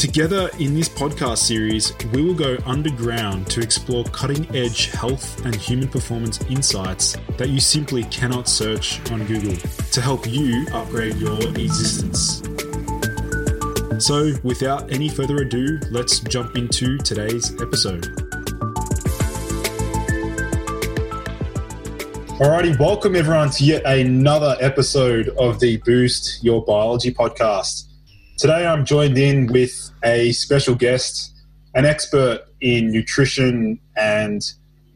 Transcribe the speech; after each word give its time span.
Together 0.00 0.48
in 0.58 0.74
this 0.74 0.88
podcast 0.88 1.36
series, 1.36 1.92
we 2.14 2.22
will 2.22 2.32
go 2.32 2.56
underground 2.64 3.46
to 3.50 3.60
explore 3.60 4.02
cutting 4.04 4.46
edge 4.56 4.86
health 4.92 5.44
and 5.44 5.54
human 5.54 5.86
performance 5.88 6.40
insights 6.44 7.18
that 7.36 7.50
you 7.50 7.60
simply 7.60 8.04
cannot 8.04 8.48
search 8.48 8.98
on 9.10 9.26
Google 9.26 9.54
to 9.92 10.00
help 10.00 10.26
you 10.26 10.66
upgrade 10.72 11.16
your 11.16 11.38
existence. 11.50 12.40
So, 14.02 14.32
without 14.42 14.90
any 14.90 15.10
further 15.10 15.42
ado, 15.42 15.78
let's 15.90 16.20
jump 16.20 16.56
into 16.56 16.96
today's 16.96 17.52
episode. 17.60 18.04
Alrighty, 22.40 22.80
welcome 22.80 23.14
everyone 23.14 23.50
to 23.50 23.64
yet 23.64 23.84
another 23.84 24.56
episode 24.60 25.28
of 25.38 25.60
the 25.60 25.76
Boost 25.84 26.42
Your 26.42 26.64
Biology 26.64 27.12
podcast. 27.12 27.89
Today 28.40 28.66
I'm 28.66 28.86
joined 28.86 29.18
in 29.18 29.48
with 29.48 29.90
a 30.02 30.32
special 30.32 30.74
guest, 30.74 31.34
an 31.74 31.84
expert 31.84 32.40
in 32.62 32.90
nutrition 32.90 33.78
and 33.98 34.40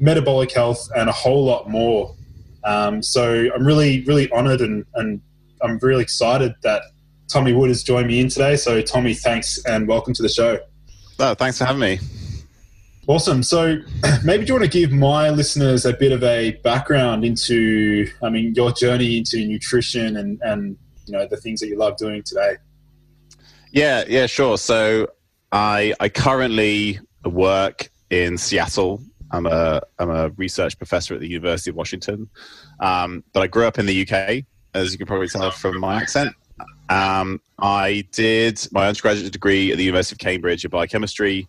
metabolic 0.01 0.51
health 0.51 0.89
and 0.97 1.11
a 1.11 1.13
whole 1.13 1.45
lot 1.45 1.69
more. 1.69 2.17
Um, 2.65 3.03
so 3.03 3.51
I'm 3.55 3.67
really, 3.67 4.03
really 4.05 4.31
honored 4.31 4.63
and, 4.63 4.87
and 4.95 5.21
I'm 5.61 5.79
really 5.83 6.01
excited 6.01 6.55
that 6.63 6.85
Tommy 7.29 7.53
Wood 7.53 7.69
has 7.69 7.83
joined 7.83 8.07
me 8.07 8.21
in 8.21 8.31
today. 8.31 8.57
So, 8.57 8.81
Tommy, 8.81 9.13
thanks 9.13 9.63
and 9.67 9.87
welcome 9.87 10.15
to 10.15 10.23
the 10.23 10.31
show. 10.31 10.59
Oh, 11.19 11.35
thanks 11.35 11.59
for 11.59 11.67
having 11.67 11.81
me. 11.81 11.99
Awesome. 13.09 13.43
So, 13.43 13.77
maybe 14.25 14.47
do 14.47 14.55
you 14.55 14.59
want 14.59 14.73
to 14.73 14.79
give 14.79 14.91
my 14.91 15.29
listeners 15.29 15.85
a 15.85 15.93
bit 15.93 16.13
of 16.13 16.23
a 16.23 16.53
background 16.65 17.27
into, 17.27 18.11
I 18.23 18.31
mean, 18.31 18.55
your 18.55 18.73
journey 18.73 19.19
into 19.19 19.47
nutrition 19.47 20.17
and, 20.17 20.41
and 20.41 20.79
you 21.05 21.13
know, 21.13 21.27
the 21.27 21.37
things 21.37 21.61
that 21.61 21.67
you 21.67 21.77
love 21.77 21.99
doing 21.99 22.23
today? 22.23 22.57
Yeah, 23.75 24.05
yeah, 24.07 24.27
sure. 24.27 24.57
So, 24.57 25.09
I 25.51 25.93
I 25.99 26.09
currently 26.09 27.01
work 27.25 27.91
in 28.09 28.39
Seattle. 28.39 29.03
I'm 29.33 29.47
a 29.47 29.83
I'm 29.99 30.11
a 30.11 30.29
research 30.31 30.79
professor 30.79 31.13
at 31.15 31.21
the 31.21 31.27
University 31.27 31.71
of 31.71 31.77
Washington, 31.77 32.31
um, 32.79 33.25
but 33.33 33.43
I 33.43 33.49
grew 33.49 33.67
up 33.67 33.81
in 33.81 33.87
the 33.87 34.03
UK, 34.03 34.45
as 34.75 34.93
you 34.93 34.99
can 34.99 35.09
probably 35.09 35.27
tell 35.27 35.51
from 35.51 35.81
my 35.81 35.97
accent. 35.97 36.37
Um, 36.89 37.41
I 37.59 38.07
did 38.13 38.65
my 38.71 38.87
undergraduate 38.87 39.33
degree 39.33 39.73
at 39.73 39.77
the 39.77 39.85
University 39.85 40.15
of 40.15 40.19
Cambridge 40.21 40.65
in 40.65 40.71
biochemistry. 40.71 41.49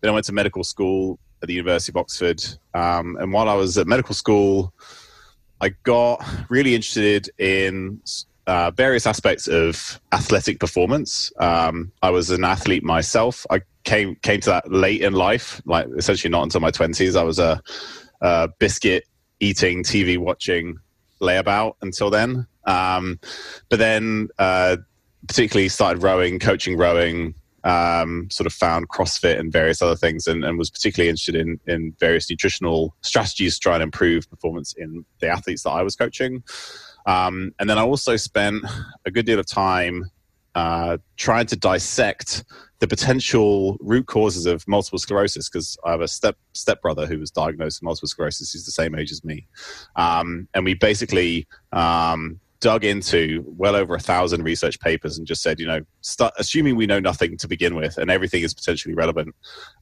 Then 0.00 0.10
I 0.10 0.14
went 0.14 0.24
to 0.24 0.32
medical 0.32 0.64
school 0.64 1.18
at 1.42 1.48
the 1.48 1.54
University 1.54 1.92
of 1.92 1.98
Oxford. 1.98 2.42
Um, 2.72 3.18
and 3.20 3.30
while 3.30 3.48
I 3.48 3.54
was 3.54 3.76
at 3.76 3.86
medical 3.86 4.14
school, 4.14 4.72
I 5.60 5.70
got 5.82 6.24
really 6.48 6.74
interested 6.74 7.28
in 7.38 8.00
uh, 8.48 8.70
various 8.70 9.06
aspects 9.06 9.46
of 9.46 10.00
athletic 10.12 10.58
performance. 10.58 11.30
Um, 11.38 11.92
I 12.02 12.08
was 12.08 12.30
an 12.30 12.44
athlete 12.44 12.82
myself. 12.82 13.46
I 13.50 13.60
came 13.84 14.16
came 14.16 14.40
to 14.40 14.50
that 14.50 14.72
late 14.72 15.02
in 15.02 15.12
life, 15.12 15.60
like 15.66 15.86
essentially 15.96 16.30
not 16.30 16.44
until 16.44 16.62
my 16.62 16.70
twenties. 16.70 17.14
I 17.14 17.22
was 17.22 17.38
a, 17.38 17.60
a, 18.22 18.48
biscuit 18.58 19.04
eating, 19.38 19.82
TV 19.82 20.16
watching 20.16 20.78
layabout 21.20 21.74
until 21.82 22.08
then. 22.08 22.46
Um, 22.64 23.20
but 23.68 23.78
then, 23.78 24.28
uh, 24.38 24.78
particularly 25.26 25.68
started 25.68 26.02
rowing, 26.02 26.38
coaching 26.38 26.78
rowing, 26.78 27.34
um, 27.64 28.30
sort 28.30 28.46
of 28.46 28.54
found 28.54 28.88
CrossFit 28.88 29.38
and 29.38 29.52
various 29.52 29.82
other 29.82 29.96
things, 29.96 30.26
and, 30.26 30.42
and, 30.42 30.58
was 30.58 30.70
particularly 30.70 31.10
interested 31.10 31.34
in 31.34 31.60
in 31.66 31.94
various 32.00 32.30
nutritional 32.30 32.96
strategies 33.02 33.56
to 33.56 33.60
try 33.60 33.74
and 33.74 33.82
improve 33.82 34.28
performance 34.30 34.72
in 34.78 35.04
the 35.20 35.28
athletes 35.28 35.64
that 35.64 35.70
I 35.70 35.82
was 35.82 35.96
coaching. 35.96 36.42
Um, 37.08 37.54
and 37.58 37.68
then 37.68 37.78
I 37.78 37.82
also 37.82 38.16
spent 38.16 38.64
a 39.06 39.10
good 39.10 39.24
deal 39.24 39.38
of 39.38 39.46
time 39.46 40.10
uh, 40.54 40.98
trying 41.16 41.46
to 41.46 41.56
dissect 41.56 42.44
the 42.80 42.86
potential 42.86 43.78
root 43.80 44.06
causes 44.06 44.44
of 44.44 44.66
multiple 44.68 44.98
sclerosis 44.98 45.48
because 45.48 45.78
I 45.84 45.92
have 45.92 46.02
a 46.02 46.08
step 46.08 46.36
stepbrother 46.52 47.06
who 47.06 47.18
was 47.18 47.30
diagnosed 47.30 47.80
with 47.80 47.84
multiple 47.84 48.08
sclerosis. 48.08 48.52
He's 48.52 48.66
the 48.66 48.72
same 48.72 48.94
age 48.94 49.10
as 49.10 49.24
me, 49.24 49.46
um, 49.96 50.48
and 50.52 50.64
we 50.64 50.74
basically 50.74 51.46
um, 51.72 52.38
dug 52.60 52.84
into 52.84 53.42
well 53.46 53.74
over 53.74 53.94
a 53.94 54.00
thousand 54.00 54.42
research 54.42 54.78
papers 54.80 55.16
and 55.16 55.26
just 55.26 55.42
said, 55.42 55.58
you 55.58 55.66
know, 55.66 55.80
assuming 56.38 56.76
we 56.76 56.86
know 56.86 57.00
nothing 57.00 57.36
to 57.38 57.48
begin 57.48 57.74
with 57.74 57.96
and 57.96 58.10
everything 58.10 58.42
is 58.42 58.52
potentially 58.52 58.94
relevant, 58.94 59.34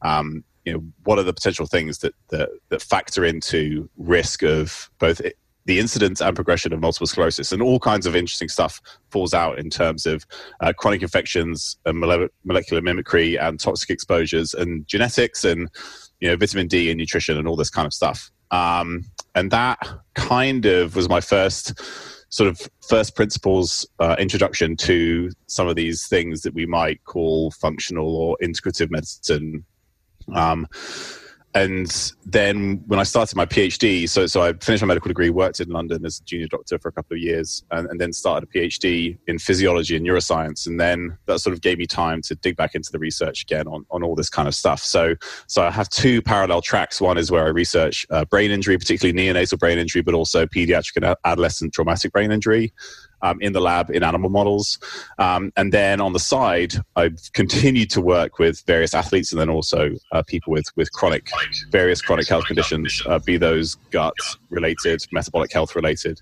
um, 0.03 0.45
you 0.65 0.73
know, 0.73 0.85
what 1.05 1.19
are 1.19 1.23
the 1.23 1.33
potential 1.33 1.67
things 1.67 1.99
that, 1.99 2.15
that, 2.29 2.51
that 2.69 2.83
factor 2.83 3.25
into 3.25 3.89
risk 3.97 4.43
of 4.43 4.91
both 4.99 5.21
the 5.67 5.79
incidence 5.79 6.21
and 6.21 6.35
progression 6.35 6.73
of 6.73 6.81
multiple 6.81 7.07
sclerosis 7.07 7.53
and 7.53 7.63
all 7.63 7.79
kinds 7.79 8.07
of 8.07 8.17
interesting 8.17 8.49
stuff 8.49 8.81
falls 9.11 9.35
out 9.35 9.59
in 9.59 9.69
terms 9.69 10.07
of 10.07 10.25
uh, 10.61 10.73
chronic 10.73 11.03
infections 11.03 11.77
and 11.85 11.99
molecular 11.99 12.83
mimicry 12.83 13.37
and 13.37 13.61
toxic 13.61 13.91
exposures 13.91 14.55
and 14.55 14.87
genetics 14.87 15.45
and 15.45 15.69
you 16.21 16.29
know 16.29 16.37
vitamin 16.37 16.67
d 16.67 16.91
and 16.91 16.99
nutrition 16.99 17.37
and 17.37 17.47
all 17.47 17.57
this 17.57 17.71
kind 17.71 17.87
of 17.87 17.93
stuff 17.93 18.31
um, 18.51 19.05
and 19.35 19.51
that 19.51 19.79
kind 20.15 20.67
of 20.67 20.97
was 20.97 21.09
my 21.09 21.21
first 21.21 21.81
sort 22.29 22.49
of 22.49 22.69
first 22.87 23.15
principles 23.15 23.87
uh, 23.99 24.17
introduction 24.19 24.77
to 24.77 25.31
some 25.47 25.69
of 25.69 25.77
these 25.77 26.07
things 26.07 26.43
that 26.43 26.55
we 26.55 26.67
might 26.67 27.03
call 27.05 27.51
functional 27.53 28.17
or 28.17 28.37
integrative 28.43 28.91
medicine. 28.91 29.65
Um, 30.35 30.67
and 31.57 32.13
then 32.27 32.83
when 32.87 33.01
I 33.01 33.03
started 33.03 33.35
my 33.35 33.47
PhD, 33.47 34.07
so 34.07 34.27
so 34.27 34.43
I 34.43 34.53
finished 34.53 34.83
my 34.83 34.89
medical 34.89 35.09
degree, 35.09 35.31
worked 35.31 35.59
in 35.59 35.71
London 35.71 36.05
as 36.05 36.21
a 36.21 36.25
junior 36.25 36.49
doctor 36.49 36.79
for 36.79 36.89
a 36.89 36.93
couple 36.93 37.17
of 37.17 37.23
years, 37.23 37.65
and, 37.71 37.89
and, 37.89 37.99
then 37.99 38.13
started 38.13 38.47
a 38.47 38.59
PhD 38.59 39.17
in 39.27 39.39
physiology 39.39 39.97
and 39.97 40.07
neuroscience, 40.07 40.67
and 40.67 40.79
then 40.79 41.17
that 41.25 41.41
sort 41.41 41.55
of 41.55 41.63
gave 41.63 41.79
me 41.79 41.87
time 41.87 42.21
to 42.23 42.35
dig 42.35 42.57
back 42.57 42.75
into 42.75 42.93
the 42.93 42.99
research 42.99 43.43
again 43.43 43.67
on, 43.69 43.87
on 43.91 44.03
all 44.03 44.15
this 44.15 44.29
kind 44.29 44.47
of 44.47 44.55
stuff. 44.55 44.81
So 44.83 45.15
so 45.47 45.63
I 45.63 45.71
have 45.71 45.89
two 45.89 46.21
parallel 46.21 46.61
tracks. 46.61 47.01
One 47.01 47.17
is 47.17 47.31
where 47.31 47.47
I 47.47 47.49
research 47.49 48.07
uh, 48.11 48.27
brain 48.27 48.51
injury, 48.51 48.77
particularly 48.77 49.19
neonatal 49.19 49.59
brain 49.59 49.79
injury, 49.79 50.03
but 50.03 50.13
also 50.13 50.45
pediatric 50.45 50.97
and 50.97 51.17
adolescent 51.25 51.73
traumatic 51.73 52.13
brain 52.13 52.33
injury 52.33 52.75
um, 53.23 53.41
in 53.41 53.53
the 53.53 53.61
lab 53.61 53.91
in 53.91 54.03
animal 54.03 54.31
models. 54.31 54.79
Um, 55.19 55.53
and 55.57 55.73
then 55.73 56.01
on 56.01 56.13
the 56.13 56.19
side, 56.19 56.75
I've 56.97 57.19
continued 57.33 57.91
to 57.91 58.01
work 58.01 58.39
with 58.39 58.63
various 58.67 58.95
athletes 58.95 59.33
and 59.33 59.41
then 59.41 59.51
also 59.51 59.91
uh, 60.13 60.23
people 60.23 60.53
with, 60.53 60.67
with 60.77 60.93
chronic, 60.93 61.29
various 61.71 62.03
chronic 62.03 62.29
health 62.29 62.47
conditions, 62.47 63.03
uh, 63.07 63.19
be 63.19 63.37
those 63.37 63.77
gut 63.91 64.15
related, 64.51 65.05
metabolic 65.13 65.53
health 65.53 65.75
related. 65.75 66.21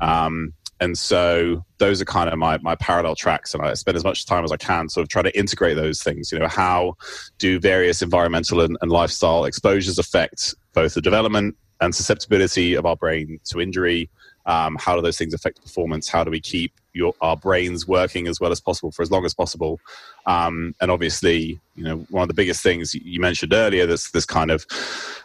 Um, 0.00 0.54
and 0.80 0.96
so 0.96 1.62
those 1.78 2.00
are 2.00 2.06
kind 2.06 2.30
of 2.30 2.38
my, 2.38 2.58
my 2.58 2.74
parallel 2.74 3.14
tracks 3.14 3.54
and 3.54 3.62
i 3.62 3.74
spend 3.74 3.96
as 3.96 4.04
much 4.04 4.24
time 4.24 4.44
as 4.44 4.50
i 4.50 4.56
can 4.56 4.88
sort 4.88 5.02
of 5.02 5.08
try 5.08 5.22
to 5.22 5.38
integrate 5.38 5.76
those 5.76 6.02
things 6.02 6.32
you 6.32 6.38
know 6.38 6.48
how 6.48 6.94
do 7.38 7.60
various 7.60 8.02
environmental 8.02 8.60
and, 8.62 8.76
and 8.80 8.90
lifestyle 8.90 9.44
exposures 9.44 9.98
affect 9.98 10.54
both 10.72 10.94
the 10.94 11.02
development 11.02 11.54
and 11.80 11.94
susceptibility 11.94 12.74
of 12.74 12.86
our 12.86 12.96
brain 12.96 13.38
to 13.44 13.60
injury 13.60 14.10
um, 14.46 14.76
how 14.80 14.96
do 14.96 15.02
those 15.02 15.18
things 15.18 15.34
affect 15.34 15.62
performance? 15.62 16.08
How 16.08 16.24
do 16.24 16.30
we 16.30 16.40
keep 16.40 16.72
your, 16.92 17.14
our 17.20 17.36
brains 17.36 17.86
working 17.86 18.26
as 18.26 18.40
well 18.40 18.52
as 18.52 18.60
possible 18.60 18.90
for 18.90 19.02
as 19.02 19.10
long 19.10 19.24
as 19.24 19.34
possible? 19.34 19.80
Um, 20.26 20.74
and 20.80 20.90
obviously, 20.90 21.60
you 21.76 21.84
know, 21.84 21.96
one 22.10 22.22
of 22.22 22.28
the 22.28 22.34
biggest 22.34 22.62
things 22.62 22.94
you 22.94 23.20
mentioned 23.20 23.52
earlier, 23.52 23.86
this 23.86 24.10
this 24.10 24.26
kind 24.26 24.50
of 24.50 24.66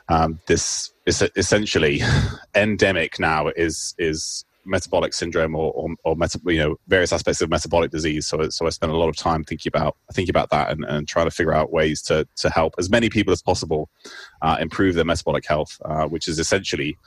um, 0.09 0.39
this 0.47 0.93
is 1.05 1.23
essentially 1.35 2.01
endemic 2.55 3.19
now 3.19 3.47
is 3.55 3.95
is 3.97 4.45
metabolic 4.65 5.13
syndrome 5.13 5.55
or, 5.55 5.71
or, 5.73 5.89
or 6.03 6.15
meta, 6.15 6.39
you 6.45 6.57
know 6.57 6.75
various 6.87 7.13
aspects 7.13 7.41
of 7.41 7.49
metabolic 7.49 7.91
disease. 7.91 8.25
So, 8.27 8.49
so 8.49 8.65
I 8.65 8.69
spend 8.69 8.91
a 8.91 8.95
lot 8.95 9.09
of 9.09 9.15
time 9.15 9.43
thinking 9.43 9.69
about 9.69 9.95
thinking 10.13 10.31
about 10.31 10.49
that 10.49 10.71
and, 10.71 10.83
and 10.85 11.07
trying 11.07 11.27
to 11.27 11.31
figure 11.31 11.53
out 11.53 11.71
ways 11.71 12.01
to 12.03 12.27
to 12.37 12.49
help 12.49 12.75
as 12.77 12.89
many 12.89 13.09
people 13.09 13.31
as 13.31 13.41
possible 13.41 13.89
uh, 14.41 14.57
improve 14.59 14.95
their 14.95 15.05
metabolic 15.05 15.45
health, 15.45 15.79
uh, 15.85 16.07
which 16.07 16.27
is 16.27 16.39
essentially 16.39 16.97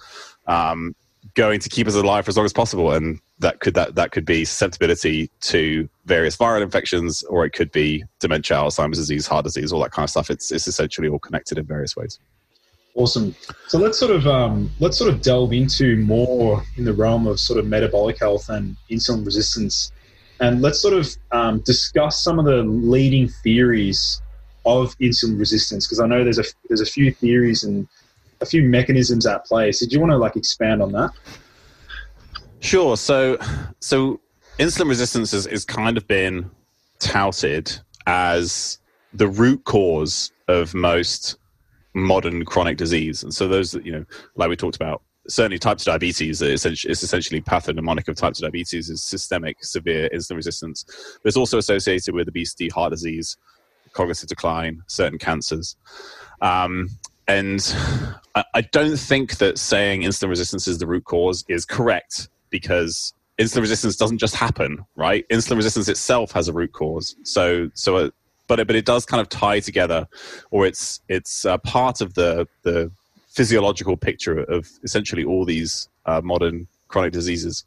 um, 0.47 0.95
going 1.35 1.61
to 1.61 1.69
keep 1.69 1.87
us 1.87 1.95
alive 1.95 2.25
for 2.25 2.31
as 2.31 2.37
long 2.37 2.47
as 2.47 2.53
possible 2.53 2.93
and 2.93 3.21
that 3.41 3.61
could 3.61 3.75
that 3.75 3.95
that 3.95 4.11
could 4.13 4.25
be 4.25 4.45
susceptibility 4.45 5.31
to 5.41 5.89
various 6.07 6.37
viral 6.37 6.63
infections 6.63 7.23
or 7.25 7.45
it 7.45 7.51
could 7.51 7.71
be 7.73 8.05
dementia 8.21 8.57
alzheimer's 8.57 8.99
disease 8.99 9.27
heart 9.27 9.45
disease 9.45 9.73
all 9.73 9.81
that 9.83 9.93
kind 9.93 10.05
of 10.05 10.11
stuff. 10.11 10.31
It's 10.31 10.51
it's 10.51 10.67
essentially 10.67 11.09
all 11.09 11.19
connected 11.19 11.59
in 11.59 11.65
various 11.65 11.97
ways. 11.97 12.19
Awesome. 12.95 13.35
So 13.69 13.79
let's 13.79 13.99
sort 13.99 14.11
of 14.11 14.27
um, 14.27 14.71
let's 14.81 14.99
sort 14.99 15.13
of 15.13 15.23
delve 15.23 15.53
into 15.53 15.97
more 15.99 16.65
in 16.77 16.85
the 16.85 16.93
realm 16.93 17.27
of 17.27 17.39
sort 17.39 17.59
of 17.59 17.67
metabolic 17.67 18.19
health 18.19 18.49
and 18.49 18.77
insulin 18.91 19.25
resistance. 19.25 19.93
And 20.41 20.63
let's 20.63 20.81
sort 20.81 20.95
of 20.95 21.09
um, 21.33 21.61
discuss 21.61 22.23
some 22.23 22.39
of 22.39 22.45
the 22.45 22.63
leading 22.63 23.29
theories 23.29 24.21
of 24.67 24.97
insulin 24.99 25.39
resistance 25.39 25.87
because 25.87 26.01
i 26.01 26.07
know 26.07 26.23
there's 26.23 26.39
a 26.39 26.45
there's 26.69 26.81
a 26.81 26.87
few 26.87 27.11
theories 27.13 27.65
and 27.65 27.89
a 28.41 28.47
few 28.47 28.63
mechanisms 28.63 29.27
at 29.27 29.45
play. 29.45 29.73
So 29.73 29.87
do 29.87 29.93
you 29.93 30.01
want 30.01 30.13
to 30.13 30.19
like 30.19 30.37
expand 30.37 30.83
on 30.83 30.93
that? 30.93 31.11
Sure. 32.61 32.97
So 32.97 33.39
so 33.81 34.21
insulin 34.59 34.89
resistance 34.89 35.33
is, 35.33 35.47
is 35.47 35.65
kind 35.65 35.97
of 35.97 36.07
been 36.07 36.51
touted 36.99 37.79
as 38.07 38.79
the 39.13 39.29
root 39.29 39.65
cause 39.65 40.33
of 40.49 40.75
most 40.75 41.37
modern 41.95 42.45
chronic 42.45 42.77
disease. 42.77 43.23
And 43.23 43.33
so 43.33 43.49
those 43.49 43.71
that, 43.73 43.85
you 43.85 43.93
know, 43.93 44.05
like 44.37 44.49
we 44.49 44.57
talked 44.57 44.77
about, 44.77 45.03
certainly 45.29 45.59
type 45.59 45.79
2 45.79 45.85
diabetes 45.85 46.41
is 46.41 46.65
essentially 46.65 47.41
pathognomonic 47.41 48.09
of 48.09 48.17
type 48.17 48.35
2 48.35 48.43
diabetes 48.43 48.89
is 48.89 49.03
systemic 49.03 49.63
severe 49.63 50.09
insulin 50.15 50.37
resistance. 50.37 50.85
But 51.23 51.29
it's 51.29 51.37
also 51.37 51.59
associated 51.59 52.15
with 52.15 52.29
obesity, 52.29 52.69
heart 52.69 52.93
disease, 52.93 53.37
cognitive 53.93 54.29
decline, 54.29 54.83
certain 54.87 55.19
cancers. 55.19 55.77
Um, 56.41 56.89
and 57.29 57.77
I 58.55 58.63
don't 58.73 58.97
think 58.97 59.37
that 59.37 59.59
saying 59.59 60.03
insulin 60.03 60.31
resistance 60.31 60.67
is 60.67 60.79
the 60.79 60.87
root 60.87 61.05
cause 61.05 61.45
is 61.49 61.65
correct 61.65 62.29
because 62.51 63.13
insulin 63.39 63.61
resistance 63.61 63.97
doesn't 63.97 64.19
just 64.19 64.35
happen, 64.35 64.85
right? 64.97 65.29
Insulin 65.29 65.57
resistance 65.57 65.89
itself 65.89 66.33
has 66.33 66.49
a 66.49 66.53
root 66.53 66.73
cause. 66.73 67.17
So, 67.25 67.71
so, 67.75 67.97
uh, 67.97 68.11
but 68.47 68.61
it, 68.61 68.67
but 68.67 68.77
it 68.77 68.87
does 68.87 69.05
kind 69.05 69.21
of 69.21 69.29
tie 69.29 69.61
together, 69.61 70.09
or 70.51 70.67
it's 70.67 71.01
it's 71.09 71.45
part 71.65 72.01
of 72.01 72.15
the 72.15 72.49
the 72.63 72.91
physiological 73.29 73.97
picture 73.97 74.39
of 74.45 74.69
essentially 74.83 75.23
all 75.23 75.45
these 75.45 75.89
uh, 76.07 76.23
modern 76.25 76.67
chronic 76.89 77.13
diseases. 77.13 77.65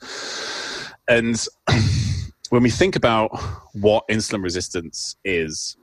And 1.08 1.40
when 2.50 2.63
we 2.63 2.72
think 2.72 2.96
about 2.96 3.30
what 3.74 4.08
insulin 4.10 4.44
resistance 4.44 5.16
is, 5.24 5.78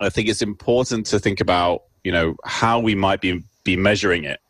I 0.00 0.10
think 0.10 0.28
it's 0.28 0.42
important 0.42 1.06
to 1.06 1.18
think 1.18 1.40
about 1.40 1.82
you 2.04 2.12
know 2.12 2.36
how 2.44 2.78
we 2.78 2.94
might 2.94 3.20
be 3.20 3.42
be 3.64 3.76
measuring 3.76 4.24
it 4.24 4.40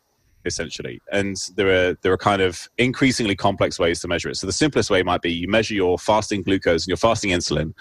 essentially. 0.45 1.01
And 1.11 1.35
there 1.55 1.69
are 1.69 1.93
there 2.01 2.13
are 2.13 2.17
kind 2.17 2.41
of 2.41 2.69
increasingly 2.77 3.35
complex 3.35 3.79
ways 3.79 3.99
to 4.01 4.07
measure 4.07 4.29
it. 4.29 4.35
So 4.35 4.47
the 4.47 4.53
simplest 4.53 4.89
way 4.89 5.01
might 5.03 5.21
be 5.21 5.31
you 5.31 5.47
measure 5.47 5.73
your 5.73 5.97
fasting 5.97 6.43
glucose 6.43 6.83
and 6.83 6.89
your 6.89 6.97
fasting 6.97 7.31
insulin 7.31 7.73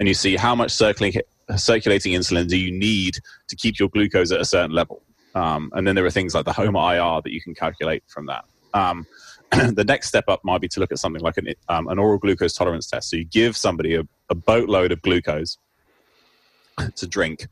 and 0.00 0.08
you 0.08 0.14
see 0.14 0.36
how 0.36 0.54
much 0.54 0.72
circulating 0.72 1.22
circulating 1.56 2.12
insulin 2.12 2.48
do 2.48 2.58
you 2.58 2.70
need 2.70 3.18
to 3.48 3.56
keep 3.56 3.78
your 3.78 3.88
glucose 3.88 4.32
at 4.32 4.40
a 4.40 4.44
certain 4.44 4.72
level. 4.72 5.02
Um, 5.34 5.70
and 5.74 5.86
then 5.86 5.94
there 5.94 6.04
are 6.04 6.10
things 6.10 6.34
like 6.34 6.44
the 6.44 6.52
HOMA 6.52 6.94
IR 6.94 7.22
that 7.22 7.32
you 7.32 7.40
can 7.40 7.54
calculate 7.54 8.02
from 8.08 8.26
that. 8.26 8.44
Um, 8.74 9.06
the 9.52 9.84
next 9.84 10.08
step 10.08 10.24
up 10.28 10.44
might 10.44 10.60
be 10.60 10.68
to 10.68 10.80
look 10.80 10.92
at 10.92 10.98
something 10.98 11.22
like 11.22 11.38
an, 11.38 11.48
um, 11.68 11.88
an 11.88 11.98
oral 11.98 12.18
glucose 12.18 12.52
tolerance 12.52 12.86
test. 12.88 13.10
So 13.10 13.16
you 13.16 13.24
give 13.24 13.56
somebody 13.56 13.94
a, 13.94 14.02
a 14.28 14.34
boatload 14.34 14.92
of 14.92 15.00
glucose 15.00 15.56
to 16.96 17.06
drink, 17.06 17.46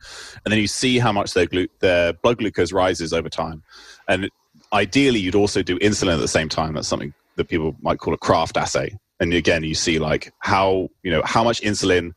and 0.45 0.53
then 0.53 0.61
you 0.61 0.67
see 0.67 0.99
how 0.99 1.13
much 1.13 1.35
their, 1.35 1.47
glu- 1.47 1.69
their 1.81 2.13
blood 2.13 2.39
glucose 2.39 2.73
rises 2.73 3.13
over 3.13 3.29
time. 3.29 3.63
And 4.09 4.31
ideally, 4.73 5.21
you'd 5.21 5.35
also 5.35 5.63
do 5.63 5.79
insulin 5.79 6.15
at 6.15 6.21
the 6.21 6.29
same 6.29 6.49
time. 6.49 6.75
That's 6.75 6.89
something 6.89 7.13
that 7.37 7.49
people 7.49 7.77
might 7.81 7.99
call 7.99 8.15
a 8.15 8.19
Kraft 8.19 8.57
assay. 8.57 8.97
And 9.21 9.33
again, 9.33 9.63
you 9.63 9.75
see 9.75 9.99
like 9.99 10.33
how 10.41 10.89
you 11.03 11.11
know 11.11 11.23
how 11.25 11.43
much 11.43 11.61
insulin 11.63 12.13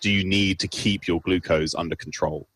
do 0.00 0.10
you 0.10 0.24
need 0.24 0.60
to 0.60 0.68
keep 0.68 1.06
your 1.06 1.20
glucose 1.20 1.74
under 1.74 1.96
control. 1.96 2.46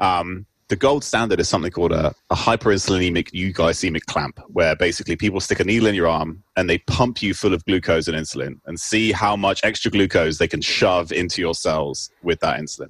Um, 0.00 0.46
the 0.72 0.76
gold 0.76 1.04
standard 1.04 1.38
is 1.38 1.50
something 1.50 1.70
called 1.70 1.92
a, 1.92 2.14
a 2.30 2.34
hyperinsulinemic 2.34 3.30
euglycemic 3.32 4.06
clamp, 4.06 4.40
where 4.48 4.74
basically 4.74 5.14
people 5.14 5.38
stick 5.38 5.60
a 5.60 5.64
needle 5.64 5.86
in 5.86 5.94
your 5.94 6.08
arm 6.08 6.42
and 6.56 6.70
they 6.70 6.78
pump 6.78 7.20
you 7.20 7.34
full 7.34 7.52
of 7.52 7.62
glucose 7.66 8.08
and 8.08 8.16
insulin 8.16 8.58
and 8.64 8.80
see 8.80 9.12
how 9.12 9.36
much 9.36 9.60
extra 9.64 9.90
glucose 9.90 10.38
they 10.38 10.48
can 10.48 10.62
shove 10.62 11.12
into 11.12 11.42
your 11.42 11.52
cells 11.52 12.08
with 12.22 12.40
that 12.40 12.58
insulin. 12.58 12.88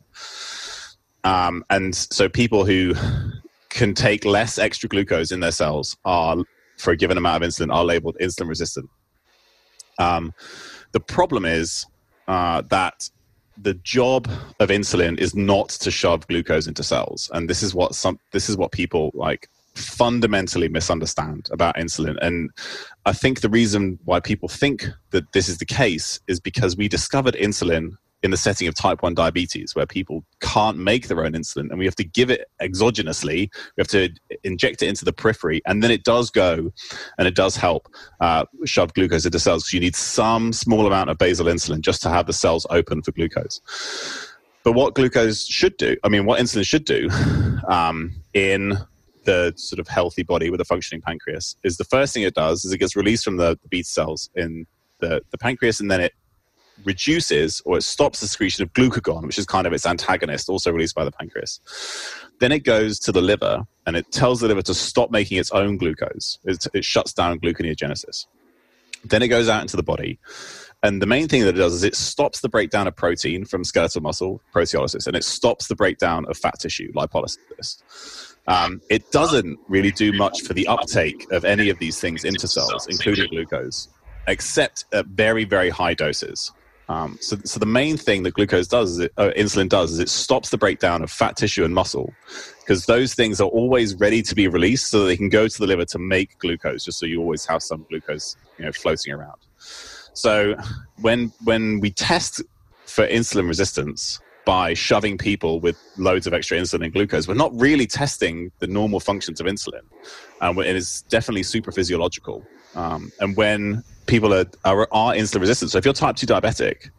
Um, 1.25 1.65
and 1.71 1.93
so 1.93 2.29
people 2.29 2.65
who 2.65 2.95
can 3.71 3.95
take 3.95 4.25
less 4.25 4.59
extra 4.59 4.89
glucose 4.89 5.33
in 5.33 5.41
their 5.41 5.51
cells 5.51 5.97
are, 6.05 6.37
for 6.79 6.93
a 6.93 6.97
given 6.97 7.19
amount 7.19 7.43
of 7.43 7.49
insulin, 7.51 7.75
are 7.75 7.85
labeled 7.85 8.17
insulin 8.21 8.49
resistant. 8.49 8.89
Um, 9.99 10.33
the 10.93 11.01
problem 11.01 11.45
is 11.45 11.85
uh, 12.29 12.63
that 12.71 13.11
the 13.57 13.75
job 13.75 14.29
of 14.61 14.69
insulin 14.69 15.19
is 15.19 15.35
not 15.35 15.69
to 15.71 15.91
shove 15.91 16.27
glucose 16.29 16.67
into 16.67 16.83
cells. 16.83 17.31
And 17.33 17.49
this 17.49 17.63
is 17.63 17.75
what 17.75 17.95
some 17.95 18.19
this 18.33 18.49
is 18.49 18.57
what 18.57 18.73
people 18.73 19.11
like 19.15 19.49
fundamentally 19.75 20.69
misunderstand 20.69 21.49
about 21.51 21.77
insulin. 21.77 22.17
And 22.21 22.51
i 23.07 23.13
think 23.13 23.41
the 23.41 23.49
reason 23.49 23.99
why 24.05 24.21
people 24.21 24.49
think 24.49 24.87
that 25.11 25.33
this 25.33 25.49
is 25.49 25.59
the 25.59 25.65
case 25.65 26.21
is 26.29 26.41
because 26.41 26.77
we 26.77 26.89
discovered 26.89 27.35
insulin 27.35 27.97
in 28.23 28.31
the 28.31 28.37
setting 28.37 28.69
of 28.69 28.75
type 28.75 29.03
1 29.03 29.15
diabetes 29.15 29.75
where 29.75 29.87
people 29.87 30.25
can't 30.41 30.79
make 30.79 31.09
their 31.09 31.25
own 31.25 31.33
insulin 31.33 31.71
and 31.71 31.79
we 31.79 31.85
have 31.85 31.97
to 31.97 32.05
give 32.05 32.31
it 32.31 32.49
exogenously. 32.61 33.51
We 33.77 33.81
have 33.81 33.89
to 33.89 34.11
inject 34.45 34.83
it 34.83 34.89
into 34.89 35.05
the 35.05 35.13
periphery 35.13 35.61
and 35.67 35.83
then 35.83 35.91
it 35.91 36.05
does 36.05 36.31
go 36.31 36.73
and 37.19 37.29
it 37.29 37.35
does 37.35 37.57
help 37.57 37.89
uh, 38.21 38.45
shove 38.65 38.95
glucose 38.95 39.25
into 39.25 39.39
cells 39.39 39.65
because 39.65 39.73
you 39.73 39.81
need 39.81 39.97
some 39.97 40.53
small 40.53 40.87
amount 40.87 41.11
of 41.11 41.19
basal 41.19 41.47
insulin 41.47 41.81
just 41.81 42.03
to 42.03 42.09
have 42.09 42.27
the 42.27 42.33
cells 42.33 42.67
open 42.71 43.03
for 43.03 43.13
glucose. 43.13 43.61
But 44.65 44.73
what 44.73 44.95
glucose 44.95 45.45
should 45.45 45.77
do 45.77 45.97
i 46.05 46.09
mean 46.09 46.25
what 46.25 46.41
insulin 46.41 46.65
should 46.65 46.85
do 46.85 47.09
um, 47.69 48.13
in 48.33 48.79
the 49.25 49.53
sort 49.57 49.79
of 49.79 49.89
healthy 49.89 50.23
body 50.23 50.51
with 50.51 50.61
a 50.61 50.65
functioning 50.65 51.01
pancreas 51.01 51.57
is 51.65 51.77
the 51.77 51.85
first 51.85 52.15
thing 52.15 52.23
it 52.23 52.35
does 52.35 52.65
is 52.65 52.73
it 52.73 52.79
gets 52.79 52.97
released 52.97 53.25
from 53.25 53.37
the, 53.37 53.59
the 53.63 53.69
beta 53.69 53.89
cells 53.89 54.31
in 54.35 54.67
the, 55.01 55.21
the 55.31 55.39
pancreas 55.39 55.81
and 55.81 55.91
then 55.91 56.01
it 56.01 56.13
reduces 56.85 57.63
or 57.65 57.77
it 57.77 57.83
stops 57.83 58.21
the 58.21 58.29
secretion 58.29 58.63
of 58.63 58.73
glucagon, 58.73 59.25
which 59.25 59.39
is 59.39 59.47
kind 59.47 59.67
of 59.67 59.73
its 59.73 59.87
antagonist, 59.87 60.49
also 60.49 60.71
released 60.73 60.95
by 60.95 61.05
the 61.05 61.13
pancreas. 61.13 61.61
Then 62.41 62.53
it 62.53 62.65
goes 62.65 62.99
to 63.01 63.13
the 63.13 63.23
liver 63.23 63.67
and 63.87 63.97
it 63.97 64.11
tells 64.11 64.41
the 64.41 64.49
liver 64.49 64.63
to 64.63 64.75
stop 64.75 65.11
making 65.11 65.39
its 65.39 65.51
own 65.53 65.77
glucose. 65.77 66.39
It, 66.45 66.67
it 66.75 66.85
shuts 66.85 67.13
down 67.13 67.39
gluconeogenesis. 67.41 68.27
Then 69.05 69.23
it 69.23 69.29
goes 69.29 69.49
out 69.49 69.63
into 69.63 69.77
the 69.77 69.83
body 69.83 70.19
And 70.85 71.01
the 71.01 71.07
main 71.07 71.29
thing 71.29 71.43
that 71.43 71.51
it 71.51 71.59
does 71.59 71.75
is 71.75 71.85
it 71.85 71.95
stops 71.95 72.41
the 72.41 72.49
breakdown 72.49 72.89
of 72.89 72.97
protein 72.97 73.45
from 73.45 73.63
skeletal 73.63 74.03
muscle, 74.03 74.41
proteolysis, 74.53 75.07
and 75.07 75.15
it 75.17 75.23
stops 75.23 75.69
the 75.69 75.77
breakdown 75.77 76.27
of 76.27 76.37
fat 76.37 76.59
tissue, 76.59 76.93
lipolysis. 76.93 78.35
Um, 78.49 78.81
it 78.91 79.09
doesn't 79.13 79.61
really 79.69 79.93
do 79.93 80.13
much 80.13 80.43
for 80.43 80.55
the 80.55 80.67
uptake 80.67 81.31
of 81.31 81.45
any 81.45 81.69
of 81.71 81.79
these 81.79 82.01
things 82.01 82.25
into 82.25 82.49
cells, 82.49 82.89
including 82.89 83.29
glucose, 83.31 83.89
except 84.27 84.87
at 84.93 85.07
very, 85.07 85.45
very 85.45 85.71
high 85.71 85.95
doses. 85.95 86.51
Um, 86.89 87.17
so, 87.21 87.37
so 87.45 87.59
the 87.59 87.67
main 87.67 87.97
thing 87.97 88.23
that 88.25 88.35
glucose 88.35 88.67
does, 88.67 88.99
it, 88.99 89.13
uh, 89.17 89.31
insulin 89.37 89.69
does, 89.69 89.93
is 89.93 89.99
it 89.99 90.09
stops 90.09 90.51
the 90.51 90.59
breakdown 90.59 91.03
of 91.03 91.11
fat 91.11 91.37
tissue 91.37 91.65
and 91.65 91.75
muscle, 91.75 92.13
because 92.61 92.87
those 92.87 93.15
things 93.15 93.41
are 93.41 93.49
always 93.49 93.95
ready 93.95 94.21
to 94.23 94.35
be 94.35 94.49
released, 94.49 94.91
so 94.91 95.05
they 95.05 95.17
can 95.17 95.29
go 95.29 95.49
to 95.49 95.59
the 95.59 95.67
liver 95.67 95.85
to 95.87 95.99
make 95.99 96.39
glucose, 96.39 96.85
just 96.85 96.99
so 96.99 97.07
you 97.07 97.21
always 97.21 97.47
have 97.47 97.63
some 97.63 97.87
glucose, 97.89 98.37
you 98.59 98.65
know, 98.65 98.73
floating 98.73 99.13
around. 99.15 99.41
So 100.13 100.57
when 101.01 101.33
when 101.45 101.81
we 101.81 101.91
test 101.91 102.43
for 102.85 103.07
insulin 103.07 103.49
resistance 103.49 104.21
by 104.45 104.75
shoving 104.75 105.17
people 105.17 105.61
with 105.61 105.79
loads 105.97 106.27
of 106.27 106.35
extra 106.35 106.59
insulin 106.59 106.85
and 106.85 106.93
glucose, 106.93 107.29
we're 107.29 107.35
not 107.35 107.59
really 107.59 107.87
testing 107.87 108.51
the 108.59 108.67
normal 108.67 109.01
functions 109.01 109.41
of 109.41 109.47
insulin. 109.47 109.83
Um, 110.41 110.59
it 110.59 110.77
is 110.77 111.03
definitely 111.09 111.45
super 111.45 111.73
physiological. 111.73 112.45
Um, 112.75 113.13
and 113.21 113.37
when 113.37 113.85
people 114.07 114.33
are, 114.35 114.47
are, 114.65 114.89
are 114.93 115.15
insulin 115.15 115.41
resistant, 115.41 115.71
so 115.71 115.79
if 115.79 115.85
you're 115.85 115.95
type 115.95 116.17
2 116.17 116.27
diabetic, 116.27 116.91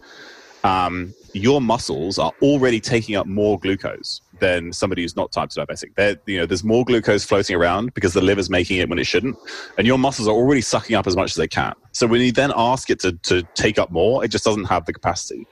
um, 0.64 1.14
your 1.34 1.62
muscles 1.62 2.18
are 2.20 2.32
already 2.42 2.80
taking 2.80 3.16
up 3.16 3.26
more 3.28 3.60
glucose 3.60 4.22
than 4.40 4.72
somebody 4.72 5.02
who's 5.02 5.16
not 5.16 5.32
type 5.32 5.50
2 5.50 5.62
diabetic. 5.62 5.96
They're, 5.96 6.16
you 6.26 6.38
know, 6.38 6.46
there's 6.46 6.64
more 6.64 6.86
glucose 6.86 7.24
floating 7.24 7.56
around 7.56 7.94
because 7.94 8.14
the 8.14 8.22
liver's 8.22 8.50
making 8.50 8.78
it 8.78 8.90
when 8.90 9.00
it 9.00 9.06
shouldn't, 9.06 9.38
and 9.78 9.88
your 9.88 9.98
muscles 9.98 10.28
are 10.28 10.34
already 10.34 10.62
sucking 10.62 10.96
up 10.96 11.08
as 11.08 11.16
much 11.16 11.32
as 11.32 11.36
they 11.36 11.48
can. 11.48 11.74
So 11.92 12.08
when 12.08 12.22
you 12.22 12.32
then 12.32 12.52
ask 12.56 12.90
it 12.90 13.00
to, 13.00 13.14
to 13.14 13.44
take 13.56 13.80
up 13.80 13.92
more, 13.92 14.24
it 14.24 14.30
just 14.30 14.46
doesn't 14.46 14.66
have 14.66 14.86
the 14.86 14.94
capacity. 14.94 15.48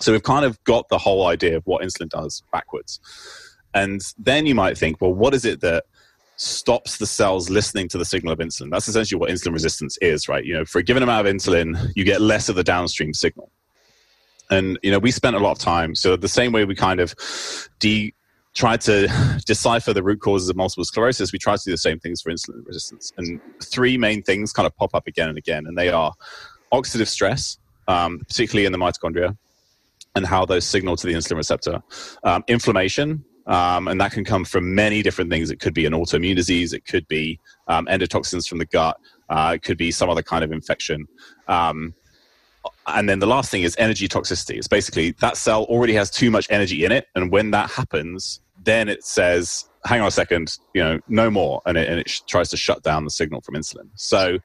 So 0.00 0.12
we've 0.12 0.22
kind 0.22 0.44
of 0.44 0.62
got 0.64 0.88
the 0.88 0.98
whole 0.98 1.26
idea 1.28 1.56
of 1.56 1.66
what 1.66 1.82
insulin 1.82 2.08
does 2.08 2.42
backwards. 2.52 2.98
And 3.74 4.02
then 4.18 4.46
you 4.46 4.54
might 4.54 4.76
think, 4.76 5.00
well, 5.00 5.14
what 5.14 5.32
is 5.32 5.44
it 5.44 5.60
that 5.60 5.84
stops 6.42 6.96
the 6.96 7.06
cells 7.06 7.48
listening 7.48 7.88
to 7.88 7.98
the 7.98 8.04
signal 8.04 8.32
of 8.32 8.38
insulin? 8.38 8.70
That's 8.70 8.88
essentially 8.88 9.18
what 9.18 9.30
insulin 9.30 9.52
resistance 9.52 9.96
is, 10.00 10.28
right? 10.28 10.44
You 10.44 10.54
know, 10.54 10.64
for 10.64 10.78
a 10.78 10.82
given 10.82 11.02
amount 11.02 11.26
of 11.26 11.34
insulin, 11.34 11.92
you 11.94 12.04
get 12.04 12.20
less 12.20 12.48
of 12.48 12.56
the 12.56 12.64
downstream 12.64 13.14
signal. 13.14 13.50
And 14.50 14.78
you 14.82 14.90
know, 14.90 14.98
we 14.98 15.10
spent 15.10 15.36
a 15.36 15.38
lot 15.38 15.52
of 15.52 15.58
time. 15.58 15.94
So 15.94 16.16
the 16.16 16.28
same 16.28 16.52
way 16.52 16.64
we 16.64 16.74
kind 16.74 17.00
of 17.00 17.14
de 17.78 18.12
tried 18.54 18.80
to 18.82 19.08
decipher 19.46 19.92
the 19.92 20.02
root 20.02 20.20
causes 20.20 20.48
of 20.48 20.56
multiple 20.56 20.84
sclerosis, 20.84 21.32
we 21.32 21.38
tried 21.38 21.58
to 21.58 21.64
do 21.64 21.70
the 21.70 21.78
same 21.78 21.98
things 21.98 22.20
for 22.20 22.30
insulin 22.30 22.66
resistance. 22.66 23.12
And 23.16 23.40
three 23.62 23.96
main 23.96 24.22
things 24.22 24.52
kind 24.52 24.66
of 24.66 24.76
pop 24.76 24.94
up 24.94 25.06
again 25.06 25.28
and 25.28 25.38
again, 25.38 25.64
and 25.66 25.78
they 25.78 25.88
are 25.88 26.12
oxidative 26.72 27.08
stress, 27.08 27.58
um, 27.88 28.18
particularly 28.18 28.66
in 28.66 28.72
the 28.72 28.78
mitochondria, 28.78 29.36
and 30.16 30.26
how 30.26 30.44
those 30.44 30.66
signal 30.66 30.96
to 30.96 31.06
the 31.06 31.14
insulin 31.14 31.36
receptor, 31.36 31.82
um, 32.24 32.44
inflammation. 32.48 33.24
Um, 33.46 33.88
and 33.88 34.00
that 34.00 34.12
can 34.12 34.24
come 34.24 34.44
from 34.44 34.74
many 34.74 35.02
different 35.02 35.30
things. 35.30 35.50
It 35.50 35.58
could 35.58 35.74
be 35.74 35.86
an 35.86 35.92
autoimmune 35.92 36.36
disease, 36.36 36.72
it 36.72 36.84
could 36.84 37.06
be 37.08 37.40
um, 37.66 37.86
endotoxins 37.86 38.48
from 38.48 38.58
the 38.58 38.66
gut, 38.66 38.96
uh, 39.28 39.52
it 39.54 39.62
could 39.62 39.78
be 39.78 39.90
some 39.90 40.08
other 40.08 40.22
kind 40.22 40.44
of 40.44 40.52
infection. 40.52 41.06
Um, 41.48 41.94
and 42.86 43.08
then 43.08 43.18
the 43.18 43.26
last 43.26 43.50
thing 43.50 43.62
is 43.62 43.74
energy 43.78 44.08
toxicity. 44.08 44.56
It's 44.56 44.68
basically 44.68 45.12
that 45.20 45.36
cell 45.36 45.64
already 45.64 45.94
has 45.94 46.10
too 46.10 46.30
much 46.30 46.46
energy 46.50 46.84
in 46.84 46.92
it, 46.92 47.06
and 47.14 47.30
when 47.30 47.50
that 47.52 47.70
happens, 47.70 48.40
then 48.64 48.88
it 48.88 49.04
says, 49.04 49.64
"Hang 49.84 50.00
on 50.00 50.06
a 50.06 50.12
second, 50.12 50.56
you 50.74 50.82
know, 50.82 51.00
no 51.08 51.30
more," 51.30 51.60
and 51.66 51.76
it, 51.76 51.88
and 51.88 51.98
it 52.00 52.08
sh- 52.08 52.20
tries 52.28 52.48
to 52.50 52.56
shut 52.56 52.82
down 52.82 53.04
the 53.04 53.10
signal 53.10 53.40
from 53.40 53.54
insulin. 53.54 53.88
So, 53.96 54.38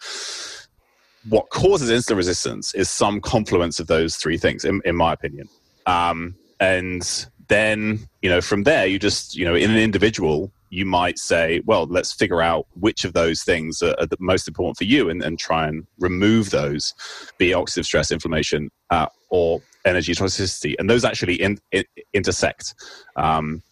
what 1.29 1.49
causes 1.49 1.89
insulin 1.91 2.17
resistance 2.17 2.73
is 2.73 2.89
some 2.89 3.21
confluence 3.21 3.79
of 3.79 3.87
those 3.87 4.15
three 4.15 4.37
things, 4.37 4.65
in, 4.65 4.81
in 4.85 4.95
my 4.95 5.13
opinion. 5.13 5.47
Um, 5.85 6.35
and 6.59 7.27
then, 7.47 7.99
you 8.21 8.29
know, 8.29 8.41
from 8.41 8.63
there, 8.63 8.85
you 8.85 8.99
just, 8.99 9.35
you 9.35 9.45
know, 9.45 9.55
in 9.55 9.71
an 9.71 9.77
individual, 9.77 10.51
you 10.69 10.85
might 10.85 11.17
say, 11.17 11.61
well, 11.65 11.85
let's 11.87 12.11
figure 12.11 12.41
out 12.41 12.67
which 12.73 13.05
of 13.05 13.13
those 13.13 13.43
things 13.43 13.81
are, 13.81 13.95
are 13.99 14.05
the 14.05 14.17
most 14.19 14.47
important 14.47 14.77
for 14.77 14.83
you 14.83 15.09
and, 15.09 15.23
and, 15.23 15.39
try 15.39 15.67
and 15.67 15.87
remove 15.99 16.49
those, 16.49 16.93
be 17.37 17.51
oxidative 17.51 17.85
stress, 17.85 18.11
inflammation, 18.11 18.69
uh, 18.89 19.07
or 19.29 19.61
energy 19.85 20.13
toxicity. 20.13 20.75
And 20.77 20.89
those 20.89 21.05
actually 21.05 21.41
in, 21.41 21.57
in, 21.71 21.85
intersect. 22.13 22.73
Um, 23.15 23.63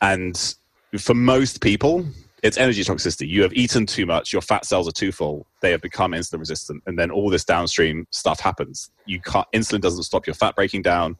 and 0.00 0.54
for 0.98 1.14
most 1.14 1.60
people, 1.60 2.06
it's 2.42 2.58
energy 2.58 2.84
toxicity. 2.84 3.28
You 3.28 3.42
have 3.42 3.52
eaten 3.54 3.86
too 3.86 4.06
much, 4.06 4.32
your 4.32 4.42
fat 4.42 4.66
cells 4.66 4.86
are 4.86 4.92
too 4.92 5.12
full, 5.12 5.46
they 5.62 5.70
have 5.70 5.80
become 5.80 6.12
insulin 6.12 6.38
resistant, 6.38 6.82
and 6.86 6.98
then 6.98 7.10
all 7.10 7.30
this 7.30 7.44
downstream 7.44 8.06
stuff 8.10 8.40
happens. 8.40 8.90
You 9.06 9.20
can't, 9.20 9.46
insulin 9.54 9.80
doesn't 9.80 10.02
stop 10.02 10.26
your 10.26 10.34
fat 10.34 10.54
breaking 10.54 10.82
down. 10.82 11.16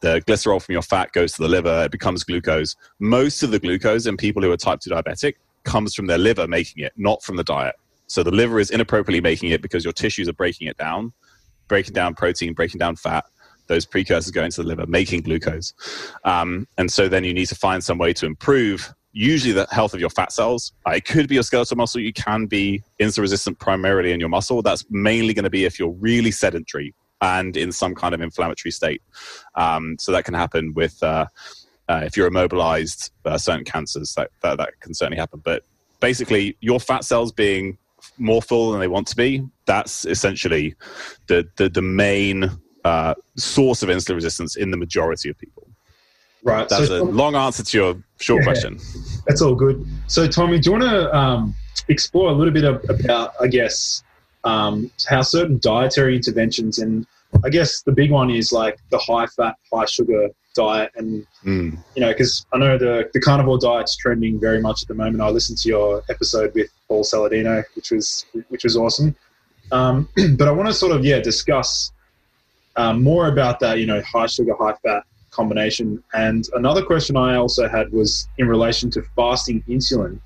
The 0.00 0.22
glycerol 0.26 0.62
from 0.62 0.72
your 0.72 0.82
fat 0.82 1.12
goes 1.12 1.32
to 1.34 1.42
the 1.42 1.48
liver, 1.48 1.84
it 1.84 1.90
becomes 1.90 2.24
glucose. 2.24 2.76
Most 2.98 3.42
of 3.42 3.50
the 3.50 3.58
glucose 3.58 4.06
in 4.06 4.16
people 4.16 4.42
who 4.42 4.52
are 4.52 4.56
type 4.56 4.80
2 4.80 4.90
diabetic 4.90 5.34
comes 5.64 5.94
from 5.94 6.06
their 6.06 6.18
liver 6.18 6.46
making 6.46 6.84
it, 6.84 6.92
not 6.96 7.22
from 7.22 7.36
the 7.36 7.44
diet. 7.44 7.74
So 8.06 8.22
the 8.22 8.30
liver 8.30 8.60
is 8.60 8.70
inappropriately 8.70 9.20
making 9.20 9.50
it 9.50 9.62
because 9.62 9.84
your 9.84 9.92
tissues 9.92 10.28
are 10.28 10.34
breaking 10.34 10.68
it 10.68 10.76
down, 10.76 11.12
breaking 11.68 11.94
down 11.94 12.14
protein, 12.14 12.52
breaking 12.52 12.78
down 12.78 12.96
fat. 12.96 13.24
Those 13.66 13.86
precursors 13.86 14.30
go 14.30 14.44
into 14.44 14.62
the 14.62 14.68
liver, 14.68 14.86
making 14.86 15.22
glucose. 15.22 15.72
Um, 16.24 16.68
and 16.76 16.92
so 16.92 17.08
then 17.08 17.24
you 17.24 17.32
need 17.32 17.46
to 17.46 17.54
find 17.54 17.82
some 17.82 17.96
way 17.96 18.12
to 18.14 18.26
improve 18.26 18.92
usually 19.14 19.52
the 19.52 19.66
health 19.70 19.94
of 19.94 20.00
your 20.00 20.10
fat 20.10 20.32
cells. 20.32 20.72
Uh, 20.86 20.90
it 20.90 21.04
could 21.04 21.28
be 21.28 21.34
your 21.34 21.44
skeletal 21.44 21.76
muscle. 21.76 22.00
You 22.00 22.12
can 22.12 22.46
be 22.46 22.82
insulin 23.00 23.20
resistant 23.20 23.58
primarily 23.58 24.12
in 24.12 24.20
your 24.20 24.28
muscle. 24.28 24.60
That's 24.60 24.84
mainly 24.90 25.32
going 25.32 25.44
to 25.44 25.50
be 25.50 25.64
if 25.64 25.78
you're 25.78 25.92
really 25.92 26.32
sedentary 26.32 26.94
and 27.20 27.56
in 27.56 27.72
some 27.72 27.94
kind 27.94 28.14
of 28.14 28.20
inflammatory 28.20 28.72
state. 28.72 29.00
Um, 29.54 29.96
so 29.98 30.12
that 30.12 30.24
can 30.24 30.34
happen 30.34 30.74
with 30.74 31.00
uh, 31.02 31.26
uh, 31.88 32.02
if 32.04 32.16
you're 32.16 32.26
immobilized, 32.26 33.12
uh, 33.24 33.38
certain 33.38 33.64
cancers 33.64 34.14
that, 34.14 34.30
that, 34.42 34.58
that 34.58 34.80
can 34.80 34.94
certainly 34.94 35.18
happen. 35.18 35.40
But 35.44 35.62
basically, 36.00 36.56
your 36.60 36.80
fat 36.80 37.04
cells 37.04 37.30
being 37.32 37.78
more 38.18 38.42
full 38.42 38.72
than 38.72 38.80
they 38.80 38.88
want 38.88 39.06
to 39.08 39.16
be, 39.16 39.46
that's 39.64 40.04
essentially 40.04 40.74
the 41.28 41.48
the, 41.56 41.68
the 41.68 41.82
main 41.82 42.50
uh, 42.84 43.14
source 43.36 43.82
of 43.82 43.88
insulin 43.88 44.16
resistance 44.16 44.56
in 44.56 44.70
the 44.70 44.76
majority 44.76 45.30
of 45.30 45.38
people. 45.38 45.68
Right. 46.44 46.68
That's 46.68 46.88
so, 46.88 47.02
a 47.02 47.04
long 47.04 47.34
answer 47.34 47.64
to 47.64 47.76
your 47.76 47.96
short 48.20 48.42
yeah, 48.42 48.44
question. 48.44 48.78
That's 49.26 49.40
all 49.40 49.54
good. 49.54 49.84
So, 50.08 50.28
Tommy, 50.28 50.58
do 50.58 50.70
you 50.70 50.78
want 50.78 50.84
to 50.84 51.16
um, 51.16 51.54
explore 51.88 52.28
a 52.28 52.32
little 52.32 52.52
bit 52.52 52.64
about, 52.64 53.32
I 53.40 53.46
guess, 53.46 54.04
um, 54.44 54.90
how 55.08 55.22
certain 55.22 55.58
dietary 55.62 56.16
interventions, 56.16 56.78
and 56.78 57.06
I 57.42 57.48
guess 57.48 57.80
the 57.82 57.92
big 57.92 58.10
one 58.10 58.30
is 58.30 58.52
like 58.52 58.78
the 58.90 58.98
high 58.98 59.26
fat, 59.26 59.56
high 59.72 59.86
sugar 59.86 60.28
diet, 60.54 60.92
and 60.96 61.26
mm. 61.44 61.78
you 61.96 62.00
know, 62.02 62.12
because 62.12 62.44
I 62.52 62.58
know 62.58 62.76
the 62.76 63.08
the 63.14 63.20
carnivore 63.20 63.58
diet's 63.58 63.96
trending 63.96 64.38
very 64.38 64.60
much 64.60 64.82
at 64.82 64.88
the 64.88 64.94
moment. 64.94 65.22
I 65.22 65.30
listened 65.30 65.58
to 65.58 65.68
your 65.70 66.02
episode 66.10 66.54
with 66.54 66.70
Paul 66.88 67.04
Saladino, 67.04 67.64
which 67.74 67.90
was 67.90 68.26
which 68.48 68.64
was 68.64 68.76
awesome. 68.76 69.16
Um, 69.72 70.10
but 70.36 70.46
I 70.46 70.50
want 70.50 70.68
to 70.68 70.74
sort 70.74 70.94
of 70.94 71.06
yeah 71.06 71.20
discuss 71.20 71.90
um, 72.76 73.02
more 73.02 73.28
about 73.28 73.60
that. 73.60 73.78
You 73.78 73.86
know, 73.86 74.02
high 74.02 74.26
sugar, 74.26 74.54
high 74.58 74.74
fat 74.82 75.04
combination. 75.34 76.02
And 76.14 76.48
another 76.54 76.82
question 76.82 77.16
I 77.16 77.36
also 77.36 77.68
had 77.68 77.92
was 77.92 78.28
in 78.38 78.48
relation 78.48 78.90
to 78.92 79.02
fasting 79.16 79.62
insulin. 79.68 80.20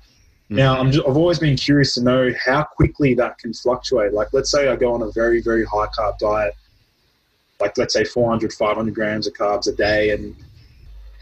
Mm-hmm. 0.49 0.55
Now, 0.55 0.81
i 0.81 0.85
have 0.85 1.17
always 1.17 1.39
been 1.39 1.55
curious 1.55 1.93
to 1.95 2.01
know 2.01 2.31
how 2.43 2.63
quickly 2.63 3.13
that 3.15 3.37
can 3.37 3.53
fluctuate. 3.53 4.13
Like, 4.13 4.29
let's 4.33 4.49
say 4.49 4.67
I 4.67 4.75
go 4.75 4.93
on 4.93 5.01
a 5.03 5.11
very, 5.11 5.41
very 5.41 5.65
high 5.65 5.87
carb 5.97 6.17
diet, 6.17 6.55
like 7.59 7.77
let's 7.77 7.93
say 7.93 8.03
400, 8.03 8.53
500 8.53 8.95
grams 8.95 9.27
of 9.27 9.33
carbs 9.33 9.67
a 9.67 9.73
day, 9.75 10.11
and 10.11 10.35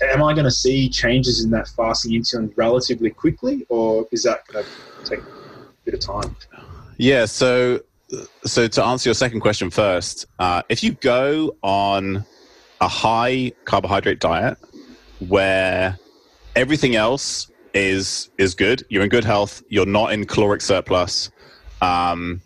am 0.02 0.24
I 0.24 0.34
going 0.34 0.46
to 0.46 0.52
see 0.52 0.88
changes 0.90 1.44
in 1.44 1.50
that 1.52 1.68
fasting 1.68 2.12
insulin 2.14 2.54
relatively 2.56 3.10
quickly, 3.10 3.66
or 3.70 4.08
is 4.12 4.24
that 4.24 4.48
going 4.48 4.64
to 4.64 5.10
take 5.10 5.20
a 5.20 5.24
bit 5.84 5.94
of 5.94 6.00
time? 6.00 6.36
Yeah. 6.98 7.26
So, 7.26 7.82
so 8.46 8.68
to 8.68 8.84
answer 8.84 9.10
your 9.10 9.16
second 9.16 9.42
question 9.42 9.70
first, 9.70 10.26
uh, 10.40 10.62
if 10.70 10.84
you 10.84 10.94
go 10.94 11.56
on 11.64 12.26
a 12.82 12.88
high 12.88 13.52
carbohydrate 13.66 14.20
diet 14.20 14.58
where 15.20 15.98
everything 16.56 16.96
else 16.96 17.52
is 17.74 18.30
is 18.38 18.56
good. 18.56 18.86
You're 18.90 19.04
in 19.04 19.10
good 19.10 19.24
health. 19.24 19.64
You're 19.70 19.86
not 19.86 20.14
in 20.14 20.26
caloric 20.26 20.62
surplus. 20.62 21.32
Um, 21.82 22.42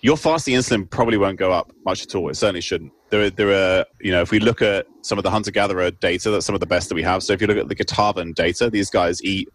your 0.00 0.16
fasting 0.16 0.54
insulin 0.54 0.88
probably 0.90 1.16
won't 1.16 1.38
go 1.38 1.52
up 1.52 1.72
much 1.84 2.02
at 2.02 2.14
all. 2.14 2.28
It 2.28 2.34
certainly 2.34 2.60
shouldn't. 2.60 2.92
There, 3.10 3.22
are, 3.22 3.30
there 3.30 3.52
are, 3.52 3.86
you 4.00 4.10
know, 4.10 4.20
if 4.20 4.30
we 4.30 4.40
look 4.40 4.60
at 4.60 4.86
some 5.02 5.16
of 5.16 5.22
the 5.22 5.30
hunter-gatherer 5.30 5.92
data, 5.92 6.30
that's 6.30 6.44
some 6.44 6.54
of 6.56 6.60
the 6.60 6.66
best 6.66 6.88
that 6.88 6.96
we 6.96 7.02
have. 7.02 7.22
So 7.22 7.32
if 7.32 7.40
you 7.40 7.46
look 7.46 7.56
at 7.56 7.68
the 7.68 7.76
Kitavan 7.76 8.34
data, 8.34 8.68
these 8.68 8.90
guys 8.90 9.22
eat 9.22 9.48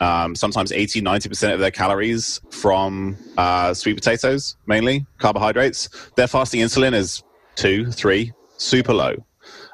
um, 0.00 0.34
sometimes 0.36 0.70
80, 0.70 1.02
90% 1.02 1.54
of 1.54 1.58
their 1.58 1.70
calories 1.70 2.40
from 2.50 3.16
uh, 3.38 3.74
sweet 3.74 3.94
potatoes, 3.94 4.56
mainly 4.66 5.06
carbohydrates. 5.18 5.88
Their 6.16 6.28
fasting 6.28 6.60
insulin 6.60 6.94
is 6.94 7.24
two, 7.56 7.90
three, 7.90 8.32
super 8.56 8.94
low. 8.94 9.14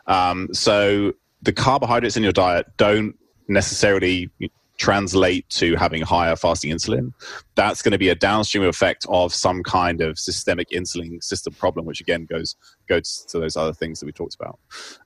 Um, 0.06 0.48
so 0.52 1.12
the 1.42 1.52
carbohydrates 1.52 2.16
in 2.16 2.22
your 2.22 2.32
diet 2.32 2.66
don't 2.76 3.16
necessarily 3.48 4.30
translate 4.78 5.48
to 5.48 5.76
having 5.76 6.02
higher 6.02 6.34
fasting 6.34 6.70
insulin, 6.70 7.12
that's 7.54 7.82
going 7.82 7.92
to 7.92 7.98
be 7.98 8.08
a 8.08 8.14
downstream 8.14 8.64
effect 8.64 9.06
of 9.08 9.32
some 9.32 9.62
kind 9.62 10.00
of 10.00 10.18
systemic 10.18 10.70
insulin 10.70 11.22
system 11.22 11.52
problem, 11.54 11.86
which 11.86 12.00
again 12.00 12.24
goes 12.24 12.56
goes 12.88 13.24
to 13.28 13.38
those 13.38 13.56
other 13.56 13.72
things 13.72 14.00
that 14.00 14.06
we 14.06 14.12
talked 14.12 14.34
about. 14.34 14.58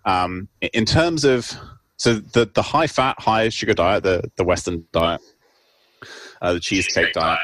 Um, 0.05 0.49
in 0.61 0.85
terms 0.85 1.25
of 1.25 1.53
so 1.99 2.15
the 2.15 2.51
the 2.55 2.63
high 2.63 2.87
fat, 2.87 3.17
high 3.19 3.49
sugar 3.51 3.75
diet, 3.75 4.03
the 4.03 4.31
the 4.37 4.45
Western 4.45 4.85
diet, 4.93 5.21
uh, 6.41 6.55
the 6.55 6.61
cheesecake 6.61 7.13
diet, 7.13 7.41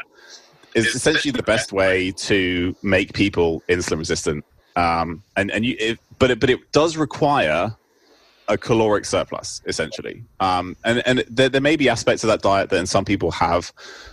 is 0.73 0.87
essentially 0.95 1.31
the 1.31 1.43
best 1.43 1.71
way 1.71 2.11
to 2.11 2.75
make 2.81 3.13
people 3.13 3.61
insulin 3.69 3.99
resistant. 3.99 4.43
Um, 4.75 5.23
and 5.35 5.51
and 5.51 5.65
you, 5.65 5.97
but 6.19 6.31
it, 6.31 6.39
but 6.39 6.49
it 6.49 6.71
does 6.71 6.97
require 6.97 7.75
a 8.47 8.57
caloric 8.57 9.05
surplus 9.05 9.61
essentially. 9.65 10.23
Um, 10.39 10.75
and 10.83 11.01
and 11.05 11.23
there, 11.29 11.49
there, 11.49 11.61
may 11.61 11.75
be 11.75 11.89
aspects 11.89 12.23
of 12.23 12.27
that 12.27 12.41
diet 12.41 12.69
that 12.69 12.87
some 12.87 13.05
people 13.05 13.31
have 13.31 13.71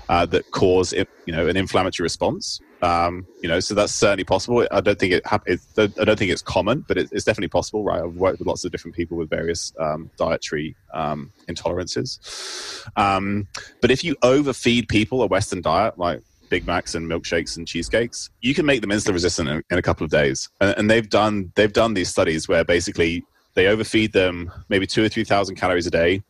uh, 0.08 0.26
that 0.26 0.50
cause 0.50 0.92
it, 0.92 1.08
you 1.26 1.32
know 1.32 1.48
an 1.48 1.56
inflammatory 1.56 2.04
response. 2.04 2.60
Um, 2.82 3.26
you 3.42 3.48
know 3.48 3.60
so 3.60 3.74
that's 3.74 3.94
certainly 3.94 4.24
possible. 4.24 4.66
I 4.70 4.80
don't 4.80 4.98
think 4.98 5.12
it, 5.12 5.24
it 5.46 5.60
i 5.78 6.04
don't 6.04 6.18
think 6.18 6.30
it's 6.30 6.42
common 6.42 6.84
but 6.88 6.96
it, 6.96 7.10
it's 7.12 7.24
definitely 7.24 7.48
possible 7.48 7.84
right? 7.84 8.02
I've 8.02 8.14
worked 8.14 8.38
with 8.38 8.48
lots 8.48 8.64
of 8.64 8.72
different 8.72 8.96
people 8.96 9.18
with 9.18 9.28
various 9.28 9.72
um, 9.78 10.10
dietary 10.16 10.76
um, 10.94 11.32
intolerances. 11.48 12.86
Um, 12.96 13.48
but 13.80 13.90
if 13.90 14.04
you 14.04 14.16
overfeed 14.22 14.88
people 14.88 15.22
a 15.22 15.26
western 15.26 15.60
diet 15.60 15.98
like 15.98 16.22
Big 16.50 16.66
Macs 16.66 16.94
and 16.94 17.08
milkshakes 17.08 17.56
and 17.56 17.66
cheesecakes, 17.66 18.28
you 18.42 18.54
can 18.54 18.66
make 18.66 18.82
them 18.82 18.90
insulin 18.90 19.14
resistant 19.14 19.48
in, 19.48 19.62
in 19.70 19.78
a 19.78 19.82
couple 19.82 20.04
of 20.04 20.10
days. 20.10 20.48
And, 20.60 20.76
and, 20.76 20.90
they've 20.90 21.08
done 21.08 21.52
they've 21.54 21.72
done 21.72 21.94
these 21.94 22.10
studies 22.10 22.48
where 22.48 22.64
basically 22.64 23.24
they 23.54 23.66
overfeed 23.66 24.12
them 24.12 24.52
maybe 24.68 24.86
two 24.86 25.02
or 25.02 25.08
three 25.08 25.24
thousand 25.24 25.56
calories 25.56 25.86
a 25.86 25.90
day, 25.90 26.22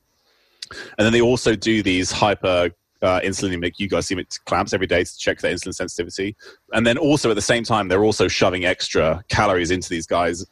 and 0.71 1.05
then 1.05 1.13
they 1.13 1.21
also 1.21 1.57
do 1.57 1.83
these 1.83 2.13
hyper 2.13 2.71
uh, 3.03 3.21
insulinic 3.21 3.77
euglycemic 3.81 4.39
clamps 4.45 4.73
every 4.73 4.87
day 4.87 5.03
to 5.03 5.19
check 5.19 5.41
their 5.41 5.55
insulin 5.55 5.75
sensitivity. 5.75 6.37
And 6.73 6.87
then 6.87 6.99
also 6.99 7.31
at 7.31 7.35
the 7.35 7.43
same 7.43 7.65
time, 7.65 7.89
they're 7.89 8.05
also 8.05 8.29
shoving 8.29 8.65
extra 8.65 9.25
calories 9.29 9.71
into 9.71 9.89
these 9.89 10.07
guys, 10.07 10.45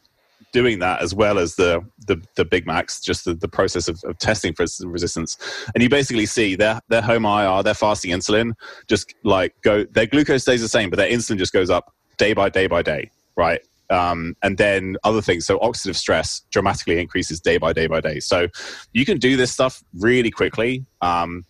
doing 0.51 0.79
that 0.79 1.01
as 1.01 1.13
well 1.13 1.37
as 1.37 1.55
the 1.55 1.83
the, 2.07 2.21
the 2.35 2.45
Big 2.45 2.65
Macs, 2.65 2.99
just 2.99 3.25
the, 3.25 3.33
the 3.33 3.47
process 3.47 3.87
of, 3.87 4.01
of 4.03 4.17
testing 4.17 4.53
for 4.53 4.65
resistance. 4.85 5.37
And 5.73 5.83
you 5.83 5.89
basically 5.89 6.25
see 6.25 6.55
their 6.55 6.79
their 6.89 7.01
HOMA 7.01 7.57
IR, 7.57 7.63
their 7.63 7.73
fasting 7.73 8.11
insulin, 8.11 8.53
just 8.87 9.13
like 9.23 9.55
go 9.61 9.83
their 9.85 10.05
glucose 10.05 10.43
stays 10.43 10.61
the 10.61 10.69
same, 10.69 10.89
but 10.89 10.97
their 10.97 11.09
insulin 11.09 11.37
just 11.37 11.53
goes 11.53 11.69
up 11.69 11.93
day 12.17 12.33
by 12.33 12.49
day 12.49 12.67
by 12.67 12.81
day, 12.81 13.09
right? 13.35 13.61
Um, 13.89 14.35
and 14.43 14.57
then 14.57 14.97
other 15.03 15.21
things. 15.21 15.47
So 15.47 15.57
oxidative 15.59 15.95
stress 15.95 16.43
dramatically 16.51 16.99
increases 16.99 17.39
day 17.39 17.57
by 17.57 17.73
day 17.73 17.87
by 17.87 18.01
day. 18.01 18.19
So 18.19 18.47
you 18.93 19.03
can 19.03 19.17
do 19.17 19.35
this 19.35 19.51
stuff 19.51 19.83
really 19.95 20.29
quickly. 20.29 20.85
Um, 21.01 21.45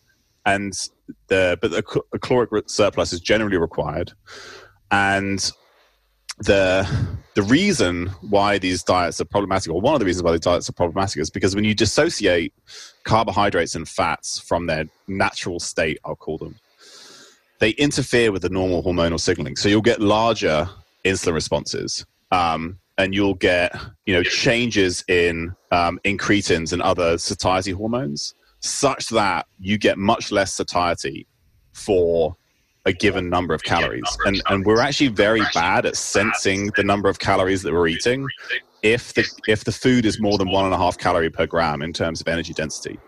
and 0.46 0.74
the 1.28 1.58
but 1.62 1.72
the, 1.72 1.84
caloric 2.20 2.70
surplus 2.70 3.14
is 3.14 3.20
generally 3.20 3.58
required. 3.58 4.14
And 4.92 5.52
the 6.40 6.88
the 7.36 7.44
reason 7.44 8.08
why 8.22 8.58
these 8.58 8.84
diets 8.84 9.22
are 9.22 9.26
problematic, 9.26 9.72
or 9.72 9.80
one 9.80 9.94
of 9.94 10.00
the 10.00 10.06
reasons 10.06 10.24
why 10.24 10.32
the 10.32 10.40
diets 10.40 10.70
are 10.70 10.74
problematic, 10.74 11.22
is 11.22 11.30
because 11.30 11.56
when 11.56 11.64
you 11.64 11.74
dissociate 11.74 12.54
carbohydrates 13.04 13.76
and 13.76 13.88
fats 13.88 14.40
from 14.40 14.66
their 14.66 14.86
natural 15.08 15.60
state, 15.60 16.00
I'll 16.04 16.16
call 16.16 16.38
them, 16.38 16.56
they 17.60 17.72
interfere 17.72 18.32
with 18.32 18.42
the 18.42 18.50
normal 18.50 18.84
hormonal 18.84 19.20
signaling. 19.20 19.56
So 19.56 19.70
you'll 19.70 19.82
get 19.82 20.02
larger 20.02 20.70
insulin 21.06 21.34
responses 21.34 22.06
um, 22.32 22.80
and 22.98 23.14
you'll 23.14 23.36
get 23.36 23.76
you 24.06 24.14
know 24.14 24.24
changes 24.24 25.04
in 25.08 25.56
um, 25.72 26.00
incretins 26.04 26.74
and 26.74 26.82
other 26.82 27.18
satiety 27.18 27.72
hormones, 27.72 28.34
such 28.60 29.10
that 29.10 29.46
you 29.60 29.78
get 29.78 29.98
much 29.98 30.32
less 30.32 30.54
satiety 30.54 31.28
for 31.74 32.36
a 32.86 32.94
given 32.94 33.30
number 33.30 33.54
of 33.54 33.64
calories. 33.64 34.18
And 34.26 34.42
and 34.50 34.66
we're 34.66 34.82
actually 34.82 35.10
very 35.10 35.42
bad 35.54 35.86
at 35.86 35.96
sensing 35.96 36.72
the 36.76 36.84
number 36.84 37.10
of 37.10 37.20
calories 37.20 37.62
that 37.64 37.74
we're 37.74 37.88
eating 37.88 38.28
if 38.82 39.14
the 39.14 39.26
if 39.48 39.64
the 39.64 39.72
food 39.72 40.06
is 40.06 40.20
more 40.20 40.38
than 40.38 40.50
one 40.50 40.66
and 40.66 40.74
a 40.74 40.78
half 40.78 40.98
calorie 40.98 41.30
per 41.30 41.46
gram 41.46 41.82
in 41.82 41.94
terms 41.94 42.22
of 42.22 42.28
energy 42.28 42.54
density. 42.54 43.00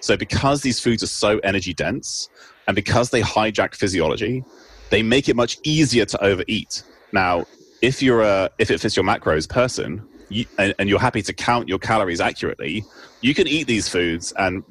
So 0.00 0.16
because 0.16 0.62
these 0.62 0.80
foods 0.80 1.02
are 1.02 1.08
so 1.08 1.38
energy 1.38 1.74
dense 1.74 2.28
and 2.66 2.74
because 2.74 3.10
they 3.10 3.22
hijack 3.22 3.74
physiology, 3.74 4.44
they 4.90 5.02
make 5.02 5.28
it 5.28 5.36
much 5.36 5.58
easier 5.64 6.04
to 6.06 6.24
overeat. 6.24 6.82
Now, 7.12 7.46
if 7.82 8.02
you're 8.02 8.22
a 8.22 8.50
if 8.58 8.70
it 8.70 8.80
fits 8.80 8.96
your 8.96 9.04
macros 9.04 9.48
person 9.48 10.06
you, 10.30 10.44
and, 10.58 10.74
and, 10.78 10.90
you're 10.90 10.98
happy 10.98 11.22
to 11.22 11.32
count 11.32 11.68
your 11.68 11.78
calories 11.78 12.20
accurately 12.20 12.84
you 13.22 13.32
can 13.32 13.48
eat 13.48 13.66
these 13.66 13.88
foods 13.88 14.30
and 14.32 14.62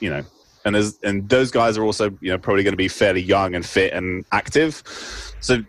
you 0.00 0.10
know 0.10 0.24
and 0.64 0.76
as 0.76 0.98
and 1.02 1.28
those 1.28 1.50
guys 1.50 1.76
are 1.76 1.84
also 1.84 2.10
you 2.20 2.30
know 2.30 2.38
probably 2.38 2.62
going 2.62 2.72
to 2.72 2.78
be 2.78 2.88
fairly 2.88 3.22
young 3.22 3.54
and 3.54 3.64
fit 3.64 3.92
and 3.92 4.24
active. 4.32 4.82
So 5.40 5.62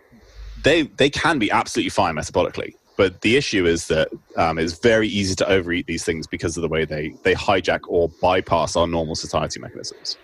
they 0.62 0.82
they 0.82 1.10
can 1.10 1.38
be 1.38 1.50
absolutely 1.50 1.90
fine 1.90 2.14
metabolically. 2.14 2.74
But 2.96 3.20
the 3.20 3.36
issue 3.36 3.66
is 3.66 3.88
that 3.88 4.08
um, 4.36 4.58
it's 4.58 4.78
very 4.78 5.06
easy 5.06 5.34
to 5.36 5.48
overeat 5.48 5.86
these 5.86 6.02
things 6.02 6.26
because 6.26 6.56
of 6.56 6.62
the 6.62 6.68
way 6.68 6.84
they 6.84 7.14
they 7.22 7.34
hijack 7.34 7.80
or 7.88 8.08
bypass 8.20 8.76
our 8.76 8.86
normal 8.86 9.14
satiety 9.14 9.60
mechanisms. 9.60 10.16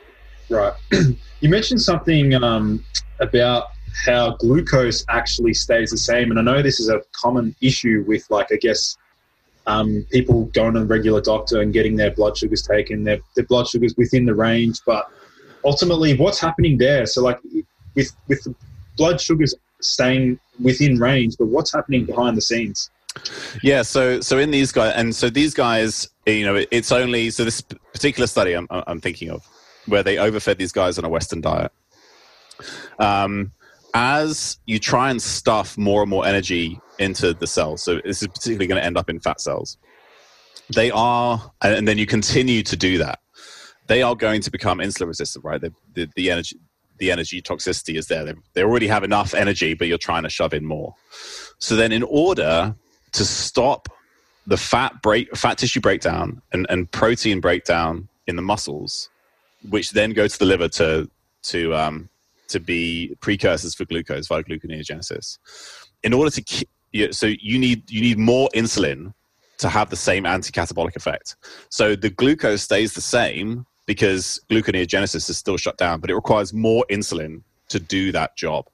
Right. 0.49 0.75
You 1.41 1.49
mentioned 1.49 1.83
something 1.83 2.35
um, 2.35 2.85
about 3.19 3.71
how 4.07 4.37
glucose 4.37 5.05
actually 5.09 5.55
stays 5.55 5.91
the 5.91 5.97
same. 5.97 6.31
And 6.31 6.39
I 6.39 6.43
know 6.43 6.63
this 6.63 6.79
is 6.79 6.89
a 6.89 7.03
common 7.13 7.55
issue 7.61 8.05
with, 8.07 8.31
like, 8.31 8.47
I 8.53 8.57
guess, 8.57 8.97
um, 9.67 10.07
people 10.11 10.47
going 10.47 10.75
to 10.75 10.81
a 10.81 10.85
regular 10.85 11.21
doctor 11.21 11.61
and 11.61 11.73
getting 11.73 11.97
their 11.97 12.11
blood 12.11 12.37
sugars 12.37 12.63
taken, 12.63 13.05
their, 13.05 13.19
their 13.37 13.47
blood 13.47 13.69
sugars 13.69 13.95
within 13.97 14.27
the 14.27 14.35
range. 14.35 14.81
But 14.85 15.09
ultimately, 15.65 16.17
what's 16.17 16.41
happening 16.41 16.79
there? 16.79 17.07
So, 17.07 17.23
like, 17.23 17.39
with, 17.95 18.15
with 18.29 18.43
the 18.45 18.55
blood 18.97 19.21
sugars 19.21 19.55
staying 19.81 20.39
within 20.61 20.99
range, 20.99 21.37
but 21.39 21.47
what's 21.47 21.73
happening 21.73 22.05
behind 22.05 22.37
the 22.37 22.43
scenes? 22.43 22.91
Yeah, 23.63 23.83
so 23.83 24.21
so 24.21 24.39
in 24.39 24.51
these 24.51 24.73
guys, 24.73 24.95
and 24.97 25.15
so 25.15 25.29
these 25.29 25.53
guys, 25.53 26.09
you 26.27 26.47
know, 26.47 26.65
it's 26.71 26.91
only 26.91 27.29
so 27.31 27.45
this 27.45 27.61
particular 27.61 28.27
study 28.27 28.55
I'm, 28.55 28.67
I'm 28.71 29.01
thinking 29.01 29.31
of, 29.31 29.47
where 29.87 30.03
they 30.03 30.17
overfed 30.17 30.57
these 30.57 30.73
guys 30.73 30.99
on 30.99 31.05
a 31.05 31.09
Western 31.09 31.43
diet. 31.43 31.73
Um, 32.99 33.53
as 33.95 34.59
you 34.67 34.79
try 34.79 35.11
and 35.11 35.21
stuff 35.21 35.77
more 35.77 36.03
and 36.03 36.11
more 36.11 36.27
energy 36.27 36.81
into 36.99 37.35
the 37.35 37.47
cells, 37.47 37.83
so 37.83 38.01
this 38.05 38.23
is 38.23 38.29
particularly 38.29 38.67
going 38.67 38.81
to 38.81 38.85
end 38.85 38.97
up 38.97 39.11
in 39.11 39.21
fat 39.21 39.41
cells, 39.41 39.77
they 40.75 40.91
are, 40.91 41.53
and 41.63 41.87
then 41.87 41.99
you 41.99 42.07
continue 42.07 42.63
to 42.63 42.77
do 42.77 42.99
that, 42.99 43.21
they 43.89 44.03
are 44.03 44.15
going 44.15 44.41
to 44.41 44.51
become 44.51 44.79
insulin 44.79 45.09
resistant, 45.09 45.45
right? 45.45 45.61
The, 45.61 45.73
the, 45.95 46.09
the 46.17 46.31
energy, 46.31 46.57
the 46.99 47.11
energy 47.11 47.43
toxicity 47.43 47.99
is 47.99 48.07
there. 48.07 48.25
They, 48.25 48.35
they 48.55 48.63
already 48.63 48.87
have 48.87 49.05
enough 49.05 49.35
energy, 49.35 49.75
but 49.75 49.89
you're 49.89 49.99
trying 49.99 50.23
to 50.23 50.31
shove 50.31 50.55
in 50.55 50.65
more. 50.65 50.95
So 51.59 51.77
then, 51.77 51.93
in 51.93 52.03
order 52.05 52.75
to 53.13 53.25
stop 53.25 53.89
the 54.47 54.57
fat 54.57 55.03
break, 55.03 55.37
fat 55.37 55.59
tissue 55.59 55.81
breakdown 55.81 56.43
and, 56.53 56.67
and 56.71 56.91
protein 56.91 57.41
breakdown 57.41 58.09
in 58.27 58.37
the 58.37 58.43
muscles, 58.43 59.11
which 59.69 59.93
then 59.93 60.13
go 60.13 60.27
to 60.27 60.39
the 60.39 60.45
liver 60.45 60.69
to 60.69 61.11
to 61.43 61.75
um, 61.75 62.09
to 62.53 62.61
be 62.61 63.17
precursors 63.21 63.75
for 63.75 63.85
glucose 63.85 64.27
via 64.29 64.43
gluconeogenesis. 64.43 65.39
In 66.03 66.13
order 66.13 66.31
to 66.31 66.43
keep, 66.43 66.69
so 67.11 67.27
you 67.27 67.59
need 67.59 67.91
you 67.91 68.01
need 68.01 68.19
more 68.19 68.49
insulin 68.55 69.15
to 69.59 69.69
have 69.69 69.91
the 69.91 69.97
same 69.97 70.27
anti-catabolic 70.27 70.97
effect. 70.97 71.37
So 71.69 71.97
the 71.97 72.11
glucose 72.11 72.63
stays 72.63 72.95
the 72.95 73.01
same 73.01 73.67
because 73.87 74.41
gluconeogenesis 74.51 75.29
is 75.31 75.37
still 75.39 75.57
shut 75.57 75.77
down, 75.77 76.01
but 76.01 76.11
it 76.11 76.15
requires 76.15 76.53
more 76.53 76.85
insulin 76.91 77.43
to 77.69 77.79
do 77.79 78.13
that 78.13 78.37
job. 78.37 78.67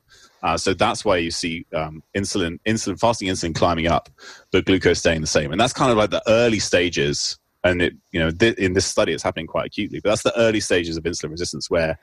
Uh, 0.42 0.56
so 0.56 0.72
that's 0.72 1.04
why 1.04 1.16
you 1.16 1.30
see 1.30 1.66
um, 1.74 2.02
insulin, 2.16 2.58
insulin, 2.66 2.98
fasting 2.98 3.28
insulin 3.28 3.54
climbing 3.54 3.86
up, 3.86 4.08
but 4.52 4.64
glucose 4.64 5.00
staying 5.00 5.20
the 5.20 5.26
same. 5.26 5.50
And 5.52 5.60
that's 5.60 5.72
kind 5.72 5.90
of 5.90 5.96
like 5.96 6.10
the 6.10 6.22
early 6.28 6.58
stages. 6.58 7.38
And 7.64 7.82
it, 7.82 7.94
you 8.12 8.20
know, 8.20 8.30
th- 8.30 8.56
in 8.56 8.72
this 8.74 8.86
study, 8.86 9.12
it's 9.12 9.22
happening 9.22 9.48
quite 9.48 9.66
acutely. 9.66 10.00
But 10.00 10.10
that's 10.10 10.22
the 10.22 10.38
early 10.38 10.60
stages 10.60 10.96
of 10.96 11.04
insulin 11.04 11.30
resistance, 11.30 11.68
where 11.68 11.98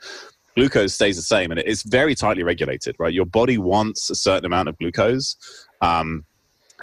glucose 0.56 0.94
stays 0.94 1.16
the 1.16 1.22
same 1.22 1.50
and 1.50 1.60
it's 1.60 1.82
very 1.82 2.14
tightly 2.14 2.42
regulated 2.42 2.96
right? 2.98 3.12
Your 3.12 3.26
body 3.26 3.58
wants 3.58 4.10
a 4.10 4.14
certain 4.14 4.46
amount 4.46 4.68
of 4.68 4.78
glucose 4.78 5.36
um, 5.80 6.24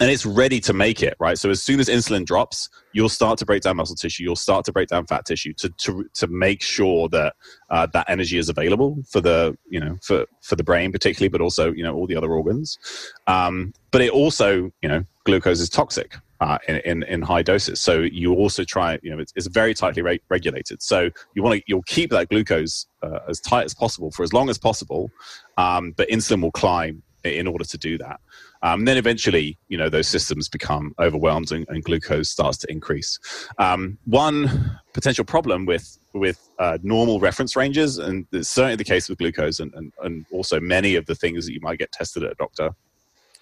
and 0.00 0.10
it's 0.10 0.26
ready 0.26 0.60
to 0.60 0.72
make 0.72 1.02
it 1.02 1.16
right? 1.18 1.38
So 1.38 1.50
as 1.50 1.62
soon 1.62 1.80
as 1.80 1.88
insulin 1.88 2.24
drops 2.24 2.68
you'll 2.92 3.08
start 3.08 3.38
to 3.40 3.46
break 3.46 3.62
down 3.62 3.76
muscle 3.76 3.96
tissue 3.96 4.22
you'll 4.22 4.36
start 4.36 4.64
to 4.66 4.72
break 4.72 4.88
down 4.88 5.06
fat 5.06 5.24
tissue 5.24 5.52
to 5.54 5.68
to, 5.70 6.08
to 6.14 6.26
make 6.28 6.62
sure 6.62 7.08
that 7.08 7.34
uh, 7.70 7.86
that 7.92 8.06
energy 8.08 8.38
is 8.38 8.48
available 8.48 8.96
for 9.10 9.20
the 9.20 9.56
you 9.68 9.80
know 9.80 9.96
for 10.02 10.26
for 10.42 10.56
the 10.56 10.64
brain 10.64 10.92
particularly 10.92 11.28
but 11.28 11.40
also 11.40 11.72
you 11.72 11.82
know 11.82 11.94
all 11.94 12.06
the 12.06 12.16
other 12.16 12.32
organs. 12.32 12.78
Um, 13.26 13.74
but 13.90 14.00
it 14.00 14.10
also 14.10 14.70
you 14.82 14.88
know 14.88 15.04
glucose 15.24 15.60
is 15.60 15.68
toxic 15.68 16.16
uh, 16.44 16.58
in, 16.68 16.76
in, 16.84 17.02
in, 17.04 17.22
high 17.22 17.42
doses. 17.42 17.80
So 17.80 18.00
you 18.00 18.34
also 18.34 18.64
try, 18.64 18.98
you 19.02 19.10
know, 19.10 19.18
it's, 19.18 19.32
it's 19.34 19.46
very 19.46 19.72
tightly 19.72 20.02
re- 20.02 20.20
regulated. 20.28 20.82
So 20.82 21.08
you 21.34 21.42
want 21.42 21.58
to, 21.58 21.64
you'll 21.66 21.82
keep 21.84 22.10
that 22.10 22.28
glucose 22.28 22.86
uh, 23.02 23.20
as 23.28 23.40
tight 23.40 23.64
as 23.64 23.74
possible 23.74 24.10
for 24.10 24.22
as 24.24 24.34
long 24.34 24.50
as 24.50 24.58
possible, 24.58 25.10
um, 25.56 25.92
but 25.96 26.06
insulin 26.10 26.42
will 26.42 26.52
climb 26.52 27.02
in 27.24 27.46
order 27.46 27.64
to 27.64 27.78
do 27.78 27.96
that. 27.96 28.20
Um, 28.62 28.84
then 28.84 28.98
eventually, 28.98 29.56
you 29.68 29.78
know, 29.78 29.88
those 29.88 30.06
systems 30.06 30.50
become 30.50 30.94
overwhelmed 30.98 31.50
and, 31.50 31.66
and 31.70 31.82
glucose 31.82 32.28
starts 32.28 32.58
to 32.58 32.70
increase. 32.70 33.18
Um, 33.56 33.96
one 34.04 34.78
potential 34.92 35.24
problem 35.24 35.64
with 35.64 35.98
with 36.12 36.48
uh, 36.58 36.78
normal 36.82 37.20
reference 37.20 37.56
ranges, 37.56 37.98
and 37.98 38.26
it's 38.32 38.48
certainly 38.48 38.76
the 38.76 38.84
case 38.84 39.08
with 39.08 39.18
glucose, 39.18 39.58
and, 39.60 39.74
and, 39.74 39.92
and 40.02 40.26
also 40.30 40.60
many 40.60 40.94
of 40.94 41.06
the 41.06 41.14
things 41.14 41.44
that 41.46 41.52
you 41.52 41.60
might 41.60 41.78
get 41.78 41.90
tested 41.90 42.22
at 42.22 42.32
a 42.32 42.34
doctor, 42.36 42.70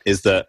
is 0.07 0.23
that 0.23 0.47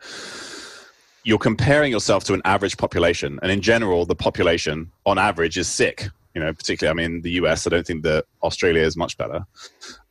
you're 1.24 1.40
comparing 1.40 1.92
yourself 1.92 2.24
to 2.26 2.34
an 2.34 2.42
average 2.46 2.78
population, 2.78 3.40
and 3.42 3.52
in 3.52 3.62
general, 3.62 4.06
the 4.06 4.16
population 4.16 4.92
on 5.06 5.18
average 5.18 5.58
is 5.58 5.68
sick. 5.68 6.08
You 6.36 6.42
know, 6.42 6.54
particularly, 6.54 7.00
I 7.00 7.08
mean, 7.08 7.22
the 7.22 7.32
US. 7.32 7.66
I 7.68 7.70
don't 7.70 7.86
think 7.86 8.04
that 8.04 8.26
Australia 8.42 8.82
is 8.82 8.98
much 8.98 9.18
better. 9.18 9.46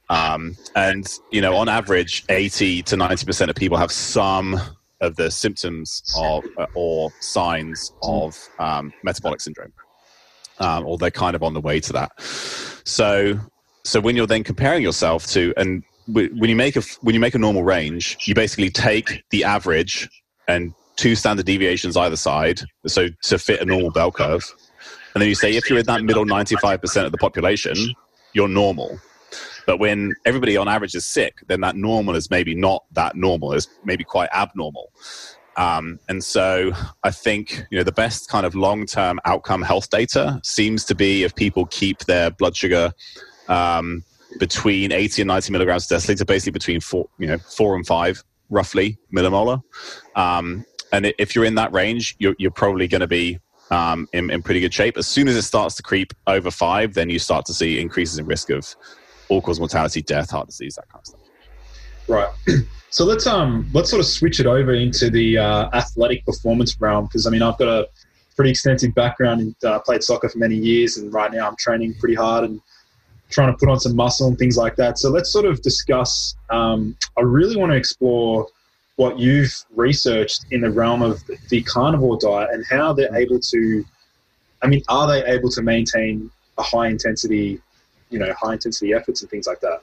Um, 0.08 0.56
and 0.76 1.06
you 1.30 1.40
know, 1.40 1.56
on 1.56 1.68
average, 1.68 2.24
eighty 2.28 2.82
to 2.84 2.96
ninety 2.96 3.26
percent 3.26 3.50
of 3.50 3.56
people 3.56 3.76
have 3.76 3.92
some 3.92 4.60
of 5.00 5.16
the 5.16 5.30
symptoms 5.30 6.02
of 6.16 6.44
uh, 6.58 6.66
or 6.74 7.10
signs 7.20 7.92
of 8.02 8.38
um, 8.58 8.92
metabolic 9.02 9.40
syndrome, 9.40 9.72
um, 10.60 10.86
or 10.86 10.96
they're 10.96 11.10
kind 11.10 11.36
of 11.36 11.42
on 11.42 11.54
the 11.54 11.60
way 11.60 11.80
to 11.80 11.92
that. 11.92 12.12
So, 12.84 13.38
so 13.84 14.00
when 14.00 14.16
you're 14.16 14.26
then 14.26 14.44
comparing 14.44 14.82
yourself 14.82 15.26
to, 15.28 15.52
and 15.56 15.82
when 16.06 16.48
you 16.48 16.56
make 16.56 16.76
a 16.76 16.82
when 17.00 17.14
you 17.14 17.20
make 17.20 17.34
a 17.34 17.38
normal 17.38 17.64
range, 17.64 18.16
you 18.26 18.34
basically 18.34 18.70
take 18.70 19.24
the 19.30 19.44
average 19.44 20.08
and 20.48 20.74
two 21.02 21.14
standard 21.14 21.46
deviations 21.46 21.96
either 21.96 22.16
side, 22.16 22.60
so 22.86 23.08
to 23.22 23.38
fit 23.38 23.60
a 23.60 23.64
normal 23.64 23.90
bell 23.90 24.12
curve, 24.12 24.44
and 25.14 25.20
then 25.20 25.28
you 25.28 25.34
say 25.34 25.54
if 25.54 25.68
you're 25.68 25.78
in 25.78 25.86
that 25.86 26.02
middle 26.02 26.24
ninety 26.24 26.56
five 26.56 26.80
percent 26.80 27.06
of 27.06 27.12
the 27.12 27.18
population, 27.18 27.76
you're 28.32 28.48
normal 28.48 28.98
but 29.66 29.78
when 29.78 30.14
everybody 30.24 30.56
on 30.56 30.68
average 30.68 30.94
is 30.94 31.04
sick, 31.04 31.38
then 31.46 31.60
that 31.60 31.76
normal 31.76 32.16
is 32.16 32.30
maybe 32.30 32.54
not 32.54 32.84
that 32.92 33.16
normal, 33.16 33.52
is 33.52 33.68
maybe 33.84 34.04
quite 34.04 34.28
abnormal. 34.32 34.92
Um, 35.56 35.98
and 36.08 36.24
so 36.24 36.72
I 37.04 37.10
think 37.10 37.66
you 37.70 37.78
know 37.78 37.84
the 37.84 37.92
best 37.92 38.28
kind 38.28 38.46
of 38.46 38.54
long-term 38.54 39.20
outcome 39.24 39.62
health 39.62 39.90
data 39.90 40.40
seems 40.42 40.84
to 40.86 40.94
be 40.94 41.24
if 41.24 41.34
people 41.34 41.66
keep 41.66 41.98
their 42.00 42.30
blood 42.30 42.56
sugar 42.56 42.92
um, 43.48 44.02
between 44.38 44.92
80 44.92 45.22
and 45.22 45.28
90 45.28 45.52
milligrams 45.52 45.86
per 45.86 45.96
deciliter, 45.96 46.26
basically 46.26 46.52
between 46.52 46.80
four, 46.80 47.08
you 47.18 47.26
know, 47.26 47.38
four 47.38 47.76
and 47.76 47.86
five, 47.86 48.22
roughly 48.48 48.98
millimolar. 49.14 49.60
Um, 50.16 50.64
and 50.92 51.12
if 51.18 51.34
you're 51.34 51.44
in 51.44 51.54
that 51.56 51.72
range, 51.72 52.14
you're, 52.18 52.34
you're 52.38 52.50
probably 52.50 52.86
going 52.86 53.00
to 53.00 53.06
be 53.06 53.40
um, 53.70 54.06
in, 54.12 54.30
in 54.30 54.42
pretty 54.42 54.60
good 54.60 54.74
shape. 54.74 54.96
As 54.98 55.06
soon 55.06 55.26
as 55.26 55.36
it 55.36 55.42
starts 55.42 55.74
to 55.76 55.82
creep 55.82 56.12
over 56.26 56.50
five, 56.50 56.94
then 56.94 57.08
you 57.08 57.18
start 57.18 57.46
to 57.46 57.54
see 57.54 57.80
increases 57.80 58.18
in 58.18 58.26
risk 58.26 58.50
of 58.50 58.76
all 59.28 59.40
cause 59.40 59.58
mortality, 59.58 60.02
death, 60.02 60.30
heart 60.30 60.46
disease, 60.48 60.74
that 60.76 60.88
kind 60.88 61.00
of 61.00 61.06
stuff. 61.06 61.20
Right. 62.06 62.32
So 62.92 63.06
let's 63.06 63.26
um 63.26 63.70
let's 63.72 63.88
sort 63.88 64.00
of 64.00 64.06
switch 64.06 64.38
it 64.38 64.44
over 64.44 64.74
into 64.74 65.08
the 65.08 65.38
uh, 65.38 65.70
athletic 65.72 66.26
performance 66.26 66.78
realm 66.78 67.06
because 67.06 67.26
I 67.26 67.30
mean 67.30 67.40
I've 67.40 67.56
got 67.56 67.68
a 67.68 67.88
pretty 68.36 68.50
extensive 68.50 68.94
background 68.94 69.40
and 69.40 69.64
uh, 69.64 69.78
played 69.78 70.04
soccer 70.04 70.28
for 70.28 70.36
many 70.36 70.56
years 70.56 70.98
and 70.98 71.10
right 71.10 71.32
now 71.32 71.48
I'm 71.48 71.56
training 71.56 71.94
pretty 71.98 72.14
hard 72.14 72.44
and 72.44 72.60
trying 73.30 73.50
to 73.50 73.56
put 73.56 73.70
on 73.70 73.80
some 73.80 73.96
muscle 73.96 74.28
and 74.28 74.38
things 74.38 74.58
like 74.58 74.76
that. 74.76 74.98
So 74.98 75.08
let's 75.08 75.32
sort 75.32 75.46
of 75.46 75.62
discuss. 75.62 76.36
Um, 76.50 76.94
I 77.16 77.22
really 77.22 77.56
want 77.56 77.72
to 77.72 77.76
explore 77.76 78.46
what 78.96 79.18
you've 79.18 79.52
researched 79.74 80.46
in 80.50 80.60
the 80.60 80.70
realm 80.70 81.02
of 81.02 81.22
the 81.48 81.62
carnivore 81.62 82.18
diet 82.18 82.50
and 82.52 82.64
how 82.68 82.92
they're 82.92 83.14
able 83.14 83.40
to. 83.40 83.84
I 84.62 84.68
mean, 84.68 84.82
are 84.88 85.08
they 85.08 85.24
able 85.24 85.50
to 85.50 85.62
maintain 85.62 86.30
a 86.58 86.62
high 86.62 86.86
intensity 86.88 87.60
you 88.12 88.18
know 88.18 88.32
high 88.34 88.52
intensity 88.52 88.92
efforts 88.92 89.22
and 89.22 89.30
things 89.30 89.46
like 89.46 89.60
that? 89.60 89.80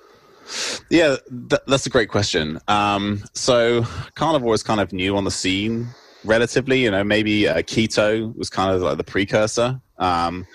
Yeah, 0.89 1.17
th- 1.49 1.61
that's 1.67 1.85
a 1.85 1.89
great 1.89 2.09
question. 2.09 2.59
Um, 2.67 3.23
so 3.33 3.83
carnivore 4.15 4.53
is 4.53 4.63
kind 4.63 4.79
of 4.79 4.93
new 4.93 5.17
on 5.17 5.25
the 5.25 5.31
scene, 5.31 5.87
relatively. 6.23 6.83
You 6.83 6.91
know, 6.91 7.03
maybe 7.03 7.47
uh, 7.47 7.57
keto 7.57 8.35
was 8.37 8.49
kind 8.49 8.73
of 8.73 8.81
like 8.81 8.97
the 8.97 9.03
precursor, 9.03 9.81
um, 9.97 10.47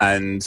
and 0.00 0.46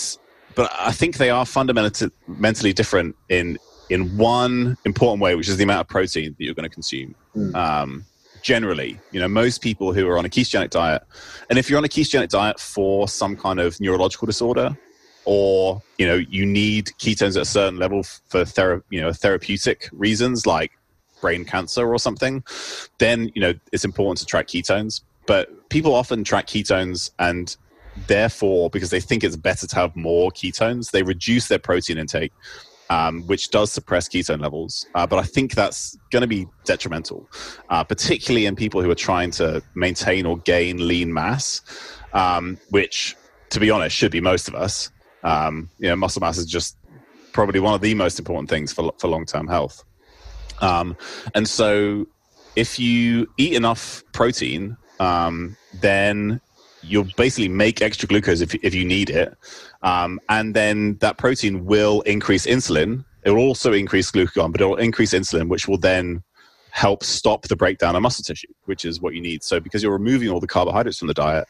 but 0.56 0.72
I 0.78 0.92
think 0.92 1.18
they 1.18 1.30
are 1.30 1.46
fundamentally 1.46 2.74
different 2.74 3.16
in 3.30 3.58
in 3.92 4.18
one 4.18 4.78
important 4.86 5.22
way, 5.22 5.36
which 5.36 5.50
is 5.50 5.58
the 5.58 5.64
amount 5.64 5.82
of 5.82 5.88
protein 5.88 6.34
that 6.38 6.44
you're 6.44 6.54
going 6.54 6.70
to 6.70 6.74
consume. 6.74 7.14
Mm. 7.36 7.54
Um, 7.54 8.06
generally, 8.42 8.98
you 9.12 9.20
know, 9.20 9.28
most 9.28 9.62
people 9.62 9.92
who 9.94 10.08
are 10.08 10.18
on 10.18 10.26
a 10.26 10.30
ketogenic 10.30 10.70
diet, 10.70 11.04
and 11.50 11.60
if 11.60 11.70
you're 11.70 11.78
on 11.78 11.84
a 11.84 11.90
ketogenic 11.90 12.30
diet 12.30 12.60
for 12.60 13.08
some 13.10 13.36
kind 13.36 13.60
of 13.60 13.80
neurological 13.82 14.26
disorder, 14.26 14.78
or 15.26 15.82
you 15.98 16.08
know 16.08 16.16
you 16.16 16.46
need 16.46 16.88
ketones 17.00 17.36
at 17.36 17.44
a 17.44 17.46
certain 17.46 17.78
level 17.78 18.02
for 18.04 18.44
thera- 18.44 18.82
you 18.90 19.00
know 19.00 19.14
therapeutic 19.14 19.90
reasons 19.92 20.46
like 20.46 20.72
brain 21.22 21.46
cancer 21.46 21.94
or 21.94 22.00
something 22.00 22.44
then 22.98 23.32
you 23.36 23.42
know 23.42 23.54
it's 23.72 23.86
important 23.86 24.18
to 24.18 24.26
track 24.26 24.48
ketones 24.48 25.02
but 25.28 25.70
people 25.70 25.94
often 25.94 26.24
track 26.24 26.48
ketones 26.48 27.12
and 27.20 27.56
therefore 28.08 28.70
because 28.72 28.90
they 28.90 29.00
think 29.00 29.24
it's 29.24 29.36
better 29.36 29.68
to 29.68 29.76
have 29.76 29.96
more 29.96 30.32
ketones 30.32 30.90
they 30.90 31.04
reduce 31.04 31.48
their 31.50 31.60
protein 31.60 32.00
intake 32.00 32.34
um, 32.92 33.22
which 33.28 33.50
does 33.50 33.72
suppress 33.72 34.08
ketone 34.08 34.42
levels 34.42 34.86
uh, 34.96 35.08
but 35.08 35.18
i 35.18 35.24
think 35.24 35.54
that's 35.56 35.98
going 36.12 36.22
to 36.22 36.28
be 36.28 36.48
detrimental 36.66 37.28
uh, 37.70 37.84
particularly 37.84 38.46
in 38.46 38.56
people 38.56 38.82
who 38.82 38.92
are 38.92 39.04
trying 39.10 39.32
to 39.32 39.62
maintain 39.76 40.26
or 40.26 40.38
gain 40.40 40.88
lean 40.88 41.14
mass 41.14 41.62
um, 42.14 42.58
which 42.70 43.16
to 43.50 43.60
be 43.60 43.70
honest 43.70 43.96
should 43.96 44.12
be 44.12 44.22
most 44.22 44.48
of 44.48 44.56
us 44.56 44.92
um, 45.24 45.70
you 45.80 45.88
know, 45.90 45.96
muscle 45.96 46.20
mass 46.20 46.38
is 46.38 46.46
just 46.46 46.78
probably 47.34 47.60
one 47.60 47.74
of 47.74 47.82
the 47.82 47.94
most 47.96 48.20
important 48.20 48.50
things 48.50 48.74
for 48.74 48.92
for 48.98 49.08
long 49.08 49.26
term 49.26 49.48
health. 49.48 49.84
Um, 50.62 50.96
and 51.34 51.48
so, 51.48 52.08
if 52.56 52.80
you 52.80 53.28
eat 53.38 53.54
enough 53.54 54.04
protein, 54.14 54.78
um, 55.00 55.56
then 55.82 56.42
you'll 56.84 57.08
basically 57.18 57.50
make 57.50 57.82
extra 57.82 58.08
glucose 58.08 58.42
if 58.42 58.56
if 58.56 58.74
you 58.74 58.86
need 58.86 59.10
it, 59.10 59.36
um, 59.82 60.20
and 60.30 60.56
then 60.56 60.98
that 60.98 61.18
protein 61.18 61.66
will 61.66 62.02
increase 62.02 62.46
insulin. 62.46 63.06
It 63.24 63.32
will 63.32 63.40
also 63.40 63.74
increase 63.74 64.12
glucagon, 64.12 64.52
but 64.52 64.62
it 64.62 64.66
will 64.66 64.78
increase 64.78 65.14
insulin, 65.14 65.48
which 65.48 65.68
will 65.68 65.78
then 65.78 66.24
help 66.72 67.04
stop 67.04 67.44
the 67.44 67.56
breakdown 67.56 67.96
of 67.96 68.02
muscle 68.02 68.24
tissue, 68.24 68.48
which 68.66 68.86
is 68.86 69.02
what 69.02 69.14
you 69.14 69.22
need. 69.22 69.44
So, 69.44 69.60
because 69.60 69.84
you're 69.84 69.92
removing 69.92 70.30
all 70.30 70.40
the 70.40 70.48
carbohydrates 70.48 70.98
from 70.98 71.08
the 71.08 71.14
diet, 71.14 71.48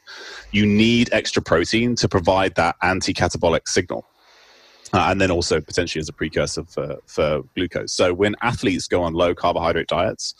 you 0.51 0.65
need 0.65 1.09
extra 1.11 1.41
protein 1.41 1.95
to 1.95 2.09
provide 2.09 2.55
that 2.55 2.75
anti 2.81 3.13
catabolic 3.13 3.67
signal. 3.67 4.05
Uh, 4.93 5.07
and 5.09 5.21
then 5.21 5.31
also 5.31 5.61
potentially 5.61 6.01
as 6.01 6.09
a 6.09 6.13
precursor 6.13 6.65
for, 6.65 6.97
for 7.05 7.43
glucose. 7.55 7.93
So, 7.93 8.13
when 8.13 8.35
athletes 8.41 8.87
go 8.87 9.03
on 9.03 9.13
low 9.13 9.33
carbohydrate 9.33 9.87
diets, 9.87 10.35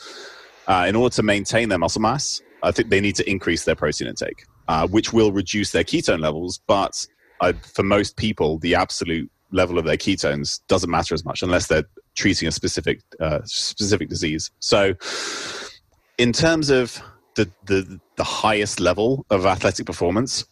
uh, 0.68 0.86
in 0.88 0.96
order 0.96 1.14
to 1.16 1.24
maintain 1.24 1.70
their 1.70 1.78
muscle 1.78 2.02
mass, 2.02 2.42
I 2.62 2.72
think 2.72 2.90
they 2.90 3.02
need 3.02 3.16
to 3.16 3.30
increase 3.30 3.64
their 3.64 3.76
protein 3.76 4.08
intake, 4.08 4.46
uh, 4.72 4.88
which 4.88 5.12
will 5.12 5.34
reduce 5.34 5.72
their 5.72 5.84
ketone 5.84 6.22
levels. 6.22 6.62
But 6.66 7.06
uh, 7.42 7.52
for 7.76 7.84
most 7.84 8.16
people, 8.16 8.58
the 8.60 8.74
absolute 8.74 9.30
level 9.52 9.78
of 9.78 9.84
their 9.84 9.98
ketones 9.98 10.62
doesn't 10.70 10.90
matter 10.90 11.14
as 11.14 11.26
much 11.26 11.44
unless 11.44 11.68
they're 11.68 11.84
treating 12.16 12.48
a 12.48 12.54
specific 12.54 13.02
uh, 13.20 13.42
specific 13.44 14.08
disease. 14.08 14.50
So, 14.60 14.94
in 16.18 16.32
terms 16.32 16.70
of 16.70 17.02
the, 17.36 17.52
the 17.66 18.00
the 18.16 18.24
highest 18.24 18.80
level 18.80 19.26
of 19.30 19.46
athletic 19.46 19.86
performance, 19.86 20.46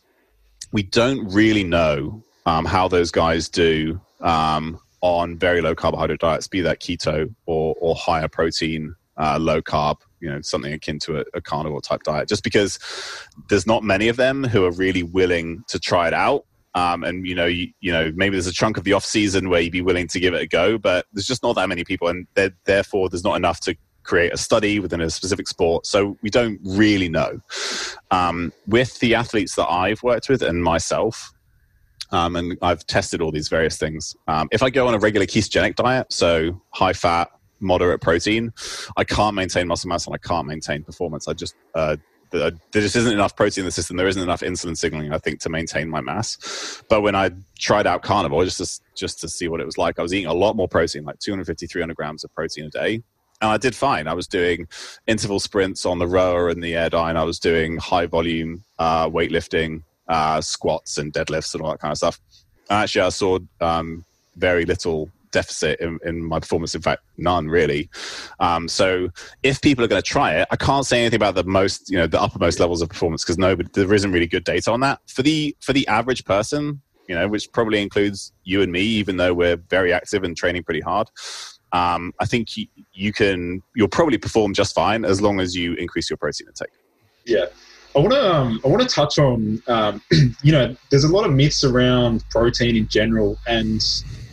we 0.73 0.83
don't 0.83 1.25
really 1.33 1.63
know 1.63 2.21
um, 2.45 2.65
how 2.65 2.89
those 2.89 3.11
guys 3.11 3.47
do 3.47 4.01
um, 4.19 4.81
on 4.99 5.37
very 5.37 5.61
low 5.61 5.75
carbohydrate 5.75 6.19
diets, 6.19 6.45
be 6.45 6.59
that 6.59 6.81
keto 6.81 7.33
or 7.45 7.73
or 7.79 7.95
higher 7.95 8.27
protein, 8.27 8.95
uh, 9.19 9.37
low 9.39 9.61
carb. 9.61 9.97
You 10.21 10.29
know, 10.29 10.41
something 10.41 10.73
akin 10.73 10.99
to 10.99 11.19
a, 11.19 11.23
a 11.33 11.39
carnivore 11.41 11.79
type 11.79 12.03
diet, 12.03 12.27
just 12.27 12.43
because 12.43 12.77
there's 13.47 13.65
not 13.65 13.83
many 13.83 14.09
of 14.09 14.17
them 14.17 14.43
who 14.43 14.65
are 14.65 14.71
really 14.71 15.03
willing 15.03 15.63
to 15.69 15.79
try 15.79 16.07
it 16.07 16.13
out 16.13 16.43
um, 16.75 17.03
and 17.03 17.25
you 17.25 17.35
know, 17.35 17.45
you, 17.45 17.71
you, 17.79 17.91
know, 17.91 18.11
maybe 18.15 18.35
there's 18.35 18.47
a 18.47 18.53
chunk 18.53 18.77
of 18.77 18.83
the 18.83 18.93
off 18.93 19.05
season 19.05 19.49
where 19.49 19.61
you'd 19.61 19.71
be 19.71 19.81
willing 19.81 20.07
to 20.07 20.19
give 20.19 20.33
it 20.33 20.41
a 20.41 20.47
go, 20.47 20.77
but 20.77 21.05
there's 21.13 21.25
just 21.25 21.41
not 21.41 21.55
that 21.55 21.67
many 21.67 21.83
people, 21.83 22.07
and 22.07 22.27
therefore 22.65 23.09
there's 23.09 23.23
not 23.23 23.35
enough 23.35 23.59
to 23.61 23.75
create 24.03 24.33
a 24.33 24.37
study 24.37 24.79
within 24.79 25.01
a 25.01 25.09
specific 25.09 25.47
sport. 25.47 25.85
So 25.85 26.17
we 26.21 26.29
don't 26.29 26.59
really 26.63 27.09
know. 27.09 27.39
Um, 28.11 28.53
with 28.67 28.99
the 28.99 29.15
athletes 29.15 29.55
that 29.55 29.67
I've 29.67 30.01
worked 30.03 30.29
with 30.29 30.41
and 30.41 30.63
myself, 30.63 31.31
um, 32.11 32.35
and 32.35 32.57
I've 32.61 32.85
tested 32.87 33.21
all 33.21 33.31
these 33.31 33.49
various 33.49 33.77
things. 33.77 34.15
Um, 34.27 34.47
if 34.51 34.63
I 34.63 34.69
go 34.69 34.87
on 34.87 34.93
a 34.93 34.99
regular 34.99 35.25
ketogenic 35.25 35.75
diet, 35.75 36.11
so 36.11 36.61
high 36.71 36.93
fat, 36.93 37.29
moderate 37.59 38.01
protein, 38.01 38.53
I 38.97 39.03
can't 39.03 39.35
maintain 39.35 39.67
muscle 39.67 39.89
mass 39.89 40.05
and 40.05 40.15
I 40.15 40.17
can't 40.17 40.47
maintain 40.47 40.83
performance. 40.83 41.27
I 41.27 41.33
just 41.33 41.55
uh, 41.75 41.97
there 42.31 42.51
just 42.73 42.95
isn't 42.95 43.11
enough 43.11 43.35
protein 43.35 43.63
in 43.63 43.65
the 43.65 43.71
system. 43.71 43.97
There 43.97 44.07
isn't 44.07 44.21
enough 44.21 44.41
insulin 44.41 44.77
signaling, 44.77 45.11
I 45.11 45.17
think, 45.17 45.39
to 45.41 45.49
maintain 45.49 45.89
my 45.89 46.01
mass. 46.01 46.83
But 46.89 47.01
when 47.01 47.15
I 47.15 47.31
tried 47.57 47.87
out 47.87 48.03
carnivore 48.03 48.45
just 48.45 48.57
to, 48.57 48.81
just 48.95 49.19
to 49.21 49.29
see 49.29 49.47
what 49.47 49.59
it 49.59 49.65
was 49.65 49.77
like, 49.77 49.99
I 49.99 50.01
was 50.01 50.13
eating 50.13 50.29
a 50.29 50.33
lot 50.33 50.55
more 50.55 50.67
protein, 50.67 51.05
like 51.05 51.19
250, 51.19 51.67
300 51.67 51.95
grams 51.95 52.23
of 52.23 52.33
protein 52.33 52.65
a 52.65 52.69
day. 52.69 53.01
And 53.41 53.49
I 53.49 53.57
did 53.57 53.73
fine. 53.73 54.07
I 54.07 54.13
was 54.13 54.27
doing 54.27 54.67
interval 55.07 55.39
sprints 55.39 55.85
on 55.85 55.97
the 55.97 56.07
rower 56.07 56.49
and 56.49 56.61
the 56.61 56.73
Airdyne. 56.73 57.15
I 57.15 57.23
was 57.23 57.39
doing 57.39 57.77
high 57.77 58.05
volume 58.05 58.63
uh, 58.77 59.09
weightlifting, 59.09 59.83
uh, 60.07 60.41
squats 60.41 60.97
and 60.97 61.13
deadlifts 61.13 61.53
and 61.53 61.63
all 61.63 61.71
that 61.71 61.79
kind 61.79 61.91
of 61.91 61.97
stuff. 61.97 62.19
And 62.69 62.83
actually, 62.83 63.01
I 63.01 63.09
saw 63.09 63.39
um, 63.61 64.03
very 64.35 64.65
little 64.65 65.09
deficit 65.31 65.79
in, 65.79 65.99
in 66.05 66.23
my 66.23 66.39
performance. 66.39 66.75
In 66.75 66.81
fact, 66.81 67.03
none 67.17 67.47
really. 67.47 67.89
Um, 68.39 68.67
so 68.67 69.09
if 69.43 69.61
people 69.61 69.83
are 69.83 69.87
going 69.87 70.01
to 70.01 70.07
try 70.07 70.33
it, 70.33 70.47
I 70.51 70.55
can't 70.55 70.85
say 70.85 71.01
anything 71.01 71.17
about 71.17 71.35
the 71.35 71.43
most, 71.43 71.89
you 71.89 71.97
know, 71.97 72.07
the 72.07 72.21
uppermost 72.21 72.59
levels 72.59 72.81
of 72.81 72.89
performance 72.89 73.23
because 73.23 73.37
no, 73.37 73.55
there 73.55 73.93
isn't 73.93 74.11
really 74.11 74.27
good 74.27 74.43
data 74.43 74.71
on 74.71 74.79
that. 74.81 74.99
For 75.07 75.21
the 75.21 75.55
for 75.61 75.73
the 75.73 75.87
average 75.87 76.25
person, 76.25 76.81
you 77.07 77.15
know, 77.15 77.27
which 77.27 77.51
probably 77.51 77.81
includes 77.81 78.31
you 78.43 78.61
and 78.61 78.71
me, 78.71 78.81
even 78.81 79.17
though 79.17 79.33
we're 79.33 79.57
very 79.57 79.91
active 79.91 80.23
and 80.23 80.37
training 80.37 80.63
pretty 80.63 80.81
hard. 80.81 81.09
Um, 81.71 82.13
I 82.19 82.25
think 82.25 82.57
you, 82.57 82.65
you 82.93 83.13
can 83.13 83.61
you'll 83.75 83.87
probably 83.87 84.17
perform 84.17 84.53
just 84.53 84.73
fine 84.73 85.05
as 85.05 85.21
long 85.21 85.39
as 85.39 85.55
you 85.55 85.73
increase 85.73 86.09
your 86.09 86.17
protein 86.17 86.47
intake. 86.47 86.73
Yeah. 87.25 87.45
I 87.95 87.99
want 87.99 88.13
to 88.13 88.35
um, 88.35 88.61
I 88.63 88.67
want 88.67 88.87
to 88.87 88.87
touch 88.87 89.17
on 89.17 89.61
um, 89.67 90.01
you 90.43 90.51
know 90.51 90.75
there's 90.91 91.03
a 91.03 91.11
lot 91.11 91.25
of 91.25 91.33
myths 91.33 91.63
around 91.63 92.23
protein 92.29 92.75
in 92.75 92.87
general, 92.87 93.37
and 93.47 93.83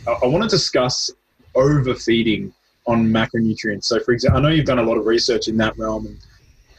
I, 0.07 0.25
want 0.25 0.43
to 0.43 0.49
discuss 0.49 1.11
overfeeding 1.55 2.53
on 2.85 3.07
macronutrients. 3.07 3.85
So, 3.85 3.99
for 3.99 4.13
example, 4.13 4.39
I 4.39 4.41
know 4.43 4.49
you've 4.49 4.65
done 4.65 4.79
a 4.79 4.83
lot 4.83 4.97
of 4.97 5.05
research 5.05 5.47
in 5.47 5.57
that 5.57 5.77
realm 5.77 6.05
and 6.05 6.17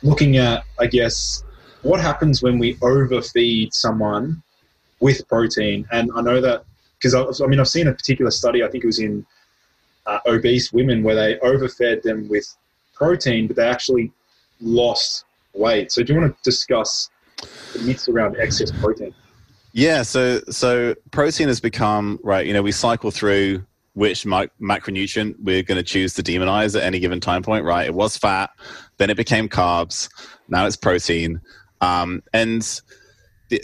looking 0.03 0.39
at, 0.39 0.65
I 0.79 0.87
guess, 0.87 1.45
what 1.83 2.01
happens 2.01 2.43
when 2.43 2.59
we 2.59 2.77
overfeed 2.83 3.75
someone 3.75 4.43
with 5.01 5.27
protein. 5.29 5.87
And 5.93 6.11
I 6.15 6.23
know 6.23 6.41
that 6.41 6.65
because 6.99 7.15
I, 7.15 7.45
I, 7.45 7.49
mean 7.49 7.61
I've 7.61 7.69
seen 7.69 7.87
a 7.87 7.93
particular 7.93 8.31
study. 8.31 8.65
I 8.65 8.69
think 8.69 8.85
it 8.85 8.87
was 8.87 8.99
in 8.99 9.25
uh, 10.07 10.19
obese 10.27 10.73
women 10.73 11.03
where 11.03 11.15
they 11.15 11.39
overfed 11.41 12.03
them 12.03 12.29
with 12.29 12.47
protein, 12.95 13.47
but 13.47 13.57
they 13.57 13.69
actually 13.69 14.11
lost 14.61 15.25
weight. 15.53 15.93
So 15.93 16.03
do 16.03 16.15
you 16.15 16.21
want 16.21 16.35
to 16.35 16.43
discuss 16.43 17.11
the 17.73 17.81
myths 17.81 18.09
around 18.09 18.37
excess 18.39 18.73
protein? 18.73 19.15
Yeah, 19.79 20.03
so 20.03 20.41
so 20.51 20.97
protein 21.13 21.47
has 21.47 21.61
become 21.61 22.19
right. 22.25 22.45
You 22.45 22.53
know, 22.53 22.63
we 22.63 22.73
cycle 22.73 23.13
through 23.13 23.65
which 23.93 24.25
macronutrient 24.25 25.37
we're 25.39 25.63
going 25.63 25.77
to 25.77 25.85
choose 25.85 26.15
to 26.15 26.23
demonize 26.23 26.77
at 26.77 26.83
any 26.83 26.99
given 26.99 27.21
time 27.21 27.45
point. 27.45 27.65
Right? 27.65 27.87
It 27.87 27.95
was 27.95 28.17
fat, 28.17 28.51
then 28.97 29.09
it 29.09 29.17
became 29.17 29.49
carbs, 29.49 30.11
now 30.49 30.67
it's 30.67 30.75
protein, 30.75 31.41
um, 31.81 32.25
and 32.33 32.63
the, 33.51 33.63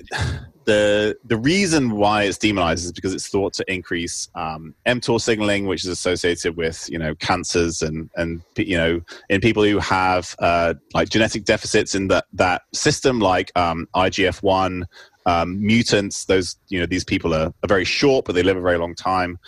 the 0.66 1.16
the 1.24 1.36
reason 1.36 1.90
why 1.90 2.22
it's 2.22 2.38
demonized 2.38 2.84
is 2.84 2.92
because 2.92 3.12
it's 3.12 3.26
thought 3.26 3.52
to 3.54 3.64
increase 3.66 4.28
um, 4.36 4.72
mTOR 4.86 5.20
signaling, 5.20 5.66
which 5.66 5.82
is 5.82 5.90
associated 5.90 6.56
with 6.56 6.88
you 6.88 6.98
know 6.98 7.16
cancers 7.16 7.82
and 7.82 8.08
and 8.14 8.40
you 8.56 8.76
know 8.76 9.00
in 9.30 9.40
people 9.40 9.64
who 9.64 9.80
have 9.80 10.36
uh, 10.38 10.74
like 10.94 11.08
genetic 11.08 11.44
deficits 11.44 11.96
in 11.96 12.06
that 12.06 12.26
that 12.32 12.62
system, 12.72 13.18
like 13.18 13.50
um, 13.56 13.88
IGF 13.96 14.44
one 14.44 14.86
um, 15.26 15.64
mutants. 15.64 16.24
Those 16.24 16.56
you 16.68 16.80
know 16.80 16.86
these 16.86 17.04
people 17.04 17.34
are, 17.34 17.52
are 17.62 17.68
very 17.68 17.84
short, 17.84 18.24
but 18.24 18.34
they 18.34 18.42
live 18.42 18.56
a 18.56 18.60
very 18.60 18.78
long 18.78 18.94
time. 18.94 19.38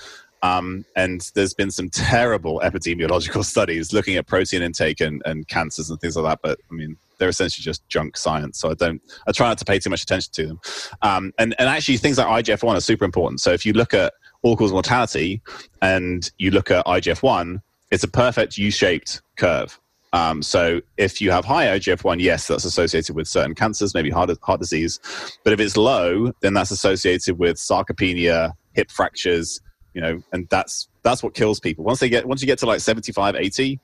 Um, 0.42 0.84
and 0.94 1.28
there's 1.34 1.54
been 1.54 1.70
some 1.70 1.90
terrible 1.90 2.60
epidemiological 2.64 3.44
studies 3.52 3.92
looking 3.92 4.16
at 4.16 4.26
protein 4.26 4.62
intake 4.62 5.00
and, 5.00 5.22
and 5.24 5.48
cancers 5.48 5.90
and 5.90 5.98
things 6.00 6.16
like 6.16 6.24
that. 6.24 6.40
But 6.42 6.60
I 6.70 6.74
mean, 6.74 6.96
they're 7.18 7.28
essentially 7.28 7.62
just 7.62 7.86
junk 7.88 8.16
science. 8.16 8.58
So 8.58 8.70
I 8.70 8.74
don't, 8.74 9.00
I 9.26 9.32
try 9.32 9.48
not 9.48 9.58
to 9.58 9.64
pay 9.64 9.78
too 9.78 9.90
much 9.90 10.02
attention 10.02 10.32
to 10.34 10.46
them. 10.46 10.60
Um, 11.02 11.32
and, 11.38 11.54
and 11.58 11.68
actually, 11.68 11.96
things 11.96 12.18
like 12.18 12.44
IGF 12.44 12.62
1 12.62 12.76
are 12.76 12.80
super 12.80 13.04
important. 13.04 13.40
So 13.40 13.52
if 13.52 13.64
you 13.64 13.72
look 13.72 13.94
at 13.94 14.12
all 14.42 14.56
cause 14.56 14.72
mortality 14.72 15.40
and 15.82 16.30
you 16.38 16.50
look 16.50 16.70
at 16.70 16.84
IGF 16.86 17.22
1, 17.22 17.62
it's 17.90 18.04
a 18.04 18.08
perfect 18.08 18.58
U 18.58 18.70
shaped 18.70 19.22
curve. 19.36 19.80
Um, 20.16 20.42
so 20.42 20.80
if 20.96 21.20
you 21.20 21.30
have 21.30 21.44
high 21.44 21.66
IGF 21.78 22.02
1, 22.02 22.20
yes, 22.20 22.46
that's 22.46 22.64
associated 22.64 23.14
with 23.14 23.28
certain 23.28 23.54
cancers, 23.54 23.92
maybe 23.92 24.08
heart, 24.08 24.30
heart 24.40 24.60
disease. 24.60 24.98
But 25.44 25.52
if 25.52 25.60
it's 25.60 25.76
low, 25.76 26.32
then 26.40 26.54
that's 26.54 26.70
associated 26.70 27.38
with 27.38 27.58
sarcopenia, 27.58 28.54
hip 28.72 28.90
fractures, 28.90 29.60
you 29.92 30.00
know, 30.00 30.22
and 30.32 30.48
that's 30.48 30.88
that's 31.02 31.22
what 31.22 31.34
kills 31.34 31.60
people. 31.60 31.84
Once 31.84 32.00
they 32.00 32.08
get 32.08 32.26
once 32.26 32.40
you 32.40 32.46
get 32.46 32.58
to 32.60 32.66
like 32.66 32.80
75, 32.80 33.36
80, 33.36 33.78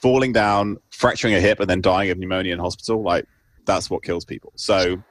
falling 0.00 0.32
down, 0.32 0.78
fracturing 0.90 1.34
a 1.34 1.40
hip, 1.40 1.58
and 1.58 1.68
then 1.68 1.80
dying 1.80 2.10
of 2.10 2.18
pneumonia 2.18 2.52
in 2.52 2.60
hospital, 2.60 3.02
like 3.02 3.26
that's 3.64 3.90
what 3.90 4.04
kills 4.04 4.24
people. 4.24 4.52
So 4.54 5.02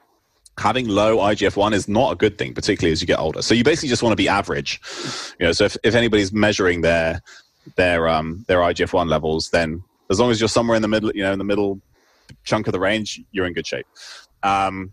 having 0.57 0.87
low 0.87 1.17
IGF 1.17 1.57
one 1.57 1.73
is 1.73 1.89
not 1.89 2.13
a 2.13 2.15
good 2.15 2.37
thing, 2.37 2.53
particularly 2.53 2.93
as 2.93 3.01
you 3.01 3.07
get 3.07 3.19
older. 3.19 3.41
So 3.41 3.53
you 3.53 3.65
basically 3.65 3.89
just 3.89 4.03
want 4.03 4.13
to 4.13 4.17
be 4.17 4.29
average. 4.29 4.79
You 5.37 5.47
know, 5.47 5.51
so 5.51 5.65
if, 5.65 5.75
if 5.83 5.95
anybody's 5.95 6.31
measuring 6.31 6.79
their 6.79 7.21
their 7.75 8.07
um 8.07 8.45
their 8.47 8.59
IGF 8.59 8.93
one 8.93 9.09
levels, 9.09 9.49
then 9.49 9.83
as 10.11 10.19
long 10.19 10.29
as 10.29 10.39
you're 10.39 10.49
somewhere 10.49 10.75
in 10.75 10.81
the 10.81 10.87
middle, 10.87 11.11
you 11.15 11.23
know, 11.23 11.31
in 11.31 11.39
the 11.39 11.45
middle 11.45 11.81
chunk 12.43 12.67
of 12.67 12.73
the 12.73 12.79
range, 12.79 13.19
you're 13.31 13.45
in 13.45 13.53
good 13.53 13.65
shape. 13.65 13.87
Um, 14.43 14.91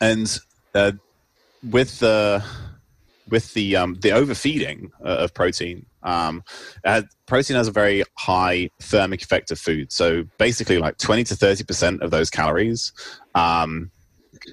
and 0.00 0.38
uh, 0.74 0.92
with 1.70 1.98
the 2.00 2.44
with 3.28 3.54
the 3.54 3.76
um, 3.76 3.94
the 4.02 4.12
overfeeding 4.12 4.90
uh, 5.04 5.16
of 5.24 5.34
protein, 5.34 5.86
um, 6.02 6.44
protein 7.26 7.56
has 7.56 7.68
a 7.68 7.72
very 7.72 8.04
high 8.18 8.70
thermic 8.80 9.22
effect 9.22 9.50
of 9.50 9.58
food. 9.58 9.90
So 9.92 10.24
basically, 10.38 10.78
like 10.78 10.98
twenty 10.98 11.24
to 11.24 11.36
thirty 11.36 11.64
percent 11.64 12.02
of 12.02 12.10
those 12.10 12.30
calories 12.30 12.92
um, 13.34 13.90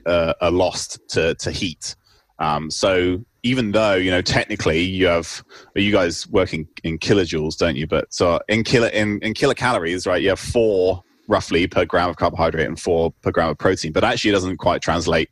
uh, 0.06 0.34
are 0.42 0.52
lost 0.52 1.00
to 1.10 1.36
to 1.36 1.52
heat. 1.52 1.96
Um, 2.44 2.70
so 2.70 3.24
even 3.44 3.72
though 3.72 3.94
you 3.96 4.12
know 4.12 4.22
technically 4.22 4.82
you 4.82 5.08
have 5.08 5.44
you 5.76 5.92
guys 5.92 6.28
working 6.28 6.68
in 6.84 7.00
kilojoules, 7.00 7.58
don't 7.58 7.76
you? 7.76 7.88
But 7.88 8.14
so 8.14 8.40
in 8.50 8.64
kilo 8.64 8.88
in, 8.88 9.20
in 9.22 9.34
kilocalories, 9.34 10.06
right? 10.06 10.22
You 10.22 10.30
have 10.30 10.40
four 10.40 11.04
roughly 11.28 11.68
per 11.68 11.86
gram 11.86 12.10
of 12.10 12.18
carbohydrate 12.18 12.68
and 12.68 12.80
four 12.80 13.12
per 13.22 13.32
gram 13.32 13.50
of 13.50 13.58
protein. 13.58 13.94
But 13.94 14.04
actually, 14.04 14.32
it 14.32 14.34
doesn't 14.34 14.58
quite 14.58 14.82
translate 14.82 15.30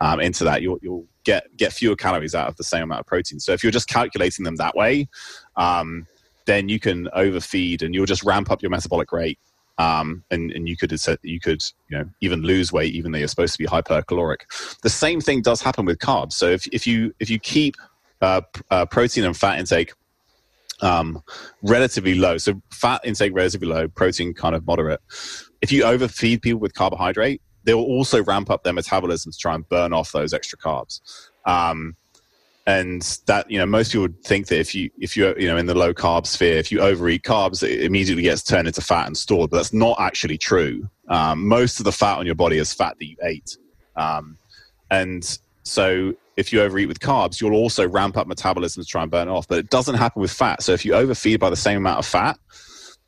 um, 0.00 0.20
into 0.20 0.44
that. 0.44 0.62
You'll, 0.62 0.78
you'll 0.82 1.06
get 1.24 1.44
get 1.56 1.72
fewer 1.72 1.96
calories 1.96 2.34
out 2.34 2.48
of 2.48 2.56
the 2.56 2.64
same 2.64 2.84
amount 2.84 3.00
of 3.00 3.06
protein. 3.06 3.40
So 3.40 3.52
if 3.52 3.62
you're 3.62 3.72
just 3.72 3.88
calculating 3.88 4.44
them 4.44 4.56
that 4.56 4.74
way, 4.74 5.08
um, 5.56 6.06
then 6.46 6.68
you 6.68 6.80
can 6.80 7.08
overfeed 7.08 7.82
and 7.82 7.94
you'll 7.94 8.06
just 8.06 8.24
ramp 8.24 8.50
up 8.50 8.62
your 8.62 8.70
metabolic 8.70 9.12
rate. 9.12 9.38
Um, 9.78 10.22
and, 10.30 10.52
and 10.52 10.68
you 10.68 10.76
could 10.76 10.92
you 11.22 11.40
could 11.40 11.62
you 11.88 11.98
know 11.98 12.08
even 12.20 12.42
lose 12.42 12.72
weight 12.72 12.94
even 12.94 13.10
though 13.10 13.18
you're 13.18 13.28
supposed 13.28 13.54
to 13.54 13.58
be 13.58 13.66
hypercaloric. 13.66 14.42
The 14.82 14.90
same 14.90 15.20
thing 15.20 15.42
does 15.42 15.60
happen 15.60 15.84
with 15.84 15.98
carbs. 15.98 16.32
So 16.34 16.46
if 16.46 16.66
if 16.68 16.86
you 16.86 17.12
if 17.18 17.28
you 17.28 17.38
keep 17.38 17.74
uh, 18.20 18.42
uh, 18.70 18.86
protein 18.86 19.24
and 19.24 19.36
fat 19.36 19.58
intake 19.58 19.92
um, 20.80 21.22
relatively 21.62 22.14
low, 22.14 22.38
so 22.38 22.60
fat 22.70 23.00
intake 23.04 23.34
relatively 23.34 23.68
low, 23.68 23.88
protein 23.88 24.32
kind 24.32 24.54
of 24.54 24.66
moderate. 24.66 25.00
If 25.60 25.72
you 25.72 25.84
overfeed 25.84 26.42
people 26.42 26.60
with 26.60 26.74
carbohydrate, 26.74 27.40
they'll 27.64 27.80
also 27.80 28.22
ramp 28.22 28.50
up 28.50 28.62
their 28.62 28.72
metabolism 28.72 29.32
to 29.32 29.38
try 29.38 29.54
and 29.54 29.68
burn 29.68 29.92
off 29.92 30.12
those 30.12 30.32
extra 30.32 30.58
carbs. 30.58 31.00
Um, 31.46 31.96
and 32.66 33.18
that 33.26 33.50
you 33.50 33.58
know 33.58 33.66
most 33.66 33.92
people 33.92 34.02
would 34.02 34.24
think 34.24 34.46
that 34.46 34.58
if 34.58 34.74
you 34.74 34.90
if 34.98 35.16
you're 35.16 35.38
you 35.38 35.46
know 35.46 35.56
in 35.56 35.66
the 35.66 35.74
low 35.74 35.92
carb 35.92 36.26
sphere 36.26 36.56
if 36.56 36.72
you 36.72 36.80
overeat 36.80 37.22
carbs 37.22 37.62
it 37.62 37.82
immediately 37.82 38.22
gets 38.22 38.42
turned 38.42 38.66
into 38.66 38.80
fat 38.80 39.06
and 39.06 39.16
stored 39.16 39.50
but 39.50 39.58
that's 39.58 39.72
not 39.72 39.98
actually 40.00 40.38
true. 40.38 40.88
Um, 41.08 41.46
most 41.46 41.78
of 41.78 41.84
the 41.84 41.92
fat 41.92 42.18
on 42.18 42.26
your 42.26 42.34
body 42.34 42.56
is 42.56 42.72
fat 42.72 42.96
that 42.98 43.06
you 43.06 43.16
ate. 43.22 43.58
Um, 43.96 44.38
and 44.90 45.38
so 45.62 46.14
if 46.36 46.52
you 46.52 46.62
overeat 46.62 46.88
with 46.88 47.00
carbs 47.00 47.40
you'll 47.40 47.54
also 47.54 47.86
ramp 47.86 48.16
up 48.16 48.26
metabolism 48.26 48.82
to 48.82 48.88
try 48.88 49.02
and 49.02 49.10
burn 49.10 49.28
off 49.28 49.46
but 49.46 49.58
it 49.58 49.68
doesn't 49.68 49.96
happen 49.96 50.22
with 50.22 50.32
fat. 50.32 50.62
So 50.62 50.72
if 50.72 50.84
you 50.84 50.94
overfeed 50.94 51.40
by 51.40 51.50
the 51.50 51.56
same 51.56 51.78
amount 51.78 51.98
of 51.98 52.06
fat 52.06 52.38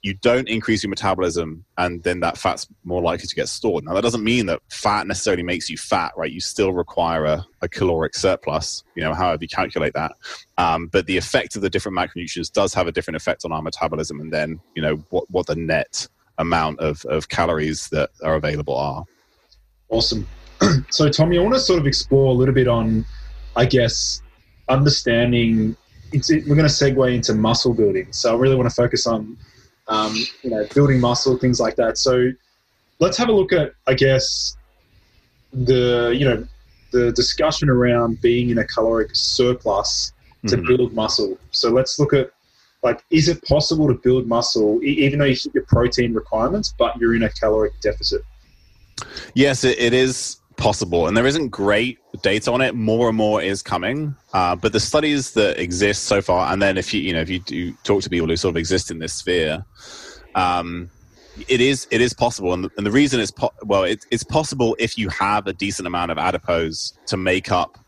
you 0.07 0.15
don't 0.15 0.49
increase 0.49 0.85
your 0.85 0.91
metabolism 0.91 1.65
and 1.79 2.01
then 2.05 2.21
that 2.21 2.39
fat's 2.39 2.69
more 2.85 3.03
likely 3.03 3.27
to 3.27 3.35
get 3.35 3.49
stored. 3.49 3.83
Now, 3.83 3.93
that 3.93 4.03
doesn't 4.03 4.23
mean 4.23 4.47
that 4.47 4.61
fat 4.71 5.05
necessarily 5.09 5.43
makes 5.43 5.69
you 5.69 5.77
fat, 5.77 6.13
right? 6.17 6.31
You 6.31 6.39
still 6.39 6.73
require 6.73 7.25
a, 7.25 7.45
a 7.61 7.69
caloric 7.69 8.15
surplus, 8.15 8.85
you 8.95 9.03
know, 9.03 9.15
however 9.15 9.43
you 9.43 9.49
calculate 9.49 9.95
that. 9.95 10.13
Um, 10.59 10.87
but 10.87 11.07
the 11.07 11.17
effect 11.17 11.57
of 11.57 11.63
the 11.63 11.69
different 11.69 11.99
macronutrients 11.99 12.53
does 12.53 12.73
have 12.73 12.87
a 12.87 12.93
different 12.93 13.17
effect 13.17 13.45
on 13.45 13.51
our 13.51 13.61
metabolism 13.61 14.21
and 14.21 14.33
then, 14.33 14.61
you 14.77 14.83
know, 14.83 14.95
what, 15.11 15.29
what 15.29 15.49
the 15.49 15.57
net 15.57 16.07
amount 16.39 16.79
of, 16.79 17.05
of 17.07 17.29
calories 17.29 17.89
that 17.89 18.11
are 18.23 18.37
available 18.37 18.77
are. 18.77 19.05
Awesome. 19.89 20.25
so, 20.89 21.09
Tommy, 21.09 21.37
I 21.37 21.43
want 21.43 21.55
to 21.55 21.61
sort 21.61 21.81
of 21.81 21.87
explore 21.89 22.27
a 22.27 22.33
little 22.33 22.55
bit 22.55 22.69
on, 22.69 23.05
I 23.57 23.67
guess, 23.67 24.23
understanding. 24.69 25.77
It's, 26.13 26.31
we're 26.31 26.55
going 26.55 26.59
to 26.59 26.65
segue 26.67 27.13
into 27.13 27.35
muscle 27.35 27.75
building. 27.75 28.13
So, 28.13 28.33
I 28.33 28.39
really 28.39 28.55
want 28.55 28.71
to 28.71 28.75
focus 28.75 29.09
on 29.09 29.37
um, 29.89 30.15
you 30.43 30.51
know, 30.51 30.67
building 30.75 31.01
muscle, 31.01 31.37
things 31.39 31.61
like 31.61 31.77
that. 31.77 31.99
So 31.99 32.31
let's 32.99 33.17
have 33.17 33.29
a 33.29 33.33
look 33.33 33.53
at, 33.53 33.73
I 33.87 33.95
guess, 33.95 34.57
the 35.53 36.15
you 36.17 36.25
know 36.25 36.47
the 36.93 37.13
discussion 37.13 37.69
around 37.69 38.21
being 38.21 38.51
in 38.51 38.59
a 38.59 38.65
caloric 38.65 39.11
surplus 39.15 40.13
to 40.47 40.57
mm-hmm. 40.57 40.67
build 40.67 40.95
muscle. 40.95 41.39
So 41.51 41.71
let's 41.71 41.99
look 41.99 42.13
at 42.13 42.31
like, 42.83 43.05
is 43.11 43.29
it 43.29 43.43
possible 43.45 43.89
to 43.89 43.95
build 43.95 44.27
muscle 44.27 44.81
even 44.83 45.19
though 45.19 45.25
you 45.25 45.35
hit 45.35 45.55
your 45.55 45.65
protein 45.65 46.15
requirements, 46.15 46.75
but 46.79 46.97
you're 46.99 47.15
in 47.15 47.25
a 47.25 47.31
caloric 47.31 47.73
deficit? 47.81 48.23
Yes, 49.35 49.65
it, 49.65 49.79
it 49.79 49.93
is 49.93 50.39
possible, 50.57 51.07
and 51.07 51.17
there 51.17 51.27
isn't 51.27 51.49
great 51.49 51.99
data 52.23 52.51
on 52.51 52.61
it. 52.61 52.75
More 52.75 53.09
and 53.09 53.17
more 53.17 53.43
is 53.43 53.63
coming, 53.63 54.15
uh, 54.33 54.57
but 54.57 54.73
the 54.73 54.81
studies 54.81 55.33
that 55.33 55.59
exist 55.59 56.05
so 56.05 56.21
far, 56.21 56.53
and 56.53 56.61
then 56.61 56.77
if 56.79 56.93
you 56.93 57.01
you 57.01 57.13
know 57.13 57.21
if 57.21 57.29
you 57.29 57.41
do 57.41 57.73
talk 57.85 58.03
to 58.03 58.11
people 58.11 58.29
who 58.29 58.37
sort 58.37 58.53
of 58.53 58.57
exist 58.57 58.91
in 58.91 58.99
this 58.99 59.13
sphere, 59.13 59.65
um, 60.35 60.91
it 61.49 61.61
is 61.61 61.87
it 61.91 62.01
is 62.01 62.13
possible, 62.13 62.53
and 62.53 62.65
the, 62.65 62.71
and 62.77 62.87
the 62.87 62.91
reason 62.91 63.21
is 63.21 63.31
po- 63.31 63.53
well, 63.65 63.85
it, 63.85 64.05
it's 64.11 64.25
possible 64.25 64.77
if 64.79 64.97
you 64.99 65.09
have 65.09 65.47
a 65.47 65.53
decent 65.53 65.87
amount 65.87 66.11
of 66.11 66.19
adipose 66.19 66.95
to 67.07 67.17
make 67.17 67.51
up 67.51 67.79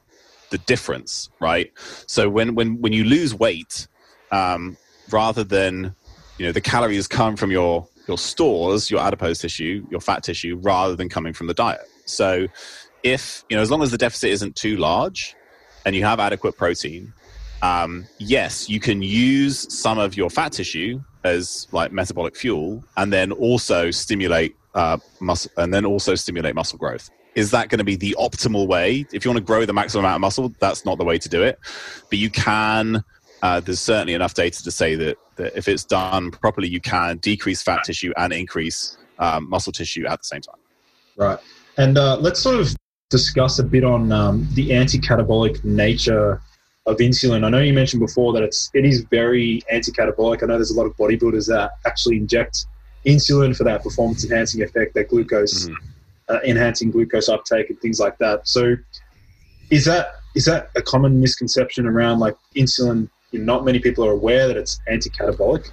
the 0.50 0.58
difference, 0.58 1.30
right? 1.40 1.72
So 2.06 2.28
when 2.28 2.54
when 2.54 2.80
when 2.80 2.92
you 2.92 3.04
lose 3.04 3.34
weight, 3.34 3.86
um, 4.30 4.76
rather 5.10 5.44
than 5.44 5.94
you 6.38 6.46
know 6.46 6.52
the 6.52 6.60
calories 6.60 7.06
come 7.06 7.36
from 7.36 7.50
your 7.50 7.86
your 8.06 8.18
stores, 8.18 8.90
your 8.90 9.00
adipose 9.00 9.38
tissue, 9.38 9.86
your 9.90 10.00
fat 10.00 10.22
tissue, 10.22 10.56
rather 10.56 10.96
than 10.96 11.08
coming 11.08 11.32
from 11.32 11.46
the 11.46 11.54
diet. 11.54 11.80
So 12.08 12.48
if 13.02 13.44
you 13.48 13.56
know 13.56 13.62
as 13.62 13.70
long 13.70 13.82
as 13.82 13.90
the 13.90 13.98
deficit 13.98 14.30
isn't 14.30 14.56
too 14.56 14.76
large 14.76 15.34
and 15.84 15.94
you 15.94 16.04
have 16.04 16.20
adequate 16.20 16.56
protein, 16.56 17.12
um, 17.62 18.06
yes, 18.18 18.68
you 18.68 18.80
can 18.80 19.02
use 19.02 19.72
some 19.72 19.98
of 19.98 20.16
your 20.16 20.30
fat 20.30 20.52
tissue 20.52 21.00
as 21.24 21.66
like 21.72 21.92
metabolic 21.92 22.36
fuel, 22.36 22.84
and 22.96 23.12
then 23.12 23.32
also 23.32 23.90
stimulate 23.90 24.56
uh, 24.74 24.98
muscle, 25.20 25.50
and 25.56 25.74
then 25.74 25.84
also 25.84 26.14
stimulate 26.14 26.54
muscle 26.54 26.78
growth. 26.78 27.10
Is 27.34 27.50
that 27.50 27.68
going 27.68 27.78
to 27.78 27.84
be 27.84 27.96
the 27.96 28.16
optimal 28.18 28.66
way? 28.66 29.06
If 29.12 29.24
you 29.24 29.30
want 29.30 29.38
to 29.38 29.44
grow 29.44 29.64
the 29.64 29.72
maximum 29.72 30.04
amount 30.04 30.16
of 30.16 30.20
muscle, 30.22 30.52
that's 30.60 30.84
not 30.84 30.98
the 30.98 31.04
way 31.04 31.18
to 31.18 31.28
do 31.28 31.42
it. 31.42 31.58
But 32.08 32.18
you 32.18 32.30
can. 32.30 33.04
Uh, 33.40 33.60
there's 33.60 33.78
certainly 33.78 34.14
enough 34.14 34.34
data 34.34 34.60
to 34.64 34.70
say 34.72 34.96
that, 34.96 35.16
that 35.36 35.56
if 35.56 35.68
it's 35.68 35.84
done 35.84 36.32
properly, 36.32 36.68
you 36.68 36.80
can 36.80 37.18
decrease 37.18 37.62
fat 37.62 37.84
tissue 37.84 38.12
and 38.16 38.32
increase 38.32 38.98
um, 39.20 39.48
muscle 39.48 39.72
tissue 39.72 40.04
at 40.06 40.20
the 40.20 40.24
same 40.24 40.40
time. 40.40 40.56
Right. 41.16 41.38
And 41.78 41.96
uh, 41.96 42.16
let's 42.20 42.40
sort 42.40 42.60
of 42.60 42.76
discuss 43.08 43.58
a 43.58 43.64
bit 43.64 43.84
on 43.84 44.12
um, 44.12 44.46
the 44.52 44.74
anti-catabolic 44.74 45.64
nature 45.64 46.42
of 46.86 46.96
insulin. 46.96 47.44
I 47.44 47.48
know 47.48 47.60
you 47.60 47.72
mentioned 47.72 48.00
before 48.00 48.32
that 48.32 48.42
it's 48.42 48.70
it 48.74 48.84
is 48.84 49.02
very 49.02 49.62
anti-catabolic. 49.70 50.42
I 50.42 50.46
know 50.46 50.54
there's 50.54 50.70
a 50.70 50.76
lot 50.76 50.86
of 50.86 50.96
bodybuilders 50.96 51.46
that 51.48 51.72
actually 51.86 52.16
inject 52.16 52.66
insulin 53.06 53.56
for 53.56 53.64
that 53.64 53.82
performance 53.82 54.24
enhancing 54.24 54.62
effect, 54.62 54.94
that 54.94 55.08
glucose 55.08 55.68
mm-hmm. 55.68 56.34
uh, 56.34 56.40
enhancing 56.44 56.90
glucose 56.90 57.28
uptake 57.28 57.70
and 57.70 57.80
things 57.80 58.00
like 58.00 58.18
that. 58.18 58.48
So, 58.48 58.76
is 59.70 59.84
that 59.84 60.16
is 60.34 60.44
that 60.46 60.70
a 60.76 60.82
common 60.82 61.20
misconception 61.20 61.86
around 61.86 62.18
like 62.18 62.36
insulin? 62.54 63.08
not 63.32 63.62
many 63.62 63.78
people 63.78 64.04
are 64.06 64.12
aware 64.12 64.48
that 64.48 64.56
it's 64.56 64.80
anti-catabolic. 64.88 65.70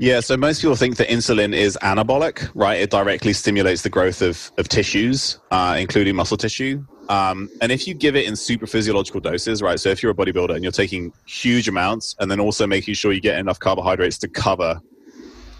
Yeah, 0.00 0.20
so 0.20 0.36
most 0.36 0.60
people 0.60 0.76
think 0.76 0.96
that 0.98 1.08
insulin 1.08 1.52
is 1.52 1.76
anabolic, 1.82 2.48
right? 2.54 2.80
It 2.80 2.90
directly 2.90 3.32
stimulates 3.32 3.82
the 3.82 3.90
growth 3.90 4.22
of, 4.22 4.52
of 4.56 4.68
tissues, 4.68 5.40
uh, 5.50 5.76
including 5.76 6.14
muscle 6.14 6.36
tissue. 6.36 6.84
Um, 7.08 7.48
and 7.60 7.72
if 7.72 7.88
you 7.88 7.94
give 7.94 8.14
it 8.14 8.24
in 8.26 8.36
super 8.36 8.68
physiological 8.68 9.20
doses, 9.20 9.60
right? 9.60 9.80
So 9.80 9.88
if 9.88 10.00
you're 10.00 10.12
a 10.12 10.14
bodybuilder 10.14 10.54
and 10.54 10.62
you're 10.62 10.70
taking 10.70 11.12
huge 11.26 11.66
amounts 11.66 12.14
and 12.20 12.30
then 12.30 12.38
also 12.38 12.64
making 12.64 12.94
sure 12.94 13.12
you 13.12 13.20
get 13.20 13.40
enough 13.40 13.58
carbohydrates 13.58 14.18
to 14.18 14.28
cover 14.28 14.80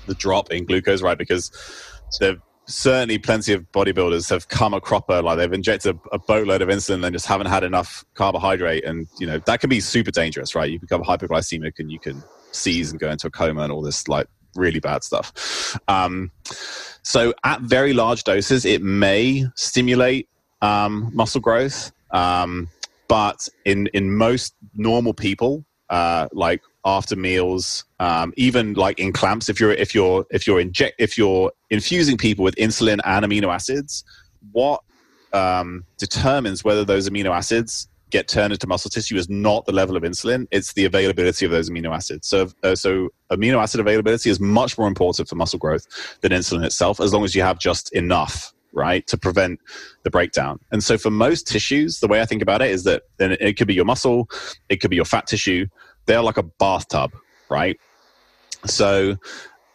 the 0.07 0.15
drop 0.15 0.53
in 0.53 0.67
glucose, 0.67 1.03
right? 1.03 1.19
Because 1.19 1.51
there 2.21 2.37
certainly 2.69 3.19
plenty 3.19 3.55
of 3.55 3.63
bodybuilders 3.73 4.31
have 4.31 4.49
come 4.49 4.73
a 4.73 4.81
cropper, 4.81 5.21
like 5.21 5.39
they've 5.39 5.53
injected 5.53 5.99
a, 6.13 6.19
boatload 6.19 6.63
of 6.63 6.69
insulin 6.69 7.05
and 7.05 7.13
just 7.13 7.27
haven't 7.27 7.47
had 7.47 7.65
enough 7.65 8.05
carbohydrate. 8.15 8.85
And, 8.85 9.09
you 9.19 9.27
know, 9.27 9.39
that 9.47 9.61
can 9.61 9.71
be 9.71 9.81
super 9.81 10.11
dangerous, 10.13 10.55
right? 10.55 10.71
You 10.71 10.79
become 10.79 11.03
hypoglycemic 11.03 11.79
and 11.79 11.91
you 11.91 11.99
can 11.99 12.23
seize 12.53 12.91
and 12.91 13.01
go 13.01 13.11
into 13.11 13.27
a 13.27 13.31
coma 13.31 13.63
and 13.63 13.73
all 13.73 13.83
this 13.83 14.09
like 14.09 14.27
really 14.57 14.81
bad 14.81 15.05
stuff. 15.05 15.79
Um, 15.89 16.31
so 17.03 17.33
at 17.45 17.61
very 17.63 17.93
large 17.93 18.25
doses, 18.25 18.65
it 18.65 18.83
may 18.83 19.47
stimulate 19.55 20.29
um, 20.61 21.11
muscle 21.15 21.41
growth, 21.41 21.93
um, 22.11 22.69
but 23.09 23.49
in 23.65 23.87
in 23.89 24.15
most 24.15 24.55
normal 24.75 25.15
people, 25.15 25.65
uh, 25.89 26.29
like 26.33 26.61
after 26.85 27.17
meals, 27.17 27.85
um, 28.01 28.33
even 28.37 28.75
like 28.75 28.99
in 28.99 29.13
clamps, 29.13 29.49
if 29.49 29.61
you're 29.61 29.73
if 29.73 29.95
you're 29.95 30.27
if 30.31 30.47
you're 30.47 30.61
inject 30.61 30.97
if 30.99 31.17
you're 31.17 31.53
infusing 31.71 32.17
people 32.17 32.45
with 32.45 32.57
insulin 32.57 32.99
and 33.05 33.25
amino 33.25 33.53
acids, 33.55 34.05
what 34.53 34.83
um, 35.33 35.85
determines 35.99 36.65
whether 36.65 36.85
those 36.85 37.09
amino 37.09 37.31
acids 37.31 37.89
get 38.11 38.29
turned 38.29 38.53
into 38.53 38.67
muscle 38.67 38.91
tissue 38.91 39.17
is 39.17 39.29
not 39.29 39.67
the 39.67 39.73
level 39.73 39.97
of 39.97 40.03
insulin; 40.03 40.47
it's 40.51 40.73
the 40.73 40.85
availability 40.85 41.45
of 41.45 41.51
those 41.51 41.71
amino 41.71 41.95
acids. 41.95 42.29
So, 42.29 42.51
uh, 42.63 42.75
so 42.75 43.11
amino 43.31 43.61
acid 43.63 43.81
availability 43.81 44.31
is 44.31 44.41
much 44.41 44.79
more 44.79 44.89
important 44.89 45.29
for 45.29 45.37
muscle 45.37 45.59
growth 45.59 45.87
than 46.21 46.33
insulin 46.33 46.65
itself, 46.65 47.01
as 47.01 47.13
long 47.13 47.25
as 47.25 47.35
you 47.35 47.43
have 47.43 47.59
just 47.59 47.93
enough, 47.93 48.53
right, 48.73 49.07
to 49.07 49.17
prevent 49.17 49.61
the 50.03 50.11
breakdown. 50.11 50.59
And 50.71 50.83
so, 50.83 50.99
for 50.99 51.11
most 51.11 51.47
tissues, 51.47 52.01
the 52.01 52.09
way 52.09 52.21
I 52.21 52.25
think 52.25 52.43
about 52.43 52.63
it 52.63 52.71
is 52.71 52.85
that 52.85 53.03
then 53.19 53.33
it 53.33 53.57
could 53.57 53.69
be 53.69 53.75
your 53.75 53.85
muscle, 53.85 54.29
it 54.69 54.77
could 54.81 54.91
be 54.91 54.97
your 54.97 55.05
fat 55.05 55.27
tissue. 55.27 55.67
They're 56.07 56.23
like 56.23 56.39
a 56.39 56.43
bathtub, 56.43 57.13
right? 57.51 57.79
So, 58.67 59.17